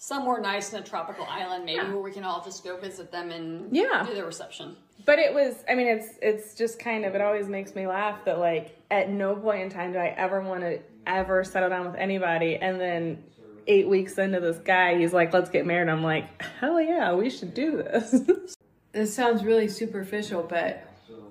Somewhere 0.03 0.41
nice 0.41 0.73
in 0.73 0.81
a 0.81 0.85
tropical 0.85 1.25
island, 1.31 1.65
maybe 1.65 1.87
where 1.87 2.01
we 2.01 2.11
can 2.11 2.25
all 2.25 2.43
just 2.43 2.65
go 2.65 2.77
visit 2.77 3.13
them 3.13 3.31
and 3.31 3.69
Yeah. 3.71 4.05
do 4.05 4.13
the 4.13 4.25
reception. 4.25 4.77
But 5.07 5.21
it 5.21 5.33
was, 5.33 5.63
I 5.71 5.77
mean, 5.77 5.87
it's 5.87 6.09
it's 6.21 6.55
just 6.57 6.81
kind 6.81 7.05
of, 7.05 7.15
it 7.15 7.21
always 7.21 7.49
makes 7.49 7.77
me 7.77 7.87
laugh 7.87 8.25
that 8.25 8.41
like 8.41 8.77
at 8.91 9.11
no 9.11 9.37
point 9.37 9.63
in 9.63 9.71
time 9.71 9.93
do 9.93 9.99
I 10.01 10.09
ever 10.09 10.41
want 10.41 10.63
to 10.63 10.81
ever 11.07 11.45
settle 11.45 11.69
down 11.69 11.87
with 11.87 11.95
anybody. 11.95 12.57
And 12.57 12.81
then 12.81 13.23
eight 13.69 13.87
weeks 13.89 14.19
into 14.19 14.41
this 14.41 14.59
guy, 14.59 14.99
he's 14.99 15.13
like, 15.13 15.33
let's 15.33 15.51
get 15.51 15.67
married. 15.67 15.89
I'm 15.89 16.03
like, 16.03 16.43
hell 16.59 16.81
yeah, 16.81 17.13
we 17.15 17.31
should 17.31 17.55
do 17.55 17.77
this. 17.77 18.23
This 18.91 19.15
sounds 19.15 19.45
really 19.45 19.69
superficial, 19.69 20.43
but 20.43 20.83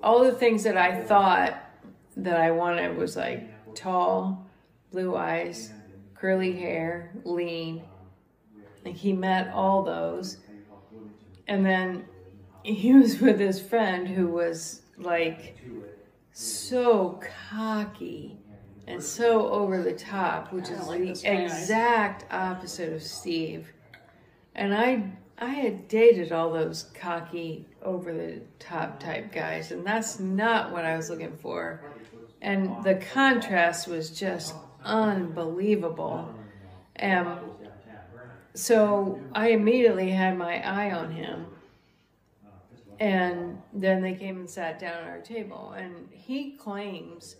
all 0.02 0.24
the 0.24 0.32
things 0.32 0.64
that 0.64 0.78
I 0.78 1.04
thought 1.04 1.62
that 2.16 2.38
I 2.38 2.52
wanted 2.52 2.96
was 2.98 3.18
like 3.18 3.76
tall, 3.76 4.48
blue 4.94 5.16
eyes, 5.18 5.74
curly 6.16 6.54
hair, 6.54 7.12
lean. 7.26 7.84
Like 8.84 8.96
he 8.96 9.14
met 9.14 9.52
all 9.54 9.84
those. 9.84 10.38
And 11.48 11.66
then 11.66 12.06
he 12.64 12.94
was 12.94 13.20
with 13.20 13.40
his 13.40 13.62
friend 13.62 14.08
who 14.08 14.28
was 14.28 14.82
like 14.98 15.58
so 16.32 17.20
cocky 17.50 18.38
and 18.88 19.02
so 19.02 19.50
over 19.50 19.82
the 19.82 19.94
top, 19.94 20.52
which 20.52 20.70
is 20.70 20.88
like 20.88 21.02
the 21.02 21.44
exact 21.44 22.32
opposite 22.32 22.94
of 22.94 23.02
Steve. 23.02 23.72
And 24.56 24.74
I 24.74 25.12
I 25.38 25.50
had 25.50 25.88
dated 25.88 26.32
all 26.32 26.52
those 26.52 26.84
cocky, 26.94 27.66
over 27.82 28.14
the 28.14 28.42
top 28.60 29.00
type 29.00 29.32
guys, 29.32 29.72
and 29.72 29.84
that's 29.86 30.20
not 30.20 30.72
what 30.72 30.86
I 30.86 30.96
was 30.96 31.10
looking 31.10 31.36
for. 31.36 31.82
And 32.42 32.84
the 32.84 32.96
contrast 32.96 33.88
was 33.88 34.12
just 34.12 34.54
unbelievable. 34.84 36.34
And 36.96 37.28
so 38.54 39.20
I 39.34 39.50
immediately 39.50 40.10
had 40.10 40.38
my 40.38 40.62
eye 40.68 40.92
on 40.92 41.12
him. 41.12 41.46
And 43.00 43.60
then 43.74 44.02
they 44.04 44.14
came 44.14 44.38
and 44.38 44.50
sat 44.50 44.80
down 44.80 44.94
at 45.04 45.10
our 45.10 45.22
table, 45.22 45.72
and 45.76 46.08
he 46.12 46.52
claims 46.52 47.38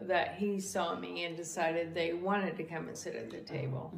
that 0.00 0.36
he 0.36 0.60
saw 0.60 0.96
me 0.98 1.24
and 1.24 1.36
decided 1.36 1.94
they 1.94 2.14
wanted 2.14 2.56
to 2.56 2.62
come 2.62 2.88
and 2.88 2.96
sit 2.96 3.14
at 3.14 3.30
the 3.30 3.40
table. 3.40 3.92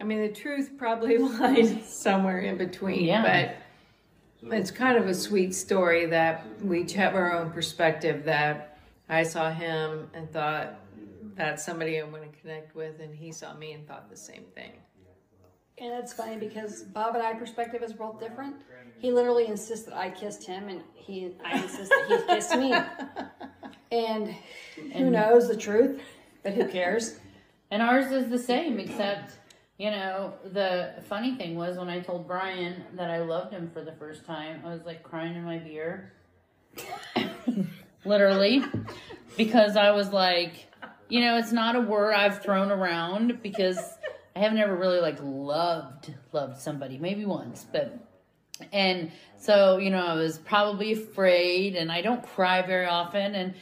I 0.00 0.04
mean, 0.04 0.20
the 0.20 0.32
truth 0.32 0.72
probably 0.76 1.18
lies 1.18 1.88
somewhere 1.88 2.40
in 2.40 2.56
between, 2.56 3.04
Yeah. 3.04 3.54
but 4.42 4.52
it's 4.56 4.72
kind 4.72 4.98
of 4.98 5.06
a 5.06 5.14
sweet 5.14 5.54
story 5.54 6.06
that 6.06 6.44
we 6.60 6.80
each 6.82 6.94
have 6.94 7.14
our 7.14 7.32
own 7.38 7.50
perspective. 7.52 8.24
That 8.24 8.78
I 9.08 9.22
saw 9.22 9.52
him 9.52 10.10
and 10.14 10.28
thought 10.32 10.74
that's 11.36 11.64
somebody 11.64 12.00
I 12.00 12.02
want 12.04 12.24
to 12.24 12.40
connect 12.40 12.74
with, 12.74 12.98
and 12.98 13.14
he 13.14 13.30
saw 13.30 13.54
me 13.54 13.72
and 13.74 13.86
thought 13.86 14.10
the 14.10 14.16
same 14.16 14.44
thing. 14.56 14.72
And 15.78 15.92
it's 15.94 16.12
funny 16.12 16.36
because 16.36 16.82
Bob 16.82 17.14
and 17.14 17.24
I 17.24 17.34
perspective 17.34 17.82
is 17.82 17.92
both 17.92 18.20
different. 18.20 18.56
He 18.98 19.10
literally 19.10 19.46
insists 19.48 19.86
that 19.86 19.96
I 19.96 20.10
kissed 20.10 20.46
him, 20.46 20.68
and 20.68 20.82
he 20.94 21.32
I 21.44 21.60
insist 21.60 21.90
that 21.90 22.24
he 22.28 22.34
kissed 22.34 22.56
me. 22.56 22.72
And 23.90 24.34
who 24.94 25.10
knows 25.10 25.48
the 25.48 25.56
truth, 25.56 26.00
but 26.42 26.52
who 26.52 26.68
cares? 26.68 27.18
And 27.70 27.82
ours 27.82 28.12
is 28.12 28.28
the 28.28 28.38
same, 28.38 28.78
except, 28.78 29.32
you 29.78 29.90
know, 29.90 30.34
the 30.44 30.94
funny 31.08 31.34
thing 31.36 31.56
was 31.56 31.78
when 31.78 31.88
I 31.88 32.00
told 32.00 32.26
Brian 32.26 32.84
that 32.94 33.10
I 33.10 33.20
loved 33.20 33.52
him 33.52 33.70
for 33.72 33.82
the 33.82 33.92
first 33.92 34.24
time, 34.24 34.62
I 34.64 34.68
was 34.68 34.84
like 34.84 35.02
crying 35.02 35.34
in 35.34 35.42
my 35.44 35.58
beer. 35.58 36.12
Literally. 38.04 38.62
Because 39.36 39.76
I 39.76 39.92
was 39.92 40.10
like, 40.12 40.66
you 41.08 41.20
know, 41.20 41.38
it's 41.38 41.52
not 41.52 41.76
a 41.76 41.80
word 41.80 42.12
I've 42.12 42.42
thrown 42.42 42.70
around 42.70 43.42
because 43.42 43.78
I 44.34 44.40
have 44.40 44.52
never 44.52 44.74
really 44.74 45.00
like 45.00 45.18
loved 45.22 46.12
loved 46.32 46.58
somebody. 46.58 46.98
Maybe 46.98 47.24
once, 47.24 47.66
but 47.70 47.98
and 48.72 49.10
so, 49.38 49.78
you 49.78 49.90
know, 49.90 50.04
I 50.04 50.14
was 50.14 50.38
probably 50.38 50.92
afraid 50.92 51.74
and 51.76 51.90
I 51.90 52.00
don't 52.02 52.22
cry 52.22 52.62
very 52.62 52.86
often 52.86 53.34
and 53.34 53.54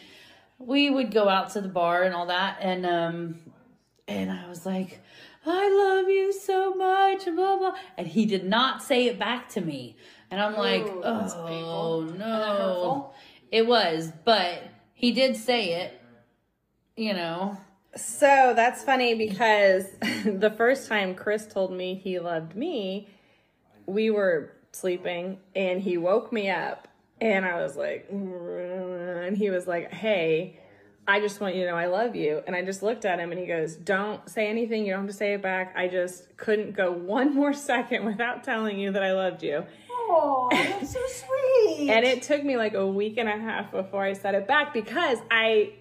we 0.59 0.91
would 0.91 1.11
go 1.11 1.29
out 1.29 1.51
to 1.51 1.61
the 1.61 1.69
bar 1.69 2.03
and 2.03 2.15
all 2.15 2.27
that 2.27 2.59
and 2.61 2.85
um 2.85 3.39
and 4.07 4.31
I 4.31 4.49
was 4.49 4.67
like, 4.67 5.01
I 5.47 5.71
love 5.71 6.09
you 6.09 6.33
so 6.33 6.75
much, 6.75 7.25
blah 7.25 7.57
blah. 7.57 7.75
And 7.97 8.07
he 8.07 8.27
did 8.27 8.45
not 8.45 8.83
say 8.83 9.07
it 9.07 9.19
back 9.19 9.49
to 9.51 9.61
me. 9.61 9.97
And 10.31 10.41
I'm 10.41 10.55
like, 10.55 10.83
Ooh, 10.83 11.01
that's 11.03 11.35
oh 11.35 11.47
painful. 11.47 12.01
And 12.03 12.11
that 12.11 12.19
no. 12.19 13.13
It 13.51 13.67
was, 13.67 14.13
but 14.25 14.63
he 14.95 15.13
did 15.13 15.37
say 15.37 15.83
it, 15.83 16.01
you 16.97 17.15
know. 17.15 17.57
So 17.97 18.53
that's 18.55 18.85
funny 18.85 19.15
because 19.15 19.87
the 20.25 20.53
first 20.57 20.89
time 20.89 21.15
Chris 21.15 21.47
told 21.47 21.73
me 21.73 21.95
he 21.95 22.19
loved 22.19 22.55
me, 22.55 23.09
we 23.87 24.11
were 24.11 24.53
sleeping 24.73 25.39
and 25.57 25.81
he 25.81 25.97
woke 25.97 26.33
me 26.33 26.51
up 26.51 26.89
and 27.21 27.45
I 27.45 27.61
was 27.61 27.77
like, 27.77 28.11
mm, 28.11 29.27
and 29.27 29.37
he 29.37 29.51
was 29.51 29.67
like, 29.67 29.93
hey, 29.93 30.59
I 31.07 31.21
just 31.21 31.41
want 31.41 31.57
you 31.57 31.65
to 31.65 31.71
know 31.71 31.77
I 31.77 31.87
love 31.87 32.15
you. 32.15 32.43
And 32.47 32.55
I 32.55 32.65
just 32.65 32.83
looked 32.83 33.05
at 33.05 33.19
him 33.19 33.33
and 33.33 33.41
he 33.41 33.47
goes, 33.47 33.75
don't 33.75 34.29
say 34.29 34.49
anything. 34.49 34.87
You 34.87 34.93
don't 34.93 35.03
have 35.03 35.11
to 35.11 35.17
say 35.17 35.35
it 35.35 35.43
back. 35.43 35.75
I 35.77 35.89
just 35.89 36.37
couldn't 36.37 36.77
go 36.77 36.93
one 36.93 37.35
more 37.41 37.53
second 37.53 38.05
without 38.05 38.45
telling 38.45 38.79
you 38.79 38.93
that 38.93 39.03
I 39.03 39.13
loved 39.13 39.43
you. 39.43 39.65
Oh, 39.91 40.49
that's 40.51 40.93
so 40.93 41.01
sweet. 41.09 41.91
And 41.91 42.05
it 42.05 42.23
took 42.23 42.45
me 42.45 42.57
like 42.57 42.75
a 42.75 42.87
week 42.87 43.19
and 43.19 43.29
a 43.29 43.37
half 43.37 43.71
before 43.71 44.03
I 44.03 44.13
said 44.13 44.35
it 44.35 44.47
back 44.47 44.73
because 44.73 45.19
I, 45.31 45.75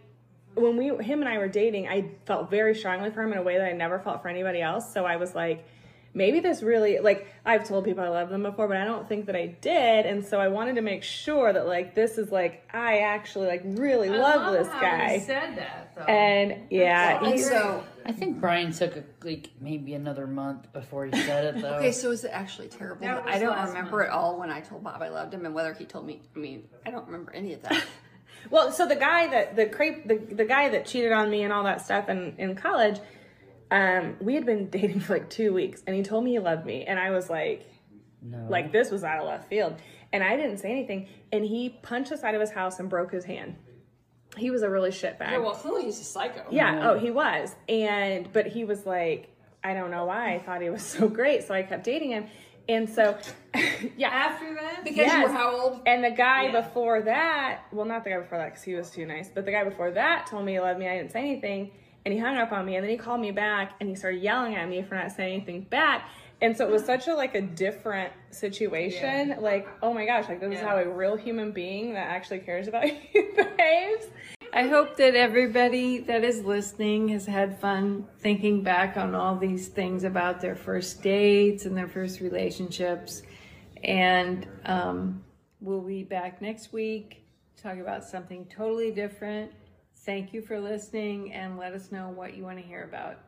when 0.59 0.77
we, 0.77 1.03
him 1.03 1.19
and 1.21 1.29
I 1.29 1.37
were 1.37 1.47
dating, 1.47 1.87
I 1.87 2.11
felt 2.25 2.49
very 2.49 2.75
strongly 2.75 3.09
for 3.11 3.21
him 3.23 3.31
in 3.33 3.37
a 3.37 3.43
way 3.43 3.57
that 3.57 3.65
I 3.65 3.73
never 3.73 3.99
felt 3.99 4.21
for 4.21 4.27
anybody 4.29 4.61
else. 4.61 4.93
So 4.93 5.05
I 5.05 5.15
was 5.17 5.33
like, 5.35 5.65
maybe 6.13 6.39
this 6.39 6.63
really, 6.63 6.99
like, 6.99 7.27
I've 7.45 7.67
told 7.67 7.85
people 7.85 8.03
I 8.03 8.07
love 8.09 8.29
them 8.29 8.41
before, 8.43 8.67
but 8.67 8.77
I 8.77 8.83
don't 8.83 9.07
think 9.07 9.27
that 9.27 9.35
I 9.35 9.45
did. 9.61 10.05
And 10.07 10.25
so 10.25 10.39
I 10.39 10.47
wanted 10.47 10.75
to 10.75 10.81
make 10.81 11.03
sure 11.03 11.53
that, 11.53 11.67
like, 11.67 11.93
this 11.93 12.17
is 12.17 12.31
like, 12.31 12.67
I 12.73 12.99
actually, 12.99 13.47
like, 13.47 13.61
really 13.63 14.09
love, 14.09 14.51
this 14.53 14.67
He 14.73 14.79
guy. 14.79 15.19
said 15.19 15.55
that 15.57 15.93
though. 15.95 16.01
And 16.11 16.63
yeah, 16.71 17.23
and 17.23 17.33
he- 17.33 17.39
so, 17.39 17.83
I 18.05 18.11
think 18.11 18.39
Brian 18.39 18.71
took 18.71 18.95
a, 18.95 19.03
like 19.23 19.49
maybe 19.61 19.93
another 19.93 20.25
month 20.25 20.73
before 20.73 21.05
he 21.05 21.11
said 21.11 21.53
it 21.55 21.61
though. 21.61 21.75
okay, 21.75 21.91
so 21.91 22.09
is 22.09 22.23
it 22.23 22.31
actually 22.33 22.69
terrible? 22.69 23.01
That 23.05 23.25
that 23.25 23.35
I 23.35 23.37
don't 23.37 23.51
last 23.51 23.69
remember 23.75 24.03
at 24.03 24.09
all 24.09 24.39
when 24.39 24.49
I 24.49 24.61
told 24.61 24.83
Bob 24.83 25.01
I 25.03 25.09
loved 25.09 25.31
him 25.33 25.45
and 25.45 25.53
whether 25.53 25.73
he 25.73 25.85
told 25.85 26.07
me. 26.07 26.21
I 26.35 26.39
mean, 26.39 26.67
I 26.87 26.89
don't 26.91 27.05
remember 27.05 27.31
any 27.33 27.53
of 27.53 27.61
that. 27.63 27.83
Well, 28.49 28.71
so 28.71 28.87
the 28.87 28.95
guy 28.95 29.27
that 29.27 29.55
the 29.55 29.65
crepe 29.65 30.07
the, 30.07 30.17
the 30.17 30.45
guy 30.45 30.69
that 30.69 30.85
cheated 30.85 31.11
on 31.11 31.29
me 31.29 31.43
and 31.43 31.53
all 31.53 31.63
that 31.63 31.81
stuff 31.81 32.09
in, 32.09 32.35
in 32.37 32.55
college, 32.55 32.99
um, 33.71 34.17
we 34.19 34.35
had 34.35 34.45
been 34.45 34.69
dating 34.69 35.01
for 35.01 35.13
like 35.13 35.29
two 35.29 35.53
weeks 35.53 35.83
and 35.85 35.95
he 35.95 36.03
told 36.03 36.23
me 36.23 36.31
he 36.31 36.39
loved 36.39 36.65
me 36.65 36.85
and 36.85 36.99
I 36.99 37.11
was 37.11 37.29
like 37.29 37.65
no. 38.21 38.47
like 38.49 38.71
this 38.71 38.91
was 38.91 39.03
out 39.03 39.19
of 39.19 39.27
left 39.27 39.49
field. 39.49 39.75
And 40.11 40.23
I 40.23 40.35
didn't 40.35 40.57
say 40.57 40.71
anything 40.71 41.07
and 41.31 41.45
he 41.45 41.69
punched 41.69 42.09
the 42.09 42.17
side 42.17 42.35
of 42.35 42.41
his 42.41 42.51
house 42.51 42.79
and 42.79 42.89
broke 42.89 43.11
his 43.11 43.25
hand. 43.25 43.55
He 44.37 44.51
was 44.51 44.61
a 44.61 44.69
really 44.69 44.91
shit 44.91 45.17
bag. 45.17 45.31
yeah, 45.31 45.37
well, 45.39 45.53
clearly 45.53 45.85
he's 45.85 45.99
a 45.99 46.03
psycho. 46.03 46.45
Yeah, 46.51 46.91
oh, 46.91 46.99
he 46.99 47.09
was. 47.09 47.55
And 47.67 48.31
but 48.31 48.47
he 48.47 48.63
was 48.63 48.85
like, 48.85 49.35
I 49.63 49.73
don't 49.73 49.91
know 49.91 50.05
why. 50.05 50.35
I 50.35 50.39
thought 50.39 50.61
he 50.61 50.69
was 50.69 50.83
so 50.97 51.07
great, 51.07 51.43
so 51.43 51.53
I 51.53 51.63
kept 51.63 51.83
dating 51.83 52.11
him. 52.11 52.27
And 52.69 52.87
so 52.87 53.17
yeah, 53.97 54.09
After 54.09 54.53
that, 54.53 54.83
Because 54.83 54.97
you 54.97 55.03
Yes. 55.03 55.27
were 55.27 55.33
how 55.35 55.59
old? 55.59 55.81
and 55.87 56.03
the 56.03 56.11
guy 56.11 56.43
Yeah. 56.45 56.61
before 56.61 57.01
that, 57.01 57.63
well, 57.73 57.85
not 57.85 58.03
the 58.03 58.11
guy 58.11 58.19
before 58.19 58.37
that 58.37 58.49
because 58.51 58.63
he 58.63 58.75
was 58.75 58.89
too 58.91 59.05
nice, 59.05 59.27
but 59.27 59.43
the 59.45 59.51
guy 59.51 59.63
before 59.63 59.91
that 59.91 60.27
told 60.27 60.45
me 60.45 60.53
he 60.53 60.59
loved 60.59 60.79
me. 60.79 60.87
I 60.87 60.95
didn't 60.97 61.11
say 61.11 61.19
anything, 61.19 61.71
and 62.05 62.13
he 62.13 62.19
hung 62.19 62.37
up 62.37 62.51
on 62.51 62.65
me. 62.65 62.75
And 62.75 62.83
then 62.83 62.91
he 62.91 62.97
called 62.97 63.19
me 63.21 63.31
back 63.31 63.73
and 63.79 63.89
he 63.89 63.95
started 63.95 64.21
yelling 64.21 64.55
at 64.55 64.69
me 64.69 64.83
for 64.83 64.95
not 64.95 65.11
saying 65.11 65.33
anything 65.33 65.61
back. 65.61 66.07
And 66.41 66.55
so 66.55 66.65
it 66.65 66.71
was 66.71 66.85
such 66.85 67.07
a 67.07 67.15
like 67.15 67.35
a 67.35 67.41
different 67.41 68.13
situation. 68.31 69.35
Like, 69.41 69.67
oh 69.81 69.93
my 69.93 70.05
gosh, 70.05 70.29
like 70.29 70.39
this 70.39 70.53
is 70.53 70.61
how 70.61 70.77
a 70.77 70.87
real 70.87 71.17
human 71.17 71.51
being 71.51 71.93
that 71.95 72.07
actually 72.07 72.39
cares 72.39 72.67
about 72.69 72.85
you 73.13 73.33
behaves. 73.35 74.05
I 74.51 74.63
hope 74.63 74.97
that 74.97 75.13
everybody 75.13 75.99
that 75.99 76.23
is 76.23 76.43
listening 76.43 77.09
has 77.09 77.27
had 77.27 77.59
fun 77.59 78.07
thinking 78.19 78.63
back 78.63 78.97
on 78.97 79.13
all 79.13 79.35
these 79.35 79.67
things 79.67 80.03
about 80.03 80.41
their 80.41 80.55
first 80.55 81.03
dates 81.03 81.65
and 81.65 81.77
their 81.77 81.87
first 81.87 82.19
relationships. 82.19 83.21
And 83.83 84.47
um, 84.65 85.23
we'll 85.61 85.81
be 85.81 86.03
back 86.03 86.41
next 86.41 86.73
week 86.73 87.23
to 87.57 87.63
talk 87.63 87.77
about 87.77 88.03
something 88.03 88.45
totally 88.45 88.89
different. 88.89 89.51
Thank 89.97 90.33
you 90.33 90.41
for 90.41 90.59
listening 90.59 91.31
and 91.33 91.59
let 91.59 91.73
us 91.73 91.91
know 91.91 92.09
what 92.09 92.35
you 92.35 92.43
want 92.43 92.57
to 92.57 92.63
hear 92.63 92.83
about. 92.83 93.19